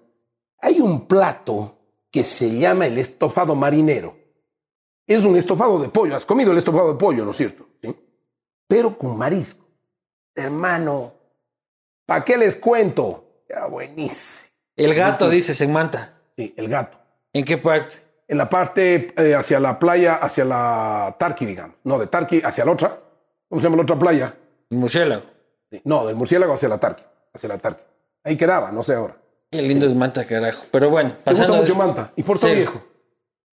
[0.60, 1.78] Hay un plato
[2.12, 4.16] que se llama el estofado marinero.
[5.08, 6.16] Es un estofado de pollo.
[6.16, 7.68] Has comido el estofado de pollo, ¿no es cierto?
[7.82, 7.94] ¿Sí?
[8.68, 9.66] Pero con marisco.
[10.36, 11.14] Hermano,
[12.06, 13.44] ¿para qué les cuento?
[13.50, 14.56] Ya, buenísimo.
[14.78, 16.22] El gato, Entonces- dices, en Manta.
[16.38, 16.98] Sí, el gato.
[17.34, 17.96] ¿En qué parte?
[18.32, 21.76] En la parte eh, hacia la playa, hacia la Tarqui, digamos.
[21.84, 22.98] No, de Tarqui hacia la otra.
[23.50, 24.34] ¿Cómo se llama la otra playa?
[24.70, 25.24] El murciélago.
[25.70, 27.04] Sí, No, del murciélago hacia la Tarqui.
[27.34, 27.84] Hacia la Tarqui.
[28.24, 29.18] Ahí quedaba, no sé ahora.
[29.52, 30.64] Qué lindo es Manta, carajo.
[30.72, 32.12] Pero bueno, ¿Te gusta pasando mucho de- Manta?
[32.16, 32.56] ¿Y Puerto Sí.
[32.56, 32.82] Viejo?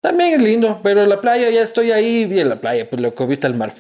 [0.03, 3.15] También es lindo, pero la playa ya estoy ahí, y en la playa, pues lo
[3.15, 3.73] que viste al mar.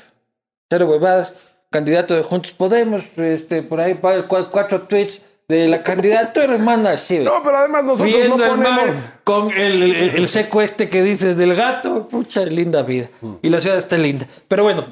[0.70, 1.34] Cero huevadas.
[1.70, 7.18] candidato de Juntos Podemos, este, por ahí cuatro tweets de la candidatura, hermana, así.
[7.20, 8.76] No, pero además nosotros Viendo no el ponemos...
[8.86, 13.08] mar con el, el, el seco este que dices del gato, pucha, linda vida.
[13.20, 13.34] Mm.
[13.42, 14.26] Y la ciudad está linda.
[14.48, 14.84] Pero bueno,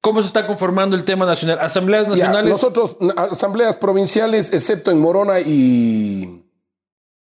[0.00, 1.58] ¿cómo se está conformando el tema nacional?
[1.60, 2.50] Asambleas Ya, nacionales.
[2.50, 6.44] nosotros, asambleas provinciales, excepto en Morona y,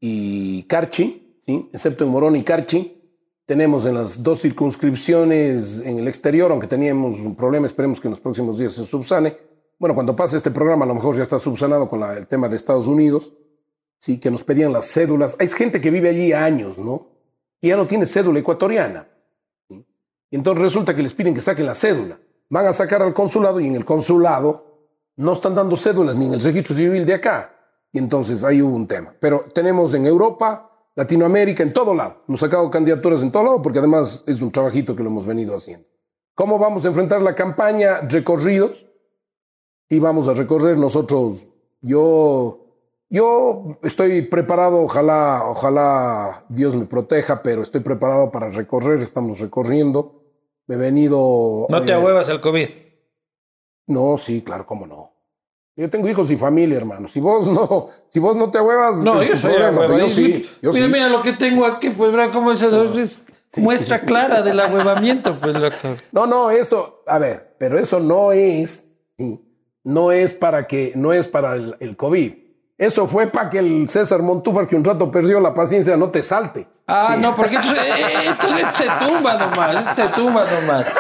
[0.01, 1.69] y Carchi, ¿sí?
[1.73, 2.99] excepto en Morona y Carchi,
[3.45, 8.13] tenemos en las dos circunscripciones en el exterior, aunque teníamos un problema, esperemos que en
[8.13, 9.37] los próximos días se subsane.
[9.83, 12.49] Bueno, cuando pase este programa, a lo mejor ya está subsanado con la- el tema
[12.49, 13.33] de Estados Unidos,
[13.99, 15.37] sí, que nos pedían las cédulas.
[15.41, 17.09] Hay gente que vive allí años, ¿no?
[17.61, 19.09] Y ya no tiene cédula ecuatoriana.
[19.69, 19.85] ¿sí?
[20.31, 22.17] Y entonces resulta que les piden que saquen la cédula.
[22.49, 26.35] Van a sacar al consulado y en el consulado no están dando cédulas ni en
[26.35, 27.53] el registro civil de acá.
[27.91, 29.13] Y entonces ahí hubo un tema.
[29.19, 32.23] Pero tenemos en Europa, Latinoamérica, en todo lado.
[32.29, 35.57] Hemos sacado candidaturas en todo lado porque además es un trabajito que lo hemos venido
[35.57, 35.89] haciendo.
[36.37, 38.03] ¿Cómo vamos a enfrentar la campaña?
[38.03, 38.87] Recorridos.
[39.93, 41.49] Y vamos a recorrer nosotros.
[41.83, 42.65] Yo,
[43.11, 49.01] yo estoy preparado, ojalá, ojalá Dios me proteja, pero estoy preparado para recorrer.
[49.01, 50.23] Estamos recorriendo.
[50.67, 51.67] Me he venido.
[51.69, 52.69] no te eh, ahuevas al COVID.
[53.89, 55.13] no, sí, claro, cómo no.
[55.77, 57.07] Yo tengo hijos y familia, hermano.
[57.07, 60.49] Si vos no, si vos no te huevas, No, yo soy problema, pero yo sí,
[60.63, 60.91] yo mira, sí.
[60.91, 62.33] mira lo que tengo aquí, pues, ¿verdad?
[62.33, 62.99] ¿Cómo es eso?
[62.99, 63.19] Es
[63.59, 65.99] muestra clara del ahuevamiento, pues, loco.
[66.13, 69.52] No, no, eso, a ver, pero eso no es, sí,
[69.85, 72.33] no es para que, no es para el, el COVID.
[72.79, 76.23] Eso fue para que el César Montúfar, que un rato perdió la paciencia, no te
[76.23, 76.67] salte.
[76.87, 77.21] Ah, Sí.
[77.23, 80.87] no, porque entonces, eh, entonces se tumba nomás, se tumba nomás.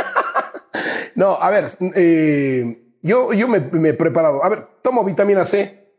[1.14, 4.43] No, a ver, eh, yo, yo me, me he preparado.
[4.43, 5.93] A ver, tomo vitamina C.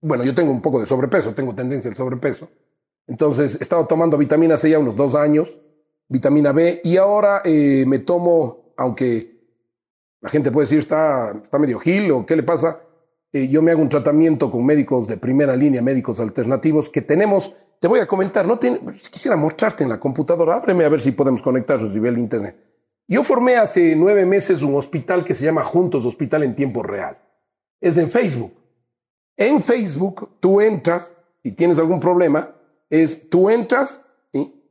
[0.00, 2.48] Bueno, yo tengo un poco de sobrepeso, tengo tendencia al sobrepeso.
[3.08, 5.60] Entonces, he estado tomando vitamina C ya unos dos años,
[6.08, 9.31] vitamina B, y ahora eh, me tomo, aunque
[10.22, 12.80] la gente puede decir está, está medio gil o qué le pasa,
[13.32, 17.56] eh, yo me hago un tratamiento con médicos de primera línea, médicos alternativos que tenemos.
[17.80, 21.12] Te voy a comentar, no si quisiera mostrarte en la computadora, ábreme a ver si
[21.12, 22.56] podemos conectarnos vía el internet.
[23.08, 27.18] Yo formé hace nueve meses un hospital que se llama Juntos Hospital en Tiempo Real.
[27.80, 28.54] Es en Facebook.
[29.36, 32.54] En Facebook tú entras, si tienes algún problema,
[32.88, 34.06] es tú entras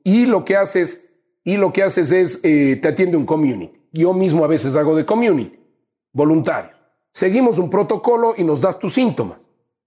[0.04, 1.10] y lo que haces
[1.44, 3.81] y lo que haces es eh, te atiende un community.
[3.92, 5.60] Yo mismo a veces hago de community,
[6.14, 6.80] voluntarios.
[7.12, 9.42] Seguimos un protocolo y nos das tus síntomas.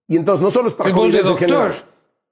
[0.07, 1.39] Y entonces no solo es para en doctor.
[1.39, 1.85] general.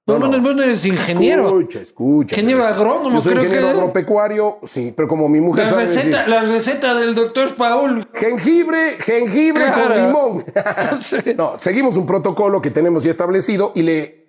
[0.05, 0.41] No, no, no.
[0.41, 1.45] vos no eres ingeniero.
[1.47, 2.35] Escucha, escucha.
[2.35, 5.81] Ingeniero agrónomo, Yo soy creo ingeniero que- agropecuario, sí, pero como mi mujer La sabe
[5.83, 8.07] decir, receta, la receta del doctor Paul.
[8.13, 9.93] jengibre, jengibre Claro.
[9.95, 10.45] con limón.
[11.37, 14.25] No, seguimos un protocolo que tenemos ya establecido y le,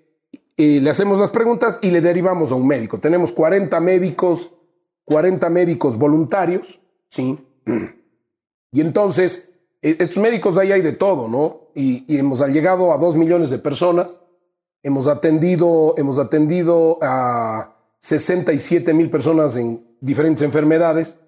[0.57, 2.99] y le hacemos las preguntas y le derivamos a un médico.
[3.01, 4.51] Tenemos 40 médicos,
[5.05, 6.80] 40 médicos voluntarios,
[7.14, 7.38] sí.
[8.72, 11.68] Y entonces, eh, estos médicos ahí hay de todo, ¿no?
[11.74, 14.20] Y, y hemos llegado a dos millones de personas.
[14.82, 21.18] Hemos atendido, hemos atendido a 67 mil personas en diferentes enfermedades.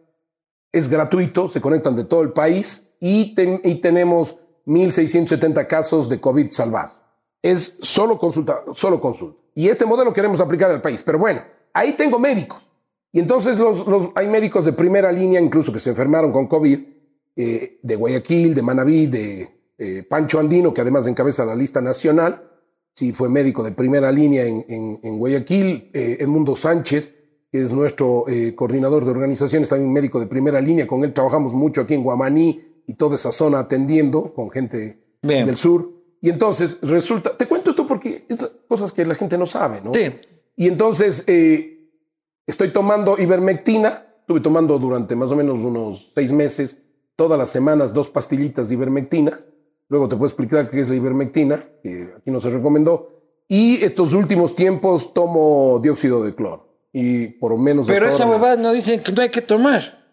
[0.72, 6.20] Es gratuito, se conectan de todo el país y, ten- y tenemos 1.670 casos de
[6.20, 6.92] COVID salvado.
[7.42, 9.40] Es solo consulta, solo consulta.
[9.54, 11.00] Y este modelo queremos aplicar al país.
[11.02, 11.40] Pero bueno,
[11.72, 12.72] ahí tengo médicos.
[13.16, 16.78] Y entonces los, los- hay médicos de primera línea, incluso que se enfermaron con COVID,
[17.34, 19.48] eh, de Guayaquil, de Manabí, de
[19.78, 22.42] eh, Pancho Andino, que además encabeza la lista nacional.
[22.92, 25.90] Sí, fue médico de primera línea en, en- en Guayaquil.
[25.94, 30.86] Eh, Edmundo Sánchez, que es nuestro eh, coordinador de organizaciones, también médico de primera línea.
[30.86, 35.46] Con él trabajamos mucho aquí en Guamaní y toda esa zona atendiendo con gente Bien.
[35.46, 35.90] del sur.
[36.20, 39.94] Y entonces resulta, te cuento esto porque es cosas que la gente no sabe, ¿no?
[39.94, 40.02] Sí.
[40.56, 41.75] Y entonces eh,
[42.46, 46.82] estoy tomando ivermectina, estuve tomando durante más o menos unos seis meses,
[47.16, 49.40] todas las semanas, dos pastillitas de ivermectina.
[49.88, 53.16] Luego te puedo explicar qué es la ivermectina, que aquí no se recomendó.
[53.48, 56.88] Y estos últimos tiempos tomo dióxido de cloro.
[56.92, 57.86] Y por lo menos...
[57.86, 60.04] Pero esa huevada no dicen que no hay que tomar.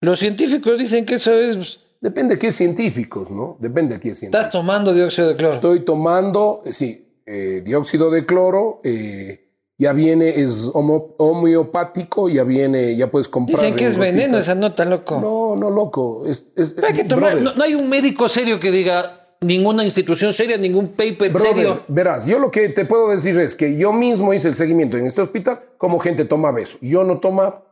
[0.00, 1.80] Los científicos dicen que eso es.
[2.00, 3.56] Depende de qué científicos, ¿no?
[3.60, 4.40] Depende de qué científicos.
[4.40, 5.54] Estás tomando dióxido de cloro.
[5.54, 9.47] Estoy tomando, eh, sí, eh, dióxido de cloro, eh,
[9.78, 13.60] ya viene, es homo- homeopático, ya viene, ya puedes comprar.
[13.60, 15.20] Dicen que es veneno esa nota, loco.
[15.20, 16.26] No, no, loco.
[16.26, 17.36] Es, es- No hay que tomar.
[17.40, 21.82] No, no hay un médico serio que diga ninguna institución seria, ningún paper brother, serio.
[21.86, 25.06] verás, yo lo que te puedo decir es que yo mismo hice el seguimiento en
[25.06, 26.76] este hospital, como gente toma beso.
[26.80, 27.62] Yo no toma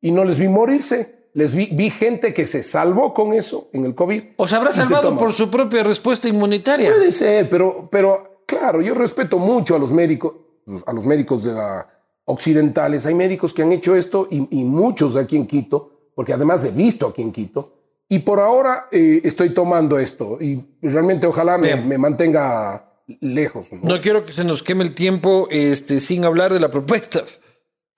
[0.00, 1.22] y no les vi morirse.
[1.34, 4.22] Les vi, vi gente que se salvó con eso en el COVID.
[4.36, 6.90] ¿Os habrá Y te salvado por su propia respuesta inmunitaria?
[6.90, 10.34] Puede ser, pero, pero claro, yo respeto mucho a los médicos,
[10.86, 11.86] a los médicos de la
[12.24, 13.06] occidentales.
[13.06, 16.70] Hay médicos que han hecho esto y, y muchos aquí en Quito, porque además he
[16.70, 21.76] visto aquí en Quito, Y por ahora eh, estoy tomando esto y realmente ojalá me,
[21.76, 23.72] me mantenga lejos.
[23.72, 23.94] ¿no?
[23.94, 27.22] No quiero que se nos queme el tiempo este, sin hablar de la propuesta.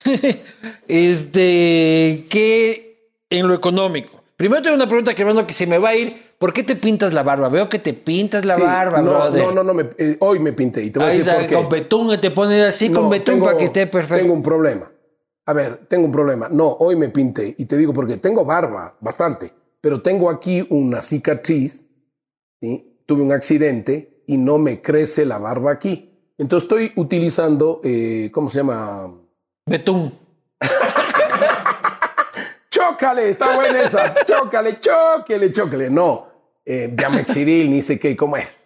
[0.87, 4.14] este, que en lo económico.
[4.37, 6.15] Primero tengo una pregunta que hermano que se me va a ir.
[6.37, 7.47] ¿Por qué te pintas la barba?
[7.47, 9.43] Veo que te pintas la Sí, barba, no, brother.
[9.45, 11.39] no, no, no, me- eh, hoy me pinté y te voy a Ahí decir está,
[11.41, 11.55] por qué.
[11.55, 14.15] con betún te pones así No, con betún tengo- para que esté perfecto.
[14.21, 14.91] Tengo un problema.
[15.45, 16.49] A ver, tengo un problema.
[16.49, 21.01] No, hoy me pinté y te digo porque tengo barba, bastante, pero tengo aquí una
[21.01, 21.87] cicatriz,
[22.61, 22.99] ¿sí?
[23.05, 26.11] tuve un accidente y no me crece la barba aquí.
[26.37, 29.13] Entonces estoy utilizando, eh, ¿cómo se llama?
[29.67, 30.11] Betún.
[32.95, 34.15] Chócale, está buena esa.
[34.25, 35.89] Chócale, chócale, chócale.
[35.89, 36.27] No,
[36.63, 38.57] eh, Gamexidil, ni sé qué, ¿cómo es?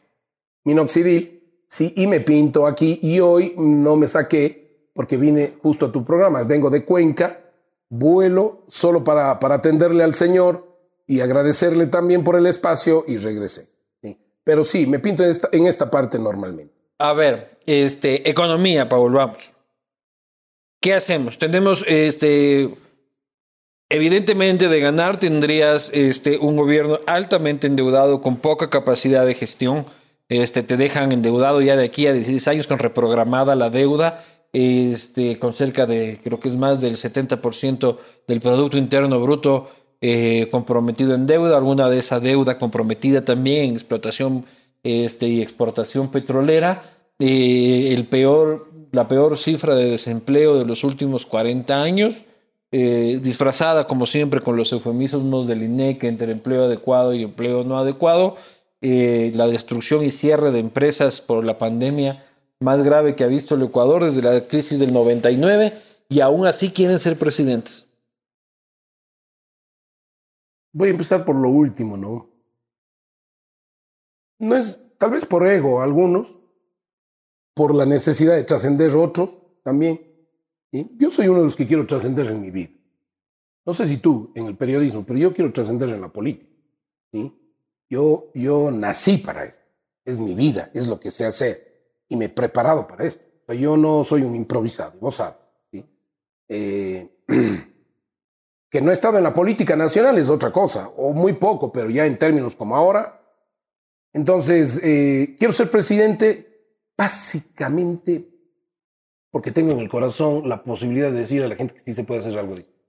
[0.65, 2.99] Minoxidil, sí, y me pinto aquí.
[3.01, 6.43] Y hoy no me saqué porque vine justo a tu programa.
[6.43, 7.39] Vengo de Cuenca,
[7.89, 10.77] vuelo solo para, para atenderle al Señor
[11.07, 13.67] y agradecerle también por el espacio y regresé.
[14.03, 14.15] sí.
[14.43, 16.73] Pero sí, me pinto en esta, en esta parte normalmente.
[16.99, 19.51] A ver, este, economía, Paul, vamos.
[20.79, 21.37] ¿Qué hacemos?
[21.39, 22.69] Tenemos, este,
[23.89, 29.85] evidentemente de ganar tendrías este, un gobierno altamente endeudado con poca capacidad de gestión.
[30.29, 34.23] Este, te dejan endeudado ya de aquí a 16 años con reprogramada la deuda,
[34.53, 39.69] este, con cerca de, creo que es más del 70% del Producto Interno Bruto
[40.01, 44.45] eh, comprometido en deuda, alguna de esa deuda comprometida también en explotación
[44.83, 46.83] este, y exportación petrolera.
[47.19, 52.23] Eh, el peor, la peor cifra de desempleo de los últimos 40 años,
[52.71, 57.79] eh, disfrazada como siempre con los eufemismos del INEC entre empleo adecuado y empleo no
[57.79, 58.37] adecuado,
[58.81, 62.23] eh, la destrucción y cierre de empresas por la pandemia
[62.59, 65.73] más grave que ha visto el Ecuador desde la crisis del 99
[66.09, 67.87] y aún así quieren ser presidentes.
[70.71, 72.29] Voy a empezar por lo último, ¿no?
[74.39, 76.39] No es, tal vez por ego algunos,
[77.53, 80.08] por la necesidad de trascender otros también.
[80.71, 82.69] Yo soy uno de los que quiero trascender en mi vida.
[83.65, 86.51] No sé si tú en el periodismo, pero yo quiero trascender en la política.
[87.11, 87.33] ¿sí?
[87.89, 89.63] Yo, yo nací para esto.
[90.05, 92.03] Es mi vida, es lo que sé hacer.
[92.07, 93.23] Y me he preparado para esto.
[93.47, 95.37] O yo no soy un improvisado, vos sabes.
[96.47, 97.19] Eh,
[98.69, 101.89] que no he estado en la política nacional es otra cosa, o muy poco, pero
[101.89, 103.21] ya en términos como ahora.
[104.13, 106.49] Entonces, eh, quiero ser presidente
[106.97, 108.38] básicamente
[109.31, 112.03] porque tengo en el corazón la posibilidad de decir a la gente que sí se
[112.03, 112.79] puede hacer algo distinto.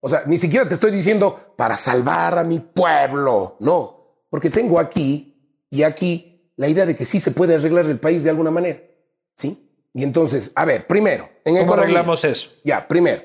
[0.00, 4.78] O sea, ni siquiera te estoy diciendo para salvar a mi pueblo, no, porque tengo
[4.78, 8.50] aquí y aquí la idea de que sí se puede arreglar el país de alguna
[8.50, 8.80] manera,
[9.34, 9.64] ¿sí?
[9.94, 12.50] Y entonces, a ver, primero, en ¿Cómo economía- arreglamos eso?
[12.64, 13.22] ya, primero,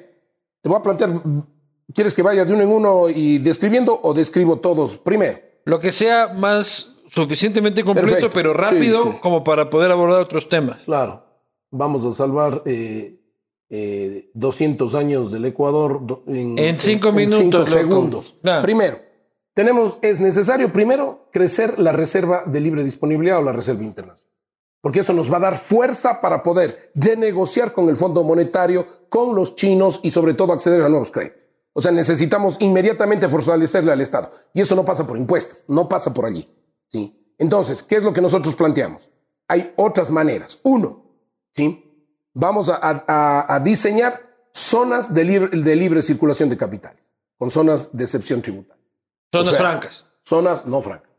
[0.62, 1.22] te voy a plantear,
[1.94, 5.40] ¿quieres que vaya de uno en uno y describiendo o describo todos primero?
[5.66, 8.34] Lo que sea más suficientemente completo, Perfecto.
[8.34, 9.22] pero rápido, Sí, sí, sí.
[9.22, 10.80] como para poder abordar otros temas.
[10.80, 11.24] Claro,
[11.74, 13.20] vamos a salvar eh,
[13.70, 18.40] eh, 200 años del Ecuador do- en, En cinco en minutos, cinco segundos.
[18.42, 18.62] Claro.
[18.62, 18.98] Primero,
[19.54, 24.32] tenemos, es necesario primero crecer la reserva de libre disponibilidad o la reserva internacional.
[24.82, 29.34] Porque eso nos va a dar fuerza para poder renegociar con el Fondo Monetario, con
[29.34, 31.42] los chinos y sobre todo acceder a nuevos créditos.
[31.72, 34.30] O sea, necesitamos inmediatamente fortalecerle al Estado.
[34.54, 36.48] Y eso no pasa por impuestos, no pasa por allí.
[36.88, 37.34] ¿sí?
[37.40, 39.10] Entonces, ¿qué es lo que nosotros planteamos?
[39.48, 40.60] Hay otras maneras.
[40.64, 41.03] Uno,
[41.54, 41.80] ¿sí?
[42.34, 44.20] vamos a, a- a- a diseñar
[44.52, 48.84] zonas de libre, de libre circulación de capitales, con zonas de excepción tributaria.
[49.32, 50.06] Zonas O sea, francas.
[50.22, 51.10] Zonas no francas.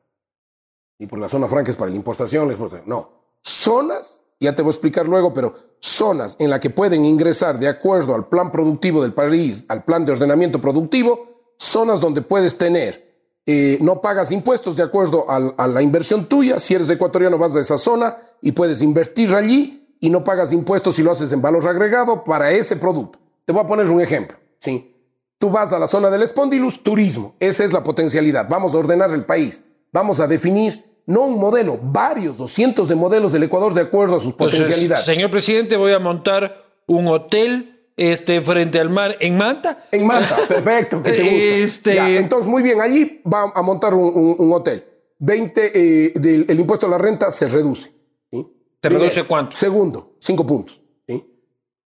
[0.98, 2.88] Y por la zona franca es para la importación, la exportación.
[2.88, 3.10] No.
[3.42, 7.68] Zonas, ya te voy a explicar luego, pero zonas en las que pueden ingresar de
[7.68, 13.12] acuerdo al plan productivo del país, al plan de ordenamiento productivo, zonas donde puedes tener,
[13.46, 16.58] eh, no pagas impuestos de acuerdo al- a la inversión tuya.
[16.58, 20.96] Si eres ecuatoriano, vas a esa zona y puedes invertir allí y no pagas impuestos
[20.96, 23.18] si lo haces en valor agregado para ese producto.
[23.46, 24.36] Te voy a poner un ejemplo.
[24.58, 24.94] ¿sí?
[25.38, 27.34] Tú vas a la zona del espondilus, turismo.
[27.40, 28.46] Esa es la potencialidad.
[28.48, 29.64] Vamos a ordenar el país.
[29.92, 34.16] Vamos a definir no un modelo, varios o cientos de modelos del Ecuador de acuerdo
[34.16, 35.04] a sus Entonces, potencialidades.
[35.04, 39.84] señor presidente, voy a montar un hotel este, frente al mar en Manta.
[39.92, 41.36] En Manta, perfecto, que te gusta.
[41.36, 44.84] Este- Ya, entonces, muy bien, allí va a montar un, un- un hotel.
[45.18, 47.90] 20, eh, del, el impuesto a la renta se reduce.
[48.84, 49.08] ¿Se Primero.
[49.08, 49.56] reduce cuánto?
[49.56, 50.78] Segundo, cinco puntos.
[51.08, 51.24] ¿sí?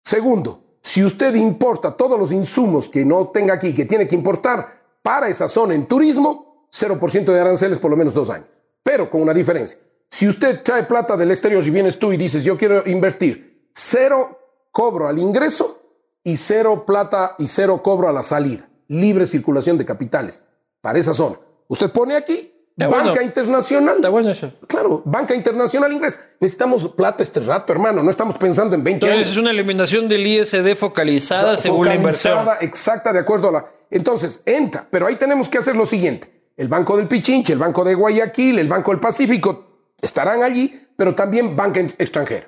[0.01, 4.99] Segundo, si usted importa todos los insumos que no tenga aquí, que tiene que importar
[5.03, 8.47] para esa zona en turismo, 0% de aranceles por lo menos dos años.
[8.83, 9.77] Pero con una diferencia.
[10.09, 14.39] Si usted trae plata del exterior y vienes tú y dices, yo quiero invertir, cero
[14.71, 15.81] cobro al ingreso
[16.23, 18.69] y cero plata y cero cobro a la salida.
[18.87, 20.47] Libre circulación de capitales
[20.79, 21.37] para esa zona.
[21.67, 23.21] Usted pone aquí Está banca bueno.
[23.23, 23.95] internacional.
[23.95, 24.53] Está bueno eso.
[24.67, 26.19] Claro, banca internacional inglés.
[26.39, 28.03] Necesitamos plata este rato, hermano.
[28.03, 29.31] No estamos pensando en 20 Entonces años.
[29.31, 32.33] es una eliminación del ISD focalizada O sea, según la inversión.
[32.37, 33.65] focalizada, Exacta, de acuerdo a la.
[33.89, 37.83] Entonces, entra, pero ahí tenemos que hacer lo siguiente: el Banco del Pichinche, el Banco
[37.83, 39.63] de Guayaquil, el Banco del Pacífico
[39.99, 42.47] estarán allí, pero también banca extranjera.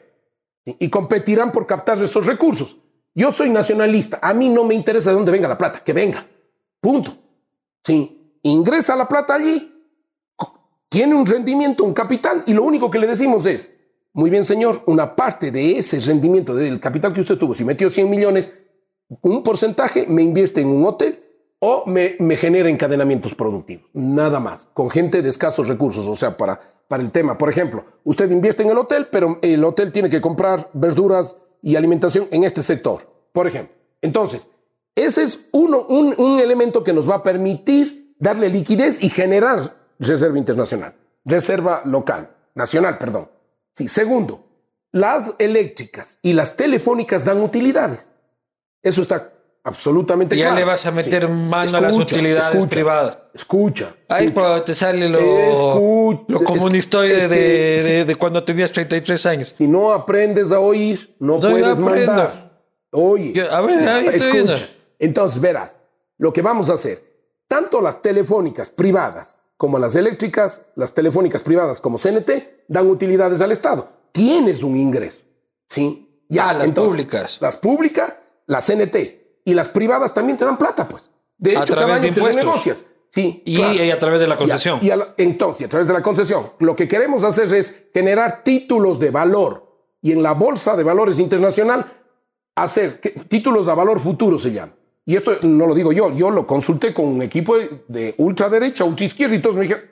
[0.64, 0.76] ¿sí?
[0.80, 2.78] Y competirán por captar esos recursos.
[3.16, 6.24] Yo soy nacionalista, a mí no me interesa de dónde venga la plata, que venga.
[6.80, 7.18] Punto.
[7.84, 9.79] Sí, ingresa la plata allí,
[10.90, 13.76] tiene un rendimiento, un capital, y lo único que le decimos es,
[14.12, 17.90] muy bien señor, una parte de ese rendimiento del capital que usted tuvo, si metió
[17.90, 18.60] 100 millones,
[19.22, 21.24] un porcentaje me invierte en un hotel
[21.60, 26.36] o me, me genera encadenamientos productivos, nada más, con gente de escasos recursos, o sea,
[26.36, 27.38] para, para el tema.
[27.38, 31.76] Por ejemplo, usted invierte en el hotel, pero el hotel tiene que comprar verduras y
[31.76, 33.76] alimentación en este sector, por ejemplo.
[34.02, 34.50] Entonces,
[34.96, 39.79] ese es uno, un, un elemento que nos va a permitir darle liquidez y generar
[40.00, 40.94] reserva internacional,
[41.26, 43.30] reserva local, nacional, perdón.
[43.76, 44.46] Sí, segundo,
[44.92, 48.12] las eléctricas y las telefónicas dan utilidades.
[48.82, 49.34] Eso está
[49.64, 50.56] absolutamente Ya claro.
[50.58, 51.32] le vas a meter Sí.
[51.32, 53.18] mano a las utilidades escucha, privadas.
[53.34, 53.96] Escucha.
[54.08, 55.20] Ahí cuando te sale lo,
[56.28, 59.54] lo es- comunistoide es que de, si- de- de cuando tenías 33 años.
[59.56, 62.50] Si no aprendes a oír, no, No, puedes mandar.
[62.92, 64.54] Oye, Yo- a ver, ahí estoy viendo.
[64.54, 64.72] escucha.
[64.98, 65.80] Entonces, verás,
[66.18, 67.04] lo que vamos a hacer,
[67.48, 72.32] tanto las telefónicas privadas como las eléctricas, las telefónicas privadas como CNT,
[72.70, 73.90] dan utilidades al Estado.
[74.14, 75.24] Tienes un ingreso.
[75.68, 76.24] ¿Sí?
[76.40, 77.38] Ah, las públicas.
[77.42, 78.14] Las públicas,
[78.48, 78.96] las CNT.
[79.44, 81.10] Y las privadas también te dan plata, pues.
[81.38, 82.36] De A hecho, través cada de año te impuestos.
[82.38, 82.86] renegocias.
[83.10, 83.74] Sí, Y, claro.
[83.74, 84.80] y a través de la concesión.
[84.82, 87.54] Y a- y a la- entonces, a través de la concesión, lo que queremos hacer
[87.54, 91.92] es generar títulos de valor y en la bolsa de valores internacional
[92.56, 94.72] hacer que- títulos de valor futuro se llama.
[95.10, 98.84] Y esto no lo digo yo, yo lo consulté con un equipo de, de ultraderecha,
[98.84, 99.84] ultraizquierda y todos me dijeron,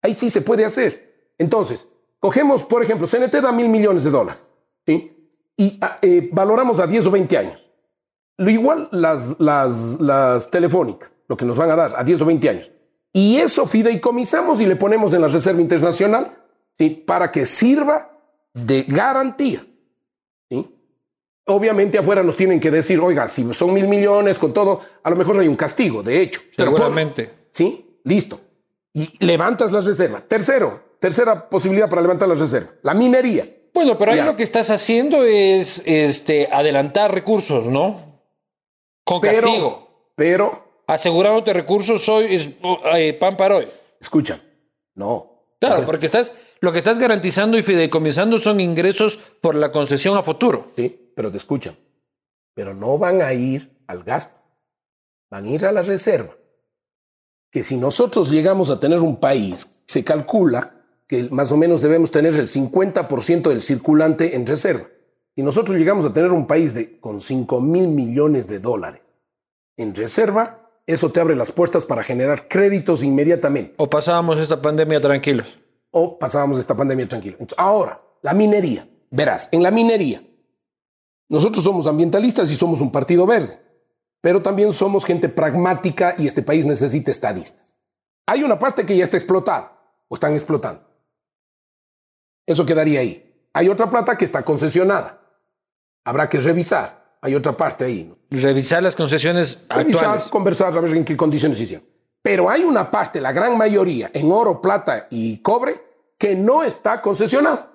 [0.00, 1.34] ahí sí se puede hacer.
[1.36, 1.86] Entonces,
[2.20, 4.40] cogemos, por ejemplo, CNT da mil millones de dólares,
[4.86, 5.14] ¿sí?
[5.58, 7.70] Y ah, eh, valoramos a 10 o 20 años.
[8.38, 12.24] Lo igual las, las, las telefónicas, lo que nos van a dar a 10 o
[12.24, 12.72] 20 años.
[13.12, 16.34] Y eso fideicomisamos y le ponemos en la Reserva Internacional
[16.78, 16.88] ¿sí?
[16.88, 18.10] para que sirva
[18.54, 19.66] de garantía.
[21.46, 25.16] Obviamente afuera nos tienen que decir, oiga, si son mil millones con todo, a lo
[25.16, 26.40] mejor hay un castigo, de hecho.
[26.56, 27.30] Pero Seguramente.
[27.52, 27.98] ¿Sí?
[28.04, 28.40] Listo.
[28.94, 30.22] Y levantas la reserva.
[30.26, 33.46] Tercero, tercera posibilidad para levantar la reserva, la minería.
[33.74, 34.24] Bueno, pero ahí Ya.
[34.24, 38.20] lo que estás haciendo es este, adelantar recursos, ¿no?
[39.04, 40.10] Con Pero, castigo.
[40.16, 42.48] pero, Asegurándote recursos hoy es
[42.94, 43.66] eh, pan para hoy.
[44.00, 44.38] escucha,
[44.94, 45.30] no.
[45.60, 50.22] Claro, porque estás, lo que estás garantizando y fideicomisando son ingresos por la concesión a
[50.22, 50.68] futuro.
[50.76, 51.76] Sí, pero te escuchan.
[52.54, 54.40] Pero no van a ir al gasto,
[55.30, 56.34] van a ir a la reserva.
[57.50, 62.10] Que si nosotros llegamos a tener un país, se calcula que más o menos debemos
[62.10, 64.88] tener el 50% del circulante en reserva.
[65.34, 69.02] Si nosotros llegamos a tener un país de, con 5 mil millones de dólares
[69.76, 73.74] en reserva, eso te abre las puertas para generar créditos inmediatamente.
[73.78, 75.58] O pasábamos esta pandemia tranquilos.
[75.90, 77.36] o pasábamos esta pandemia tranquilo.
[77.38, 78.88] Entonces, ahora, la minería.
[79.10, 80.22] Verás, en la minería,
[81.28, 83.60] nosotros somos ambientalistas y somos un partido verde,
[84.20, 87.78] pero también somos gente pragmática y este país necesita estadistas.
[88.26, 90.82] Hay una parte que ya está explotada o están explotando.
[92.46, 93.48] Eso quedaría ahí.
[93.52, 95.20] Hay otra plata que está concesionada.
[96.04, 97.18] Habrá que revisar.
[97.20, 98.04] Hay otra parte ahí.
[98.04, 98.18] ¿no?
[98.30, 100.28] Revisar las concesiones Revisar, actuales.
[100.28, 101.86] conversar, a ver en qué condiciones hicieron.
[102.20, 105.80] Pero hay una parte, la gran mayoría, en oro, plata y cobre,
[106.18, 107.70] que no está concesionado.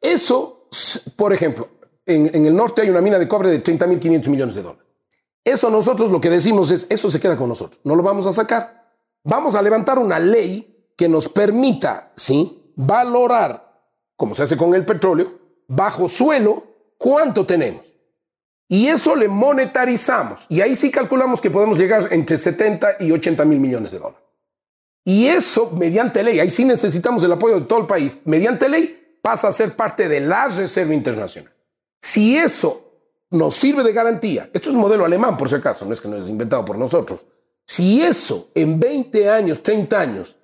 [0.00, 0.68] Eso,
[1.16, 1.68] por ejemplo,
[2.14, 4.86] en, el norte hay una mina de cobre de 30.500 millones de dólares.
[5.44, 8.32] Eso nosotros lo que decimos es, eso se queda con nosotros, no lo vamos a
[8.32, 8.80] sacar.
[9.22, 13.82] Vamos a levantar una ley que nos permita, ¿sí?, valorar,
[14.16, 15.32] como se hace con el petróleo,
[15.68, 16.64] bajo suelo,
[16.96, 17.96] cuánto tenemos.
[18.68, 20.46] Y eso le monetarizamos.
[20.48, 24.20] Y ahí sí calculamos que podemos llegar entre 70 y 80 mil millones de dólares.
[25.04, 29.18] Y eso, mediante ley, ahí sí necesitamos el apoyo de todo el país, mediante ley
[29.22, 31.52] pasa a ser parte de la Reserva Internacional.
[32.00, 32.86] Si eso
[33.30, 36.08] nos sirve de garantía, esto es un modelo alemán por si acaso, no es que
[36.08, 37.26] no es inventado por nosotros,
[37.66, 40.36] si eso en 20 años, 30 años,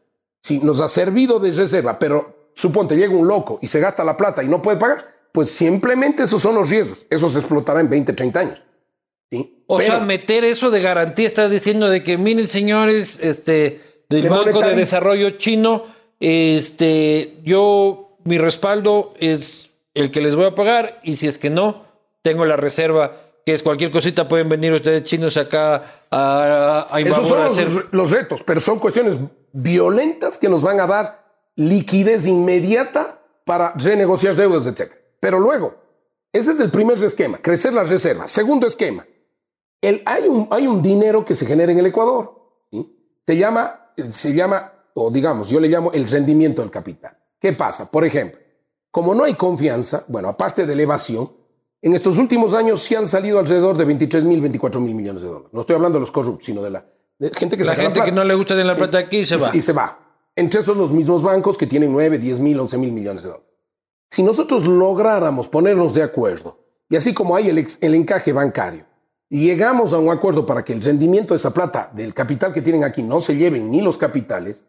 [0.42, 4.16] si nos ha servido de reserva, pero suponte llega un loco y se gasta la
[4.16, 7.90] plata y no puede pagar, pues simplemente esos son los riesgos, eso se explotará en
[7.90, 8.58] 20, 30 años.
[9.30, 9.64] ¿sí?
[9.66, 14.28] O Pero- sea, meter eso de garantía, estás diciendo de que, miren, señores, este, del
[14.28, 14.76] Banco de.
[14.76, 15.84] Desarrollo Chino,
[16.20, 19.65] este, yo, mi respaldo es
[19.96, 21.84] el que les voy a pagar, y si es que no,
[22.22, 23.12] tengo la reserva
[23.46, 27.48] que es cualquier cosita pueden venir ustedes chinos acá a, a Esos son a
[27.92, 29.16] los, retos, pero son cuestiones
[29.52, 31.24] violentas que nos van a dar
[31.54, 34.92] liquidez inmediata para renegociar deudas, etc.
[35.20, 35.76] Pero luego,
[36.32, 38.32] ese es el primer esquema, crecer las reservas.
[38.32, 39.06] Segundo esquema,
[39.80, 42.34] el, hay, un, hay un dinero que se genera en el Ecuador.
[42.72, 42.98] ¿sí?
[43.24, 47.16] Se, llama, se llama, o digamos, yo le llamo el rendimiento del capital.
[47.38, 47.88] ¿Qué pasa?
[47.88, 48.40] Por ejemplo,
[48.96, 51.30] como no hay confianza, bueno, aparte de elevación,
[51.82, 55.28] en estos últimos años sí han salido alrededor de 23 mil, 24 mil millones de
[55.28, 55.50] dólares.
[55.52, 56.86] No estoy hablando de los corruptos, sino de la
[57.18, 58.06] de gente que La saca gente plata.
[58.10, 58.78] que no le gusta de la Sí.
[58.78, 59.50] plata aquí se va.
[59.54, 59.98] Y se va.
[60.34, 63.46] Entre esos los mismos bancos que tienen 9, 10 mil, 11 mil millones de dólares.
[64.08, 68.86] Si nosotros lográramos ponernos de acuerdo, y así como hay el, ex- el encaje bancario,
[69.28, 72.62] y llegamos a un acuerdo para que el rendimiento de esa plata, del capital que
[72.62, 74.64] tienen aquí, no se lleven ni los capitales,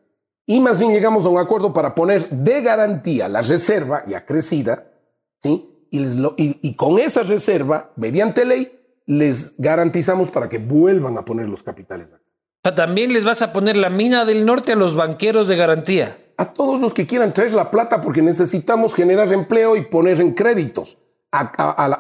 [0.48, 4.92] y más bien llegamos a un acuerdo para poner de garantía la reserva ya crecida,
[5.40, 5.88] ¿sí?
[5.92, 8.72] Y, les lo- y- y con esa reserva, mediante ley,
[9.06, 12.24] les garantizamos para que vuelvan a poner los capitales acá.
[12.64, 15.56] O sea, también les vas a poner la mina del norte a los banqueros de
[15.56, 16.18] garantía.
[16.40, 20.34] a todos los que quieran traer la plata porque necesitamos generar empleo y poner en
[20.36, 20.98] créditos
[21.32, 21.40] a,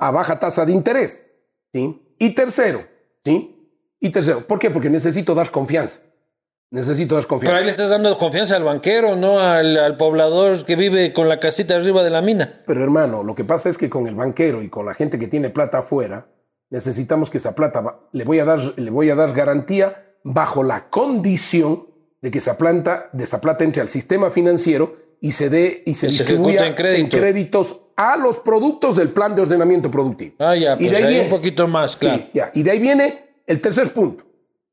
[0.08, 1.26] a baja tasa de interés.
[1.74, 2.14] ¿sí?
[2.20, 2.86] Y tercero,
[3.26, 3.56] ¿sí?
[4.00, 4.70] Y tercero, ¿por qué?
[4.70, 6.00] Porque necesito dar confianza.
[6.70, 10.76] Necesito dar Pero ahí le estás dando confianza al banquero, no al, al poblador que
[10.76, 12.62] vive con la casita arriba de la mina.
[12.68, 15.28] Pero hermano, lo que pasa es que con el banquero y con la gente que
[15.28, 16.28] tiene plata afuera,
[16.70, 20.62] necesitamos que esa plata va- le voy a dar, le voy a dar garantía bajo
[20.62, 21.88] la condición
[22.22, 25.94] de que esa planta, de esa plata entre al sistema financiero y se dé y
[25.94, 27.18] se Y distribuya en crédito.
[27.18, 30.36] créditos a los productos del plan de ordenamiento productivo.
[30.40, 32.24] Ah, ya, Y pues de ahí ahí viene- un poquito más, Sí, claro.
[32.34, 32.52] ya.
[32.54, 34.26] Y de ahí viene el tercer punto,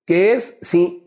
[0.05, 1.03] que es si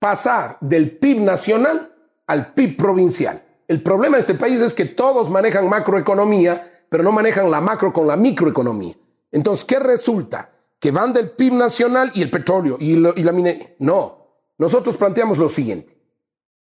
[0.00, 1.94] pasar del PIB nacional
[2.26, 3.40] al PIB provincial.
[3.68, 7.92] El problema de este país es que todos manejan macroeconomía, pero no manejan la macro
[7.92, 8.94] con la microeconomía.
[9.30, 10.50] Entonces, ¿qué resulta?
[10.80, 13.74] Que van del PIB nacional y el petróleo y, lo- y la minería.
[13.78, 14.26] No,
[14.58, 15.96] nosotros planteamos lo siguiente.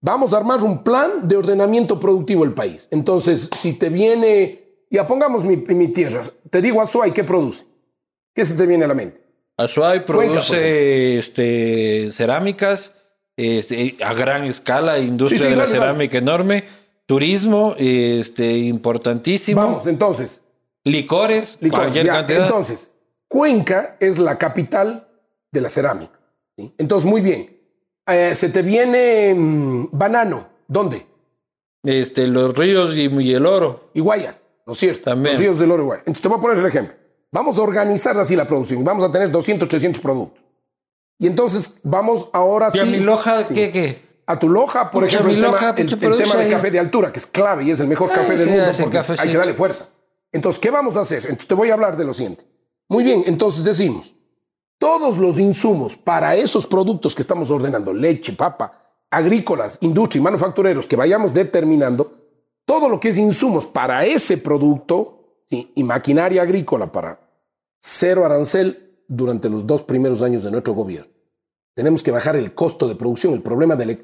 [0.02, 2.88] Vamos a armar un plan de ordenamiento productivo del país.
[2.92, 7.66] Entonces, si te viene, ya pongamos mi, mi tierra, te digo Azuay, ¿qué produce?
[8.34, 9.22] ¿Qué se te viene a la mente?
[9.58, 12.96] Azuay Cuenca, produce este, cerámicas
[13.40, 16.66] este, a gran escala, industria Sí, sí, de la cerámica enorme,
[17.06, 20.42] turismo este, importantísimo, Vamos, entonces,
[20.84, 22.44] licores, licor, cualquier ya, cantidad.
[22.44, 22.92] entonces,
[23.28, 25.08] Cuenca es la capital
[25.52, 26.20] de la cerámica.
[26.58, 26.74] ¿sí?
[26.78, 27.58] Entonces, muy bien.
[28.08, 30.48] Eh, se te viene mm, banano.
[30.68, 31.06] ¿Dónde?
[31.84, 33.90] este, los ríos y, y el oro.
[33.94, 35.04] Y Guayas, ¿no es cierto?
[35.04, 35.36] También.
[35.36, 36.02] Los ríos del oro y Guayas.
[36.02, 36.96] Entonces, te voy a poner el ejemplo.
[37.32, 38.84] Vamos a organizar así la producción.
[38.84, 40.44] Vamos a tener 200, 300 productos.
[41.20, 42.90] Y entonces, vamos ahora ¿Y a sí.
[42.90, 43.54] mi loja sí.
[43.54, 44.10] qué, qué?
[44.26, 47.28] A tu loja, por ejemplo, el tema, el- tema de café de altura, que es
[47.28, 49.54] clave y es el mejor Ay, café del sí, mundo hace porque hay que darle
[49.54, 49.88] fuerza.
[50.32, 51.24] Entonces, ¿qué vamos a hacer?
[51.24, 52.46] Entonces, te voy a hablar de lo siguiente.
[52.88, 54.16] Muy bien, entonces decimos,
[54.78, 58.72] todos los insumos para esos productos que estamos ordenando, leche, papa,
[59.12, 62.12] agrícolas, industria y manufactureros que vayamos determinando,
[62.66, 65.72] todo lo que es insumos para ese producto ¿sí?
[65.76, 67.20] y maquinaria agrícola para
[67.80, 71.12] cero arancel durante los dos primeros años de nuestro gobierno.
[71.74, 73.34] Tenemos que bajar el costo de producción.
[73.34, 74.00] El problema de,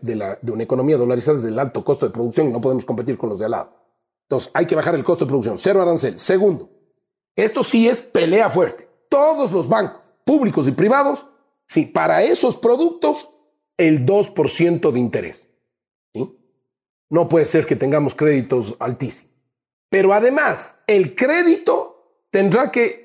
[0.51, 3.39] una economía dolarizada es el alto costo de producción y no podemos competir con los
[3.39, 3.73] de al lado.
[4.23, 5.57] Entonces, hay que bajar el costo de producción.
[5.57, 6.17] Cero arancel.
[6.17, 6.69] Segundo,
[7.35, 8.87] esto sí es pelea fuerte.
[9.09, 11.27] Todos los bancos, públicos y privados,
[11.67, 13.29] sí, para esos productos,
[13.77, 15.47] el 2% de interés.
[17.09, 19.31] No puede ser que tengamos créditos altísimos.
[19.89, 23.04] Pero además, el crédito tendrá que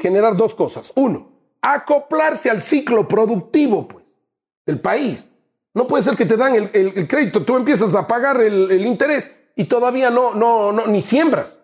[0.00, 0.92] generar dos cosas.
[0.96, 1.30] Uno,
[1.62, 4.04] acoplarse al ciclo productivo pues,
[4.66, 5.32] del país.
[5.74, 9.64] No puede ser que te dan el, crédito, tú empiezas a pagar el, interés y
[9.64, 11.58] todavía no, no, no, ni siembras.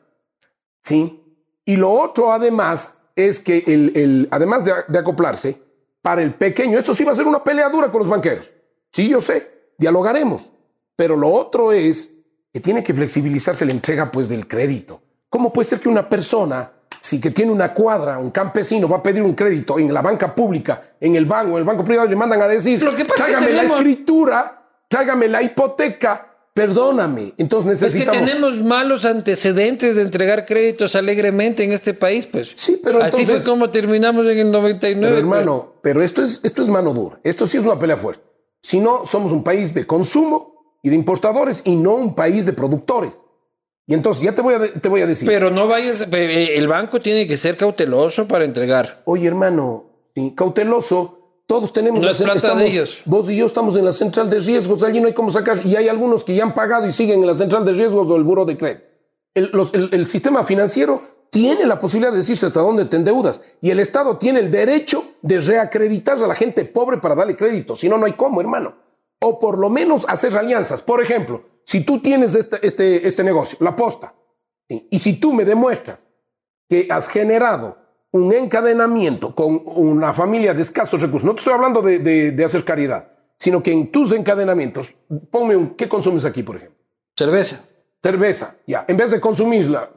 [0.83, 1.23] ¿Sí?
[1.65, 5.61] Y lo otro, además, es que el- además de, de acoplarse,
[6.07, 8.55] para el pequeño, esto sí va a ser una pelea dura con los banqueros.
[8.93, 10.53] Sí, yo sé, dialogaremos.
[10.95, 12.13] Pero lo otro es
[12.53, 15.03] que tiene que flexibilizarse la entrega pues, del crédito.
[15.29, 16.71] ¿Cómo puede ser que una persona,
[17.07, 20.35] si que tiene una cuadra, un campesino, va a pedir un crédito en la banca
[20.35, 23.29] pública, en el banco, en el banco privado, le mandan a decir, Lo que pasa
[23.29, 27.33] es que tráigame la tenemos- escritura, tráigame la hipoteca, perdóname.
[27.37, 28.29] Entonces Es que necesitamos...
[28.29, 32.53] tenemos malos antecedentes de entregar créditos alegremente en este país, pues.
[32.57, 35.15] Sí, pero Así entonces- fue como terminamos en el 99.
[35.17, 35.39] Pero pues.
[35.39, 37.21] hermano, pero esto es, esto es mano dura.
[37.23, 38.25] Esto sí es una pelea fuerte.
[38.63, 42.53] Si no, somos un país de consumo y de importadores y no un país de
[42.53, 43.15] productores.
[43.87, 45.29] Y entonces ya te voy a, te voy a decir.
[45.29, 49.03] Pero no vayas, eh, el banco tiene que ser cauteloso para entregar.
[49.05, 49.85] Oye, hermano,
[50.35, 51.13] cauteloso.
[51.47, 52.99] Todos tenemos No la es cen- plata estamos- de ellos.
[53.05, 55.65] Vos y yo estamos en la central de riesgos, allí no hay cómo sacar.
[55.65, 58.17] Y hay algunos que ya han pagado y siguen en la central de riesgos o
[58.17, 58.83] el buro de crédito.
[59.33, 63.43] El, los- el- el sistema financiero tiene la posibilidad de decirte hasta dónde te endeudas.
[63.61, 67.77] Y el Estado tiene el derecho de reacreditar a la gente pobre para darle crédito.
[67.77, 68.75] Si no, no hay cómo, hermano.
[69.21, 70.83] O por lo menos hacer alianzas.
[70.83, 74.15] Por ejemplo, si tú tienes este, este, este negocio, la posta,
[74.69, 76.07] y si tú me demuestras
[76.69, 77.77] que has generado
[78.13, 82.65] un encadenamiento con una familia de escasos recursos, no te estoy hablando de, de, hacer
[82.65, 84.95] caridad, sino que en tus encadenamientos,
[85.31, 86.79] ponme un, ¿qué consumes aquí, por ejemplo?
[87.17, 87.69] Cerveza.
[88.03, 88.85] Cerveza, ya.
[88.87, 89.91] En vez de consumirla,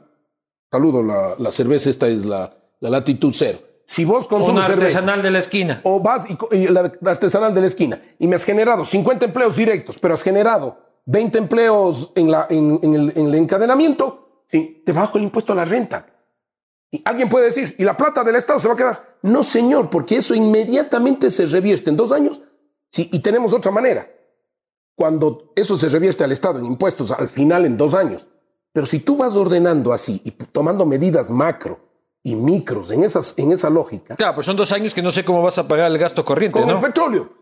[0.70, 3.58] saludo, la, la cerveza esta es la, la latitud cero.
[3.84, 5.80] Si vos consumes Una artesanal de la esquina.
[5.84, 9.96] O vas y, la, artesanal de la esquina y me has generado 50 empleos directos,
[10.00, 14.82] pero has generado 20 empleos en, la, en, el, en el encadenamiento, ¿sí?
[14.84, 16.06] te bajo el impuesto a la renta.
[16.90, 19.18] Y alguien puede decir, ¿y la plata del Estado se va a quedar?
[19.22, 22.40] No, señor, porque eso inmediatamente se revierte en dos años.
[22.90, 24.10] Sí, y tenemos otra manera.
[24.96, 28.28] Cuando eso se revierte al Estado en impuestos, al final en dos años.
[28.72, 31.80] Pero si tú vas ordenando así y tomando medidas macro
[32.22, 34.16] y micros en, esas, en esa lógica.
[34.16, 36.58] Claro, pues son dos años que no sé cómo vas a pagar el gasto corriente,
[36.58, 36.74] con ¿no?
[36.74, 37.39] el petróleo.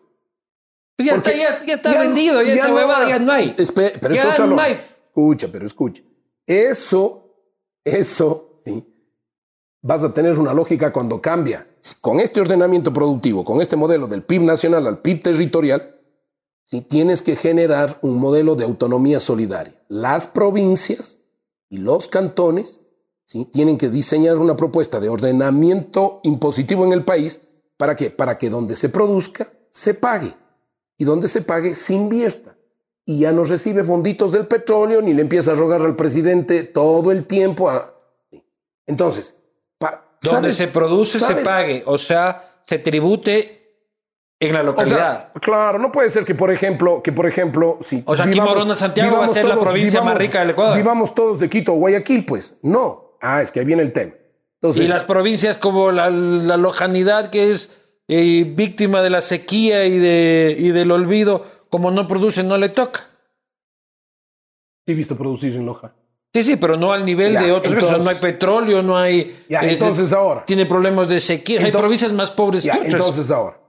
[0.98, 3.54] Pues ya está, ya, está vendido, ya, esa huevada ya no hay.
[3.54, 6.02] pero otra no Escucha, pero escucha.
[6.44, 7.34] Eso,
[7.84, 8.84] eso, sí
[9.82, 11.66] vas a tener una lógica cuando cambia.
[12.00, 15.94] Con este ordenamiento productivo, con este modelo del PIB nacional al PIB territorial,
[16.64, 19.74] si tienes que generar un modelo de autonomía solidaria.
[19.88, 21.24] Las provincias
[21.70, 22.80] y los cantones
[23.24, 23.46] ¿sí?
[23.46, 27.48] tienen que diseñar una propuesta de ordenamiento impositivo en el país.
[27.78, 28.10] ¿Para qué?
[28.10, 30.34] Para que donde se produzca, se pague.
[30.98, 32.56] Y donde se pague, se invierta.
[33.06, 37.10] Y ya no recibe fonditos del petróleo ni le empieza a rogar al presidente todo
[37.10, 37.70] el tiempo.
[38.86, 39.38] Entonces,
[40.20, 41.82] donde se produce, se pague.
[41.86, 43.58] O sea, se tribute
[44.40, 45.32] en la localidad.
[45.40, 48.02] claro, no puede ser que, por ejemplo, que por ejemplo, si.
[48.06, 50.76] O sea, aquí Morona Santiago va a ser la provincia más rica del Ecuador.
[50.76, 52.58] Vivamos todos de Quito o Guayaquil, pues.
[52.62, 53.16] No.
[53.20, 54.12] Ah, es que ahí viene el tema.
[54.62, 57.70] y las provincias como la, lojanidad que es
[58.08, 62.70] eh, víctima de la sequía y, de, y del olvido, como no producen, no le
[62.70, 63.06] toca.
[64.86, 65.94] he visto producir en Loja.
[66.32, 68.02] Sí, sí, pero no al nivel de otros.
[68.02, 69.44] no hay petróleo, no hay.
[69.48, 70.44] Ya, eh, entonces ahora.
[70.44, 71.62] Tiene problemas de sequía.
[71.62, 72.86] hay provincias más pobres que otras.
[72.86, 73.60] Entonces ahora.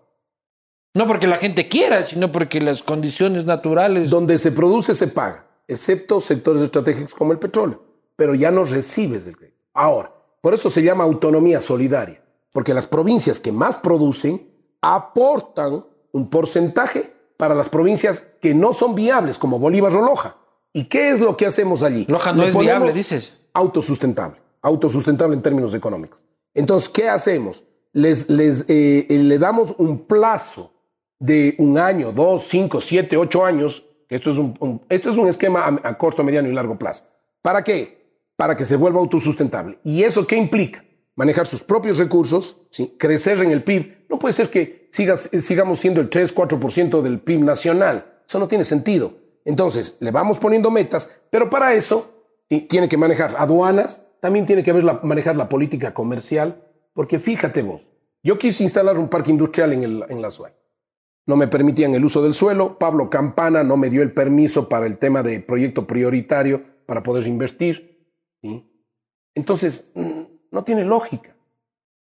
[0.93, 4.09] No porque la gente quiera, sino porque las condiciones naturales.
[4.09, 7.83] Donde se produce se paga, excepto sectores estratégicos como el petróleo.
[8.15, 9.59] Pero ya no recibes el crédito.
[9.73, 10.11] Ahora,
[10.41, 12.21] por eso se llama autonomía solidaria.
[12.51, 14.49] Porque las provincias que más producen
[14.81, 20.35] aportan un porcentaje para las provincias que no son viables, como Bolívar o Loja.
[20.73, 22.05] ¿Y qué es lo que hacemos allí?
[22.07, 23.33] Loja no es viable, dices.
[23.53, 26.25] Autosustentable, autosustentable en términos económicos.
[26.53, 27.63] Entonces, ¿qué hacemos?
[27.93, 30.73] Les, les eh, eh, le damos un plazo
[31.17, 33.83] de un año, dos, cinco, siete, ocho años.
[34.09, 37.03] Esto es un, esto es un esquema a, corto, mediano y largo plazo.
[37.41, 37.99] ¿Para qué?
[38.35, 39.79] Para que se vuelva autosustentable.
[39.83, 40.83] ¿Y eso qué implica?
[41.20, 42.65] Manejar sus propios recursos,
[42.97, 44.05] crecer en el PIB.
[44.07, 48.22] No puede ser que sigas, sigamos siendo el 3, 4% del PIB nacional.
[48.26, 49.15] Eso no tiene sentido.
[49.43, 52.38] Entonces, le vamos poniendo metas, pero para eso
[52.70, 56.63] tiene que manejar aduanas, también tiene que manejar la política comercial,
[56.93, 57.91] porque fíjate vos,
[58.24, 60.53] yo quise instalar un parque industrial en, el, en la SUAY.
[61.26, 64.86] No me permitían el uso del suelo, Pablo Campana no me dio el permiso para
[64.86, 68.07] el tema de proyecto prioritario para poder invertir.
[69.36, 71.35] Entonces, mm, no tiene lógica.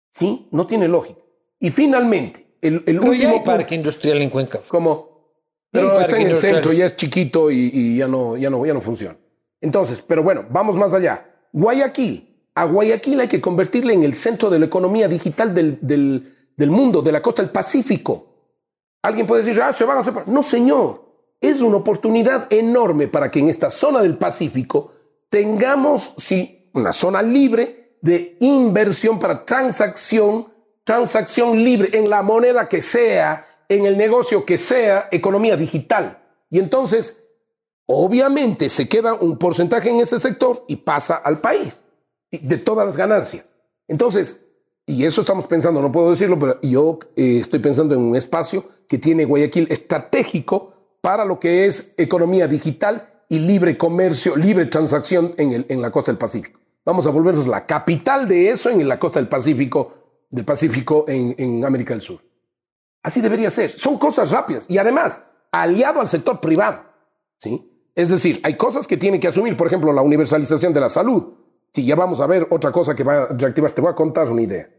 [0.10, 0.48] ¿Sí?
[0.52, 1.20] No tiene lógica.
[1.60, 3.44] Y finalmente, el, el último...
[3.44, 4.62] parque industrial en Cuenca.
[4.68, 5.14] ¿Cómo?
[5.72, 8.82] Pero está en el centro, ya es chiquito y, ya, no, ya, no, ya no
[8.82, 9.18] funciona.
[9.60, 11.26] Entonces, pero bueno, vamos más allá.
[11.52, 12.30] Guayaquil.
[12.54, 17.02] A Guayaquil hay que convertirle en el centro de la economía digital del, del, mundo,
[17.02, 18.28] de la costa del Pacífico.
[19.02, 20.28] Alguien puede decir, ah, se van a separar.
[20.28, 21.02] No, señor.
[21.42, 24.92] Es una oportunidad enorme para que en esta zona del Pacífico
[25.28, 30.50] tengamos, sí, una zona libre de inversión para transacción,
[30.84, 36.22] transacción libre en la moneda que sea, en el negocio que sea economía digital.
[36.50, 37.24] Y entonces,
[37.86, 41.86] obviamente, se queda un porcentaje en ese sector y pasa al país
[42.30, 43.54] de todas las ganancias.
[43.88, 44.50] Entonces,
[44.86, 48.66] y eso estamos pensando, no puedo decirlo, pero yo eh, estoy pensando en un espacio
[48.86, 55.36] que tiene Guayaquil estratégico para lo que es economía digital y libre comercio, libre transacción
[55.38, 56.63] en, el, en la costa del Pacífico.
[56.86, 61.36] Vamos a volvernos la capital de eso en la costa del Pacífico, del Pacífico en,
[61.38, 62.20] en América del Sur.
[63.02, 63.70] Así debería ser.
[63.70, 66.84] Son cosas rápidas y además aliado al sector privado.
[67.38, 67.70] ¿sí?
[67.96, 71.34] Es decir, hay cosas que tiene que asumir, por ejemplo, la universalización de la salud.
[71.74, 74.30] Si ya vamos a ver otra cosa que va a reactivar, te voy a contar
[74.30, 74.70] una idea.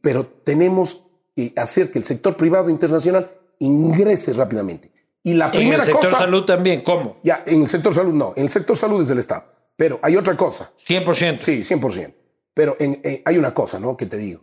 [0.00, 4.92] Pero tenemos que hacer que el sector privado internacional ingrese rápidamente.
[5.22, 7.18] Y la primera en el sector cosa, salud también, ¿cómo?
[7.22, 9.44] Ya, en el sector salud no, en el sector salud es del Estado.
[9.80, 10.70] Pero hay otra cosa.
[10.86, 11.38] 100%.
[11.38, 12.12] Sí, 100%.
[12.52, 13.96] Pero en- en- hay una cosa, ¿no?
[13.96, 14.42] Que te digo.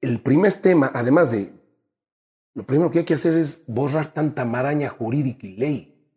[0.00, 1.52] El primer tema, además de...
[2.54, 6.08] Lo primero que hay que hacer es borrar tanta maraña jurídica y ley.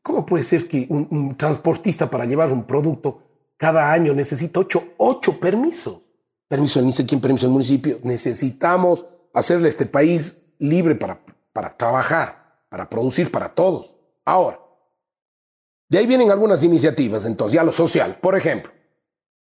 [0.00, 3.20] ¿Cómo puede ser que un, un transportista para llevar un producto
[3.56, 5.98] cada año necesita ocho, ocho permisos?
[6.46, 7.98] Permiso del quién, permiso del municipio.
[8.04, 11.20] Necesitamos hacerle este país libre para,
[11.52, 13.96] para trabajar, para producir para todos.
[14.24, 14.59] Ahora,
[15.90, 18.16] de ahí vienen algunas iniciativas, entonces, ya lo social.
[18.20, 18.72] Por ejemplo,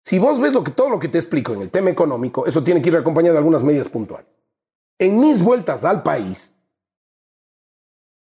[0.02, 2.62] si vos ves lo que, todo lo que te explico en el tema económico, eso
[2.64, 4.26] tiene que ir acompañado de algunas medidas puntuales.
[4.98, 6.54] En mis vueltas al país,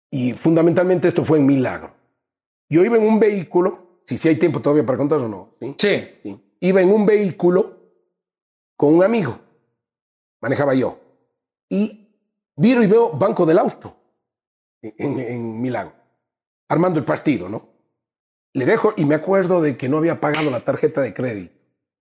[0.10, 1.94] y fundamentalmente esto fue en Milagro,
[2.70, 5.76] yo iba en un vehículo, si sí hay tiempo todavía para contar o no, ¿sí?
[5.78, 6.08] Sí.
[6.24, 6.44] Sí.
[6.62, 7.76] Iba en un vehículo
[8.78, 9.38] con un amigo,
[10.42, 10.98] manejaba yo,
[11.70, 12.08] y
[12.56, 13.94] viro y veo Banco del Austro
[14.82, 15.94] en, en- en Milagro,
[16.70, 17.77] armando el partido, ¿no?
[18.58, 21.54] Le dejo y me acuerdo de que no había pagado la tarjeta de crédito.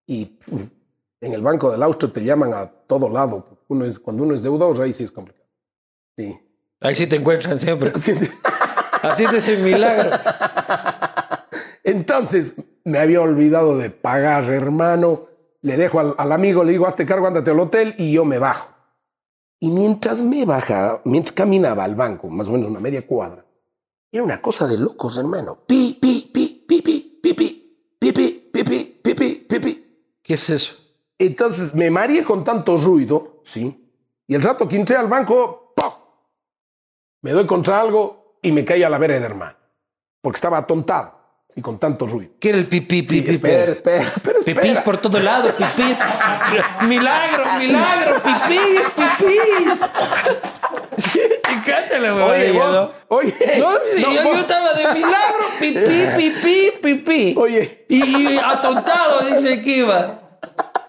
[0.07, 0.63] Y puf,
[1.21, 3.45] en el Banco del Austro te llaman a todo lado.
[3.69, 5.45] Uno es, cuando uno es deudor, ahí sí es complicado.
[6.17, 6.39] Sí.
[6.81, 7.91] Ahí sí te encuentran siempre.
[7.95, 8.15] Así-
[9.03, 10.17] Así es el milagro.
[11.85, 15.27] Entonces me había olvidado de pagar, hermano.
[15.63, 18.39] Le dejo al, al amigo, le digo, hazte cargo, ándate al hotel y yo me
[18.39, 18.69] bajo.
[19.61, 23.45] Y mientras me bajaba, mientras caminaba al banco, más o menos una media cuadra,
[24.13, 25.59] era una cosa de locos, hermano.
[25.67, 26.26] Pi, pi,
[30.27, 30.75] ¿Qué es eso?
[31.19, 33.89] Entonces me mareé con tanto ruido, sí.
[34.27, 35.93] Y el rato que entré al banco, ¡pum!
[37.23, 39.57] me doy contra algo y me caí a la vereda, hermano.
[40.21, 41.17] Porque estaba atontado,
[41.55, 42.33] y con tanto ruido.
[42.41, 43.31] ¿Qué era el pipí, Sí, pipí?
[43.31, 44.63] espera, espera, pero espera.
[44.63, 45.99] Pipís por todo lado, pipís.
[46.89, 49.81] milagro, milagro, pipís, pipís.
[51.67, 52.25] Encántale, güey.
[52.25, 52.59] Oye, ¿no?
[52.71, 57.35] vos, oye, No, no, yo, yo vos- estaba de milagro, pipí, pipí, pipí.
[57.39, 60.21] Oye, Y, y atontado, dice que iba.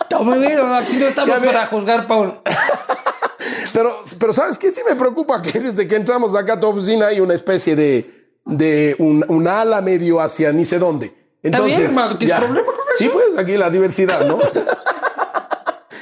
[0.02, 0.74] Está muy bien, ¿no?
[0.76, 2.40] aquí no estamos para juzgar, Paul.
[3.74, 4.72] pero, pero ¿sabes qué?
[4.72, 8.10] Sí me preocupa que desde que entramos acá a tu oficina hay una especie de,
[8.45, 11.14] de un, un ala medio hacia ni sé dónde.
[11.44, 12.98] Entonces, bien, hermano, ¿tienes problema con eso?
[12.98, 14.38] Sí, pues aquí la diversidad, ¿no?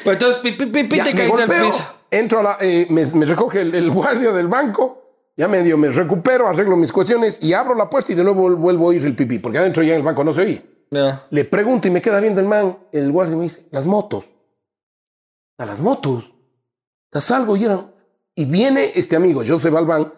[0.03, 1.94] Pues entonces, pipí, pipí, te caíste al piso.
[2.17, 5.89] Entro a la, eh, me, me recoge el, el guardia del banco, ya medio me
[5.89, 9.05] recupero, arreglo mis cuestiones y abro la puerta y de nuevo vuel- vuelvo a oír
[9.05, 10.63] el pipí, porque adentro ya en el banco no se oía.
[11.29, 14.29] Le pregunto y me queda viendo el man, el guardia me dice, las motos.
[15.57, 16.33] A las motos.
[17.13, 17.91] Ya salgo y eran...
[18.35, 20.13] Y viene este amigo, José Balbán,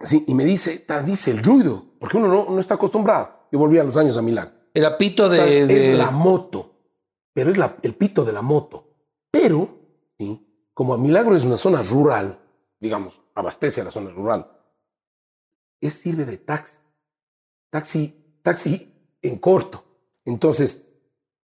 [0.00, 3.46] sí, y me dice, "Ta, dice el ruido, porque uno no, no está acostumbrado.
[3.52, 4.50] Yo volví a los años a Milán.
[4.72, 5.36] El apito de.
[5.66, 6.70] De- Es la moto,
[7.34, 8.88] pero es la- el pito de la moto.
[9.30, 9.68] Pero,
[10.18, 10.53] ¿sí?
[10.74, 12.40] Como Milagro es una zona rural,
[12.80, 14.50] digamos, abastece a la zona rural,
[15.80, 16.80] es sirve de taxi.
[17.70, 18.92] Taxi, taxi
[19.22, 19.84] en corto.
[20.24, 20.92] Entonces,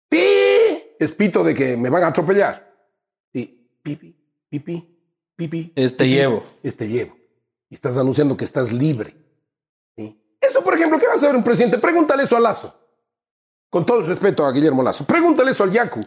[0.07, 0.17] ¡pi!
[0.99, 2.71] Es pito de que me van a atropellar.
[3.31, 4.15] Sí, pipi,
[4.49, 4.99] pipi,
[5.35, 5.73] pipi.
[5.75, 6.43] Este llevo.
[6.61, 7.17] Este llevo.
[7.69, 9.15] Y estás anunciando que estás libre.
[9.95, 10.37] ¿sí?
[10.41, 11.77] Eso, por ejemplo, ¿qué va a saber un presidente?
[11.77, 12.75] Pregúntale eso a Lazo.
[13.69, 15.05] Con todo el respeto a Guillermo Lazo.
[15.05, 15.99] Pregúntale eso al Yacu.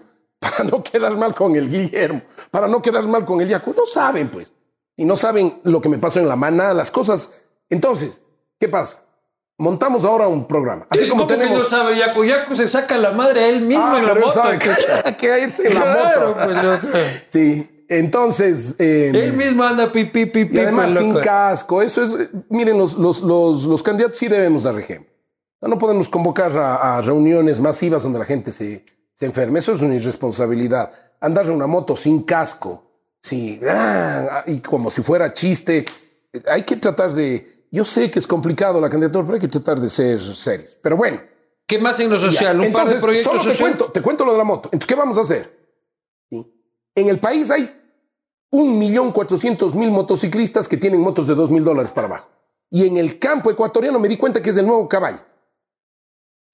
[0.43, 2.21] Para no quedar mal con el Guillermo.
[2.51, 3.73] Para no quedar mal con el Yacu.
[3.77, 4.53] No saben, pues.
[4.97, 7.41] Y no saben lo que me pasó en la mana, las cosas.
[7.71, 8.23] Entonces,
[8.59, 9.05] ¿qué pasa?
[9.59, 10.87] Montamos ahora un programa.
[10.91, 11.57] Así como ¿Cómo tenemos.
[11.57, 11.97] que no sabe?
[11.97, 14.43] Yacu Yacu se saca la madre a él mismo Ah, en la pero él moto.
[14.43, 16.35] sabe que, que irse en la moto.
[16.45, 16.99] pues, loco.
[17.29, 17.85] Sí.
[17.89, 18.77] Entonces.
[18.81, 20.57] eh, Él mismo anda pipí, pipí.
[20.57, 21.83] Y además pues, sin casco.
[21.83, 22.17] Eso es,
[22.49, 25.13] miren, los, los, los, los candidatos sí debemos dar ejemplo.
[25.61, 29.59] No, no podemos convocar a, a reuniones masivas donde la gente se, se enferme.
[29.59, 30.91] Eso es una irresponsabilidad.
[31.21, 32.85] Andar en una moto sin casco,
[33.21, 35.85] sí, ah, y como si fuera chiste.
[36.47, 37.67] Hay que tratar de...
[37.71, 40.79] Yo sé que es complicado la candidatura, pero hay que tratar de ser serios.
[40.83, 41.21] Pero bueno,
[41.65, 42.61] ¿Qué más en lo social?
[42.61, 44.69] Un par de entonces, proyectos solo te cuento, te cuento lo de la moto.
[44.73, 45.57] Entonces, ¿qué vamos a hacer?
[46.29, 46.53] Sí.
[46.95, 47.73] En el país hay
[48.51, 52.29] un millón cuatrocientos mil motociclistas que tienen motos de dos mil dólares para abajo.
[52.69, 55.21] Y en el campo ecuatoriano me di cuenta que es el nuevo caballo.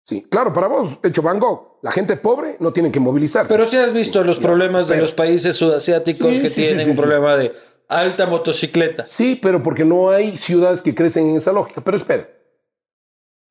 [0.03, 3.53] Sí, claro, para vos, hecho Gogh, la gente pobre no tiene que movilizarse.
[3.53, 6.63] Pero si has visto los Ya, problemas de los países sudasiáticos Sí, que sí, sí,
[6.63, 7.01] tienen sí, un sí.
[7.01, 7.53] problema de
[7.87, 9.07] alta motocicleta.
[9.07, 11.81] Sí, pero porque no hay ciudades que crecen en esa lógica.
[11.83, 12.29] Pero espera,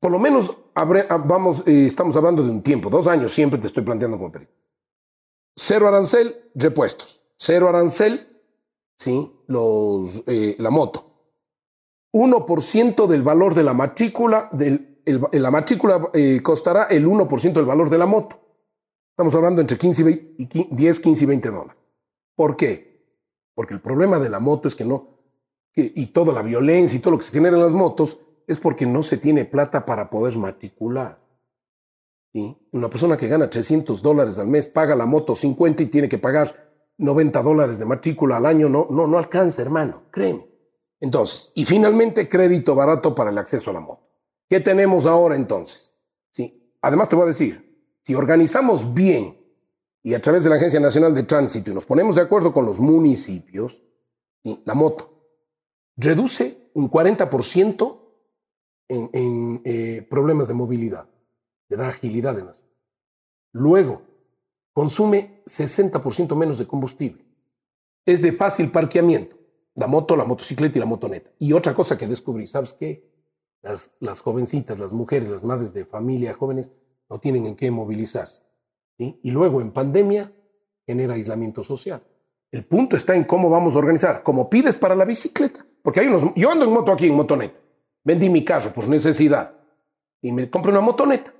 [0.00, 0.84] por lo menos ah,
[1.24, 4.52] vamos, eh, estamos hablando de un tiempo, dos años siempre te estoy planteando como periodo.
[5.56, 7.22] Cero arancel, repuestos.
[7.36, 8.26] Cero arancel,
[8.96, 11.06] sí, los, eh, la moto.
[12.12, 17.64] 1% del valor de la matrícula, del, el- la matrícula eh, costará el 1% del
[17.66, 18.38] valor de la moto.
[19.12, 21.76] Estamos hablando entre 15 y 20 y qui- 10, 15 y 20 dólares.
[22.34, 23.06] ¿Por qué?
[23.54, 25.18] Porque el problema de la moto es que no,
[25.74, 28.86] y toda la violencia y todo lo que se genera en las motos es porque
[28.86, 31.18] no se tiene plata para poder matricular.
[32.32, 32.56] ¿sí?
[32.72, 36.18] Una persona que gana 300 dólares al mes paga la moto 50 y tiene que
[36.18, 38.68] pagar 90 dólares de matrícula al año.
[38.68, 40.46] No, no, no alcanza, hermano, créeme.
[41.00, 44.06] Entonces, y finalmente, crédito barato para el acceso a la moto.
[44.48, 45.98] ¿Qué tenemos ahora entonces?
[46.30, 46.76] Sí.
[46.82, 49.38] Además, te voy a decir, si organizamos bien
[50.02, 52.66] y a través de la Agencia Nacional de Tránsito y nos ponemos de acuerdo con
[52.66, 53.82] los municipios,
[54.42, 54.62] ¿sí?
[54.64, 55.10] la moto
[55.96, 57.99] reduce un 40%
[58.90, 61.08] en, en, eh, problemas de movilidad,
[61.68, 62.64] le da agilidad en las.
[63.52, 64.02] Luego,
[64.72, 67.24] consume 60% menos de combustible.
[68.04, 69.36] Es de fácil parqueamiento,
[69.74, 71.30] la moto, la motocicleta y la motoneta.
[71.38, 73.08] Y otra cosa que descubrí, ¿sabes qué?
[73.62, 76.72] Las, las jovencitas, las mujeres, las madres de familia jóvenes
[77.08, 78.42] no tienen en qué movilizarse.
[78.98, 79.20] ¿sí?
[79.22, 80.32] Y luego, en pandemia,
[80.84, 82.02] genera aislamiento social.
[82.50, 85.64] El punto está en cómo vamos a organizar, como pides para la bicicleta.
[85.82, 87.69] Porque hay unos, yo ando en moto aquí, en motoneta.
[88.04, 89.52] Vendí mi carro por necesidad
[90.22, 91.32] y me compré una motoneta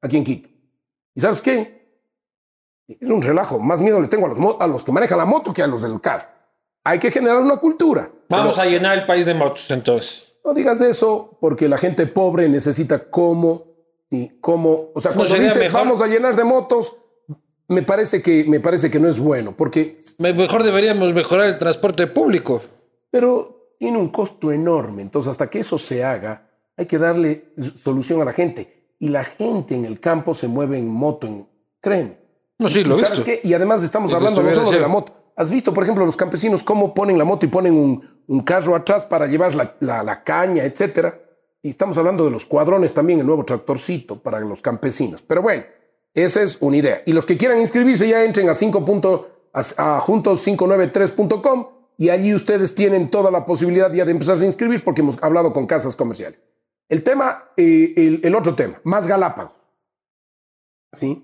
[0.00, 0.48] aquí en Quito.
[1.14, 1.76] ¿Y sabes qué?
[2.88, 3.58] Es un relajo.
[3.58, 5.82] Más miedo le tengo a los, a los que manejan la moto que a los
[5.82, 6.26] del carro.
[6.84, 8.10] Hay que generar una cultura.
[8.28, 10.32] Vamos Pero a llenar el país de motos entonces.
[10.44, 13.64] No digas eso porque la gente pobre necesita cómo
[14.08, 14.90] y cómo.
[14.94, 16.94] O sea, cuando dices mejor- vamos a llenar de motos,
[17.68, 21.58] me parece que me parece que no es bueno porque Me- Mejor deberíamos mejorar el
[21.58, 22.62] transporte público.
[23.10, 25.02] pero tiene un costo enorme.
[25.02, 28.94] Entonces, hasta que eso se haga, hay que darle solución a la gente.
[28.98, 31.46] Y la gente en el campo se mueve en moto, en,
[31.80, 32.18] créeme.
[32.58, 33.24] No, sí, ¿Y lo he sabes visto.
[33.26, 33.40] qué?
[33.46, 35.12] Y además estamos Y hablando no solo de la moto.
[35.36, 38.74] ¿Has visto, por ejemplo, los campesinos cómo ponen la moto y ponen un, un carro
[38.74, 41.20] atrás para llevar la, la- la caña, etcétera?
[41.60, 45.20] Y estamos hablando de los cuadrones también, el nuevo tractorcito para los campesinos.
[45.20, 45.64] Pero bueno,
[46.14, 47.02] esa es una idea.
[47.04, 48.82] Y los que quieran inscribirse ya entren a 5.
[48.84, 49.60] punto- a,
[49.96, 51.66] a juntos593.com
[51.98, 55.52] y allí ustedes tienen toda la posibilidad ya de empezar a inscribir porque hemos hablado
[55.52, 56.42] con casas comerciales.
[56.88, 59.54] El tema, eh, el, el otro tema, más Galápagos.
[60.92, 61.22] ¿Sí?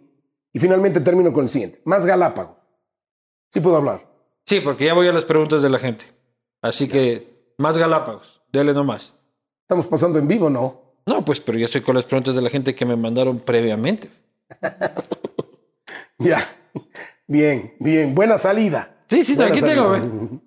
[0.52, 2.58] Y finalmente termino con el siguiente, más Galápagos.
[3.50, 4.06] Sí puedo hablar.
[4.46, 6.06] Sí, porque ya voy a las preguntas de la gente.
[6.62, 8.42] Así que más Galápagos.
[8.52, 9.14] Dele nomás.
[9.62, 10.80] Estamos pasando en vivo, ¿no?
[11.06, 14.10] No, pues, pero ya estoy con las preguntas de la gente que me mandaron previamente.
[16.18, 16.38] Ya.
[17.26, 18.14] Bien, bien.
[18.14, 18.94] Buena salida.
[19.08, 19.74] Sí, sí, Buena aquí salida.
[19.74, 19.96] tengo.
[19.96, 20.38] ¿eh?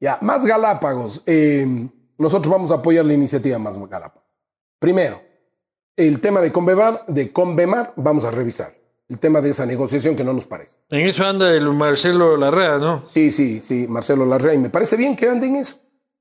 [0.00, 1.22] Ya, más Galápagos.
[1.26, 1.88] Eh,
[2.18, 4.28] nosotros vamos a apoyar la iniciativa Más Galápagos.
[4.78, 5.20] Primero,
[5.96, 8.72] el tema de Conbemar, de Conbemar vamos a revisar.
[9.08, 10.76] El tema de esa negociación que no nos parece.
[10.90, 13.04] En eso anda el Marcelo Larrea, ¿no?
[13.08, 15.76] Sí, sí, sí, Marcelo Larrea, y me parece bien que ande en eso.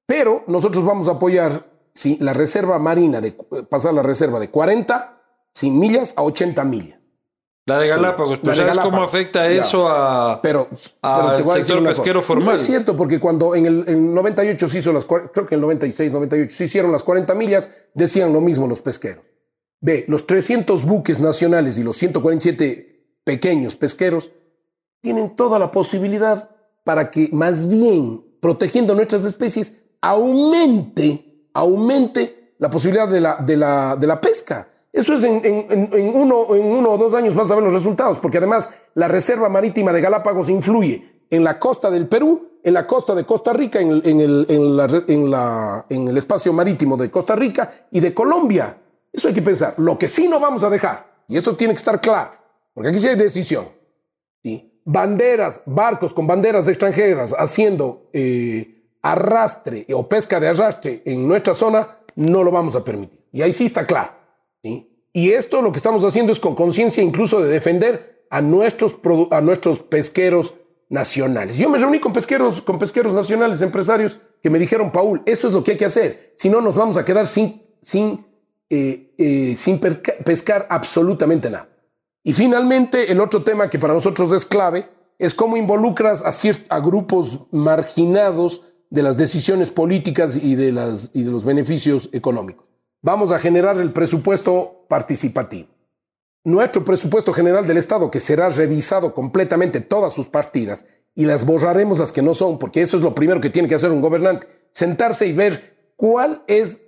[0.06, 3.34] Pero nosotros vamos a apoyar sí, la reserva marina, de
[3.70, 5.22] pasar la reserva de 40
[5.54, 6.97] sin millas a 80 millas.
[7.68, 8.39] La de Sí, Galápagos.
[8.39, 9.60] Pero de ¿sabes cómo afecta Ya.
[9.60, 10.68] eso a, Pero,
[11.02, 12.27] al pero te voy a decir sector pesquero cosa.
[12.27, 12.48] formal?
[12.48, 15.60] No es cierto, porque cuando en el en 98 se hizo las, creo que en
[15.60, 19.26] el 96, 98 se hicieron las 40 millas, decían lo mismo los pesqueros.
[19.81, 24.31] Ve, los 300 buques nacionales y los 147 pequeños pesqueros
[25.02, 26.49] tienen toda la posibilidad
[26.85, 33.98] para que más bien protegiendo nuestras especies aumente, aumente la posibilidad de la, de la,
[33.99, 34.69] de la pesca.
[34.98, 38.40] Eso es en, uno, en uno o dos años vas a ver los resultados, porque
[38.40, 43.14] además la Reserva Marítima de Galápagos influye en la costa del Perú, en la costa
[43.14, 48.76] de Costa Rica, en el, espacio marítimo de Costa Rica y de Colombia.
[49.14, 49.76] Eso hay que pensar.
[49.78, 52.32] Lo que sí no vamos a dejar, y eso tiene que estar claro,
[52.74, 53.68] porque aquí sí hay decisión.
[54.41, 54.82] ¿sí?
[54.84, 61.99] Banderas, barcos con banderas extranjeras haciendo eh, arrastre o pesca de arrastre en nuestra zona,
[62.15, 63.19] no lo vamos a permitir.
[63.32, 64.16] Y ahí sí está claro.
[65.18, 68.99] Y esto lo que estamos haciendo es con conciencia incluso de defender a nuestros,
[69.31, 70.53] a nuestros pesqueros
[70.89, 71.57] nacionales.
[71.57, 75.56] Yo me reuní con pesqueros, con pesqueros nacionales, empresarios, que me dijeron, Paul, eso es
[75.56, 76.35] lo que hay que hacer.
[76.38, 78.27] Si no, nos vamos a quedar sin, sin,
[78.69, 81.68] eh, eh, sin pescar absolutamente nada.
[82.22, 84.88] Y finalmente, el otro tema que para nosotros es clave
[85.18, 91.23] es cómo involucras a, a grupos marginados de las decisiones políticas y de, las, y
[91.23, 92.68] de los beneficios económicos.
[93.02, 95.69] Vamos a generar el presupuesto participativo.
[96.44, 101.99] nuestro presupuesto general del Estado, que será revisado completamente todas sus partidas, y las borraremos
[101.99, 104.48] las que no son, porque eso es lo primero que tiene que hacer un gobernante,
[104.72, 106.88] sentarse y ver cuál es,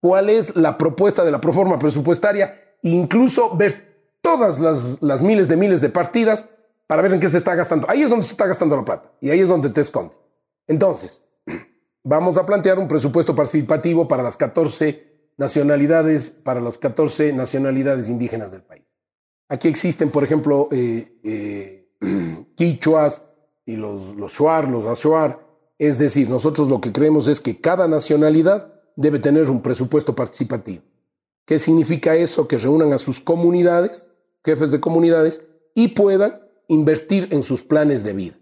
[0.00, 5.46] cuál es la propuesta de la proforma presupuestaria, e incluso ver todas las, las miles
[5.46, 6.48] de miles de partidas
[6.86, 7.86] para ver en qué se está gastando.
[7.90, 10.14] Ahí es donde se está gastando la plata y ahí es donde te esconde.
[10.66, 11.22] Entonces,
[12.04, 18.52] vamos a plantear un presupuesto participativo para las 14 nacionalidades, para las 14 nacionalidades indígenas
[18.52, 18.84] del país.
[19.48, 21.88] Aquí existen, por ejemplo, eh, eh,
[22.54, 23.22] quichuas
[23.66, 25.44] y los, los shuar, los ashuar.
[25.78, 30.82] Es decir, nosotros lo que creemos es que cada nacionalidad debe tener un presupuesto participativo.
[31.44, 32.46] ¿Qué significa eso?
[32.46, 34.10] Que reúnan a sus comunidades,
[34.44, 38.34] jefes de comunidades, y puedan invertir en sus planes de vida.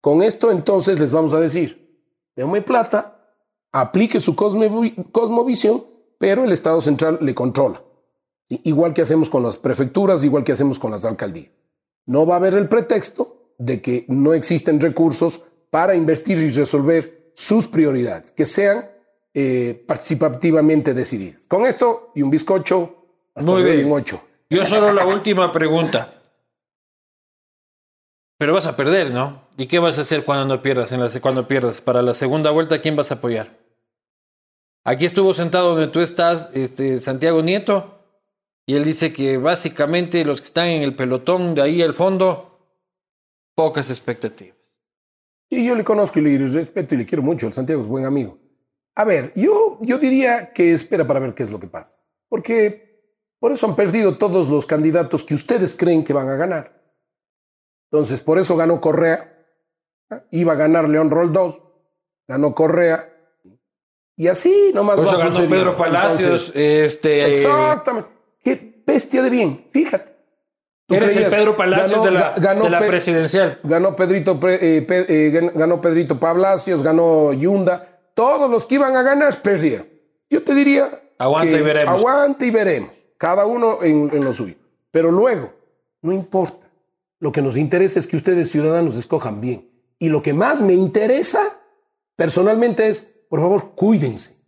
[0.00, 1.89] Con esto entonces les vamos a decir,
[2.36, 3.20] déme plata,
[3.72, 5.84] aplique su cosmovisión,
[6.18, 7.82] pero el Estado central le controla.
[8.48, 11.52] Igual que hacemos con las prefecturas, igual que hacemos con las alcaldías.
[12.06, 17.30] No va a haber el pretexto de que no existen recursos para investir y resolver
[17.34, 18.90] sus prioridades, que sean
[19.32, 21.46] eh, participativamente decididas.
[21.46, 22.96] Con esto y un bizcocho,
[23.34, 23.80] hasta Muy bien.
[23.80, 24.20] en ocho.
[24.50, 26.19] Yo solo la última pregunta.
[28.40, 29.42] Pero vas a perder, ¿no?
[29.58, 30.92] ¿Y qué vas a hacer cuando no pierdas?
[30.92, 33.58] En la, cuando pierdas para la segunda vuelta, ¿quién vas a apoyar?
[34.82, 38.02] Aquí estuvo sentado donde tú estás, este Santiago Nieto,
[38.64, 42.78] y él dice que básicamente los que están en el pelotón de ahí al fondo,
[43.54, 44.56] pocas expectativas.
[45.50, 47.46] Y yo le conozco y le respeto y le quiero mucho.
[47.46, 48.38] El Santiago es buen amigo.
[48.94, 51.98] A ver, yo, yo diría que espera para ver qué es lo que pasa.
[52.26, 56.79] Porque por eso han perdido todos los candidatos que ustedes creen que van a ganar.
[57.90, 59.36] Entonces, por eso ganó Correa.
[60.30, 61.60] Iba a ganar León Roll 2.
[62.28, 63.08] Ganó Correa.
[64.16, 65.56] Y así nomás Por va eso ganó sucediendo.
[65.56, 66.20] Pedro Palacios,
[66.54, 68.10] Entonces, este, exactamente.
[68.42, 69.66] Qué bestia de bien.
[69.72, 70.10] Fíjate.
[70.86, 71.30] ¿Tú eres el?
[71.30, 73.60] Pedro Palacios Ganó- de la, ganó de presidencial.
[73.62, 77.86] Ganó Pedrito, eh, Pe- eh, gan- ganó Pedrito Palacios, ganó Yunda.
[78.14, 79.86] Todos los que iban a ganar perdieron.
[80.28, 80.90] Yo te diría.
[81.18, 81.98] Aguanta y veremos.
[82.00, 83.04] Aguanta y veremos.
[83.16, 84.56] Cada uno en, en lo suyo.
[84.90, 85.52] Pero luego,
[86.02, 86.66] no importa.
[87.20, 89.70] Lo que nos interesa es que ustedes, ciudadanos, escojan bien.
[89.98, 91.40] Y lo que más me interesa
[92.16, 94.40] personalmente es, por favor, cuídense.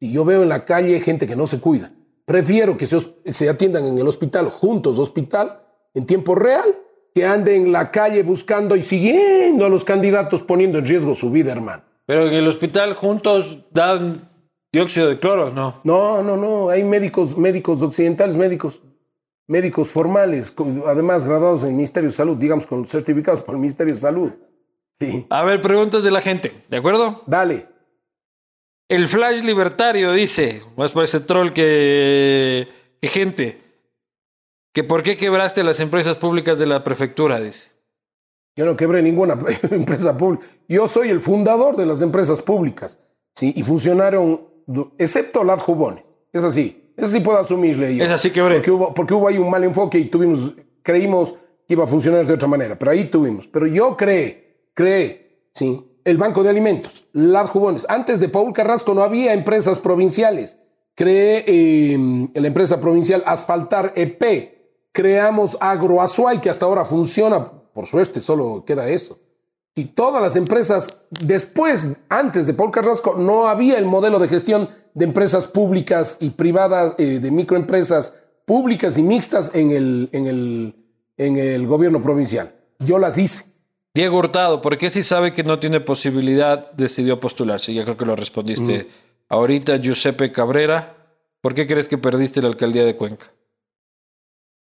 [0.00, 1.92] Si yo veo en la calle gente que no se cuida,
[2.24, 5.60] prefiero que se, se atiendan en el hospital, juntos, hospital,
[5.94, 6.76] en tiempo real,
[7.14, 11.30] que ande en la calle buscando y siguiendo a los candidatos poniendo en riesgo su
[11.30, 11.82] vida, hermano.
[12.06, 14.30] Pero en el hospital juntos dan
[14.72, 15.80] dióxido de cloro, ¿no?
[15.84, 16.68] No, no, no.
[16.68, 18.82] Hay médicos, médicos occidentales, médicos,
[19.46, 20.54] médicos formales,
[20.86, 24.32] además graduados en el Ministerio de Salud, digamos, con certificados por el Ministerio de Salud.
[24.92, 25.26] Sí.
[25.30, 27.22] A ver, preguntas de la gente, ¿de acuerdo?
[27.26, 27.68] Dale.
[28.88, 32.68] El Flash Libertario dice, más parece troll que,
[33.00, 33.60] que gente,
[34.72, 37.70] que por qué quebraste las empresas públicas de la prefectura, dice.
[38.56, 39.36] Yo no quebré ninguna
[39.70, 40.46] empresa pública.
[40.68, 42.98] Yo soy el fundador de las empresas públicas.
[43.34, 44.48] Sí, y funcionaron,
[44.96, 46.04] excepto las jubones.
[46.32, 46.85] Es así.
[46.96, 48.04] Eso sí puedo asumirle yo.
[48.04, 48.56] Es así quebré.
[48.56, 50.52] Porque hubo, porque hubo ahí un mal enfoque y tuvimos,
[50.82, 51.34] creímos
[51.66, 52.78] que iba a funcionar de otra manera.
[52.78, 53.46] Pero ahí tuvimos.
[53.46, 57.84] Pero yo creé, creé, sí, el Banco de Alimentos, las jubones.
[57.88, 60.62] Antes de Paul Carrasco no había empresas provinciales.
[60.94, 64.54] Creé eh, la empresa provincial Asfaltar EP.
[64.92, 67.44] Creamos Agroazuay, que hasta ahora funciona.
[67.44, 69.18] Por suerte, solo queda eso.
[69.78, 74.70] Y todas las empresas, después, antes de Paul Carrasco, no había el modelo de gestión
[74.94, 80.74] de empresas públicas y privadas, eh, de microempresas públicas y mixtas en el, en, el,
[81.18, 82.54] en el gobierno provincial.
[82.78, 83.44] Yo las hice.
[83.94, 87.74] Diego Hurtado, ¿por qué si sabe que no tiene posibilidad decidió postularse?
[87.74, 88.88] Ya creo que lo respondiste
[89.28, 89.76] ahorita.
[89.76, 90.96] Giuseppe Cabrera,
[91.42, 93.26] ¿por qué crees que perdiste la alcaldía de Cuenca?
[93.26, 93.30] A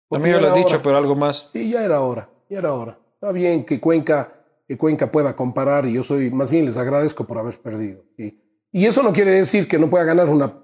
[0.09, 1.49] Porque mí me ya lo has dicho, pero algo más.
[1.51, 2.99] Sí, ya era hora, ya era hora.
[3.15, 4.40] Está bien que Cuenca,
[4.71, 8.05] que Cuenca pueda comparar y yo soy, más bien les agradezco por haber perdido.
[8.17, 8.41] ¿sí?
[8.71, 10.63] Y eso no quiere decir que no pueda ganar una,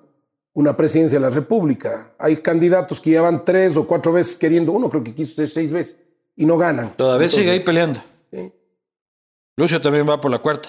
[0.53, 2.15] una presidencia de la República.
[2.17, 5.73] Hay candidatos que llevan tres o cuatro veces queriendo, uno creo que quiso ser seis
[5.73, 5.97] veces
[6.37, 6.93] y no ganan.
[6.97, 8.01] Todavía sigue ahí Entonces, peleando.
[8.31, 8.53] sí.
[9.57, 10.69] Lucio también va por la cuarta.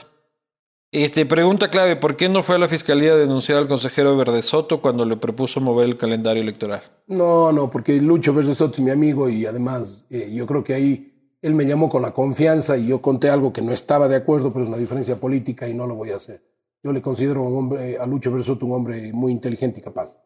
[0.91, 4.41] Este, pregunta clave, ¿por qué no fue a la fiscalía a denunciar al consejero Verde
[4.41, 6.81] Soto cuando le propuso mover el calendario electoral?
[7.05, 10.73] No, no, porque Lucho Verde Soto es mi amigo y además eh, yo creo que
[10.73, 14.15] ahí él me llamó con la confianza y yo conté algo que no estaba de
[14.15, 16.43] acuerdo, pero es una diferencia política y no lo voy a hacer.
[16.83, 20.19] Yo le considero un hombre, a Lucho Verde Soto un hombre muy inteligente y capaz.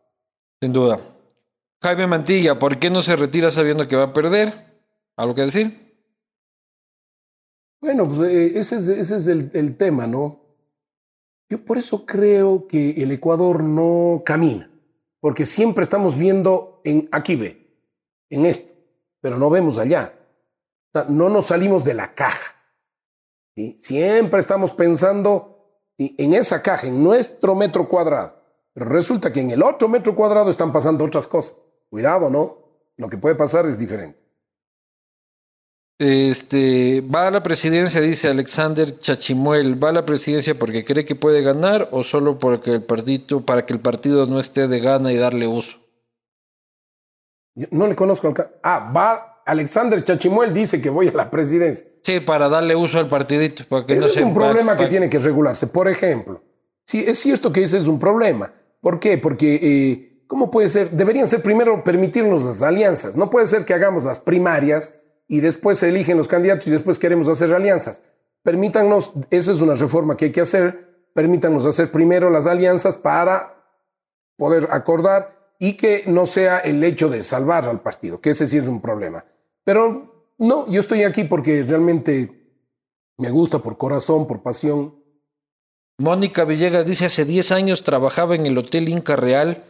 [0.61, 0.99] Sin duda.
[1.81, 4.83] Jaime Mantilla, ¿por qué no se retira sabiendo que va a perder?
[5.17, 5.91] ¿Algo que decir?
[7.81, 10.39] Bueno, pues eh, ese es, ese es el, el tema, ¿no?
[11.49, 14.71] Yo por eso creo que el Ecuador no camina,
[15.19, 17.75] porque siempre estamos viendo en, aquí ve,
[18.29, 18.71] en esto,
[19.19, 20.13] pero no vemos allá.
[20.93, 22.55] O sea, no nos salimos de la caja.
[23.55, 23.77] ¿sí?
[23.79, 25.51] Siempre estamos pensando
[25.97, 28.35] en esa caja, en nuestro metro cuadrado.
[28.73, 31.55] Pero resulta que en el otro metro cuadrado están pasando otras cosas.
[31.89, 32.57] Cuidado, ¿no?
[32.97, 34.19] Lo que puede pasar es diferente.
[35.99, 41.13] Este, va a la presidencia, dice Alexander Chachimuel, va a la presidencia porque cree que
[41.13, 45.11] puede ganar o solo porque el partido, para que el partido no esté de gana
[45.11, 45.77] y darle uso.
[47.53, 48.51] no le conozco al...
[48.63, 51.87] Ah, va Alexander Chachimuel dice que voy a la presidencia.
[52.03, 53.63] Sí, para darle uso al partidito.
[53.67, 55.67] Para que ese no es un problema que tiene que regularse.
[55.67, 56.41] Por ejemplo,
[56.85, 58.53] sí, es cierto que ese es un problema.
[58.81, 59.17] ¿Por qué?
[59.17, 60.91] Porque, eh, ¿cómo puede ser?
[60.91, 63.15] Deberían ser primero permitirnos las alianzas.
[63.15, 66.99] No puede ser que hagamos las primarias y después se eligen los candidatos y después
[66.99, 68.03] queremos hacer alianzas.
[68.43, 73.55] Permítanos, esa es una reforma que hay que hacer, permítanos hacer primero las alianzas para
[74.35, 78.57] poder acordar y que no sea el hecho de salvar al partido, que ese sí
[78.57, 79.23] es un problema.
[79.63, 82.31] Pero no, yo estoy aquí porque realmente
[83.19, 84.95] me gusta por corazón, por pasión.
[85.99, 89.63] Mónica Villegas dice, hace 10 años trabajaba en el Hotel Inca Real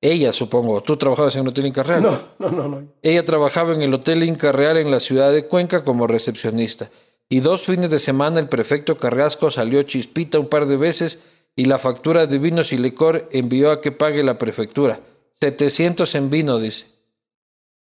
[0.00, 0.80] ella, supongo.
[0.80, 2.02] ¿Tú trabajabas en el Hotel Inca Real?
[2.04, 2.82] No, no, no, no.
[3.02, 6.88] Ella trabajaba en el Hotel Inca Real en la ciudad de Cuenca como recepcionista.
[7.28, 11.24] Y dos fines de semana el prefecto Carrasco salió chispita un par de veces
[11.56, 15.00] y la factura de vinos y licor envió a que pague la prefectura.
[15.42, 16.86] 700 en vino, dice.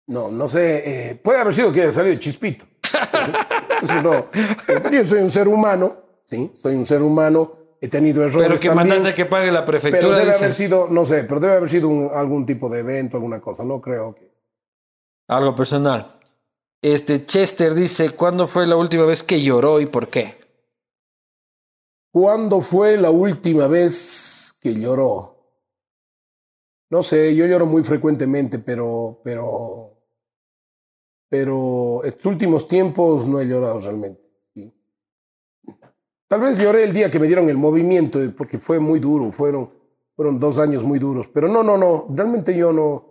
[0.07, 1.09] No, no sé.
[1.09, 2.65] Eh, puede haber sido que haya salido chispito.
[4.03, 4.27] no.
[4.89, 6.51] Yo soy un ser humano, ¿sí?
[6.55, 8.47] Soy un ser humano he tenido errores.
[8.47, 10.01] Pero que mandaste que pague la prefectura.
[10.01, 13.41] Pero debe haber sido, no sé, pero debe haber sido algún tipo de evento, alguna
[13.41, 13.63] cosa.
[13.63, 14.31] No creo que.
[15.27, 16.15] Algo personal.
[16.81, 20.35] Este Chester dice: ¿Cuándo fue la última vez que lloró y por qué?
[22.11, 25.38] ¿Cuándo fue la última vez que lloró?
[26.89, 29.97] No sé, yo lloro muy frecuentemente, pero, pero,
[31.29, 34.29] pero estos últimos tiempos no he llorado realmente.
[36.29, 39.71] Tal vez lloré el día que me dieron el movimiento, porque fue muy duro, fueron,
[40.15, 41.27] fueron dos años muy duros.
[41.27, 43.03] Pero no, no, no, realmente yo no,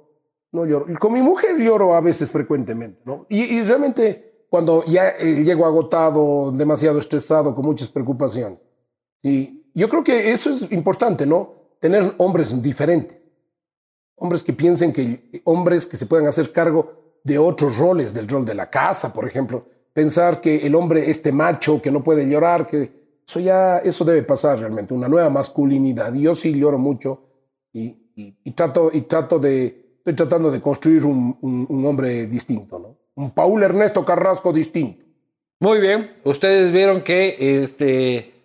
[0.52, 0.86] no lloro.
[1.00, 3.26] Con mi mujer lloro a veces frecuentemente, ¿no?
[3.28, 8.60] Y, realmente cuando ya eh, llego agotado, demasiado estresado, con muchas preocupaciones.
[9.20, 11.54] Y yo creo que eso es importante, ¿no?
[11.80, 13.17] Tener hombres diferentes.
[14.18, 18.44] Hombres que piensen que, hombres que se puedan hacer cargo de otros roles, del rol
[18.44, 19.64] de la casa, por ejemplo.
[19.92, 22.90] Pensar que el hombre, este macho que no puede llorar, que
[23.26, 26.14] eso ya, eso debe pasar realmente, una nueva masculinidad.
[26.14, 27.22] Yo sí lloro mucho
[27.72, 32.96] y, trato, y trato de, estoy tratando de construir un, un, hombre distinto, ¿no?
[33.14, 35.04] Un Paul Ernesto Carrasco distinto.
[35.60, 38.37] Muy bien, ustedes vieron que este,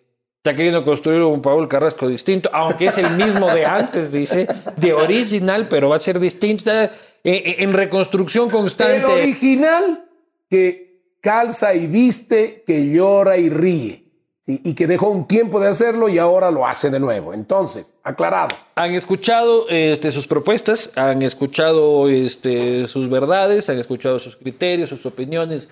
[0.44, 4.46] está queriendo construir un Paul Carrasco distinto, aunque es el mismo de antes, dice,
[4.76, 6.90] de original, pero va a ser distinto, en,
[7.24, 8.98] en reconstrucción constante.
[8.98, 10.04] El original
[10.50, 14.04] que calza y viste, que llora y ríe
[14.46, 17.34] y que dejó un tiempo de hacerlo y ahora lo hace de nuevo.
[17.34, 18.54] Entonces, aclarado.
[18.76, 25.06] Han escuchado este, sus propuestas, han escuchado este, sus verdades, han escuchado sus criterios, sus
[25.06, 25.70] opiniones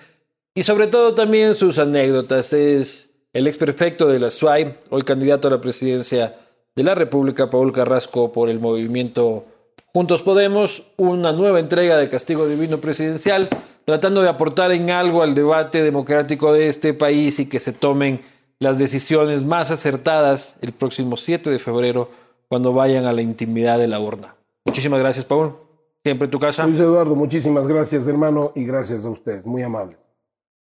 [0.54, 2.54] y sobre todo también sus anécdotas.
[2.54, 6.36] Es el ex prefecto de la SUAI, hoy candidato a la presidencia
[6.74, 9.46] de la República, Paul Carrasco, por el movimiento
[9.94, 13.48] Juntos Podemos, una nueva entrega de Castigo Divino Presidencial,
[13.84, 18.20] tratando de aportar en algo al debate democrático de este país y que se tomen
[18.58, 22.10] las decisiones más acertadas el próximo 7 de febrero
[22.48, 24.36] cuando vayan a la intimidad de la urna.
[24.64, 25.56] Muchísimas gracias, Paul.
[26.04, 26.64] Siempre en tu casa.
[26.64, 29.46] Luis Eduardo, muchísimas gracias, hermano, y gracias a ustedes.
[29.46, 30.01] Muy amables.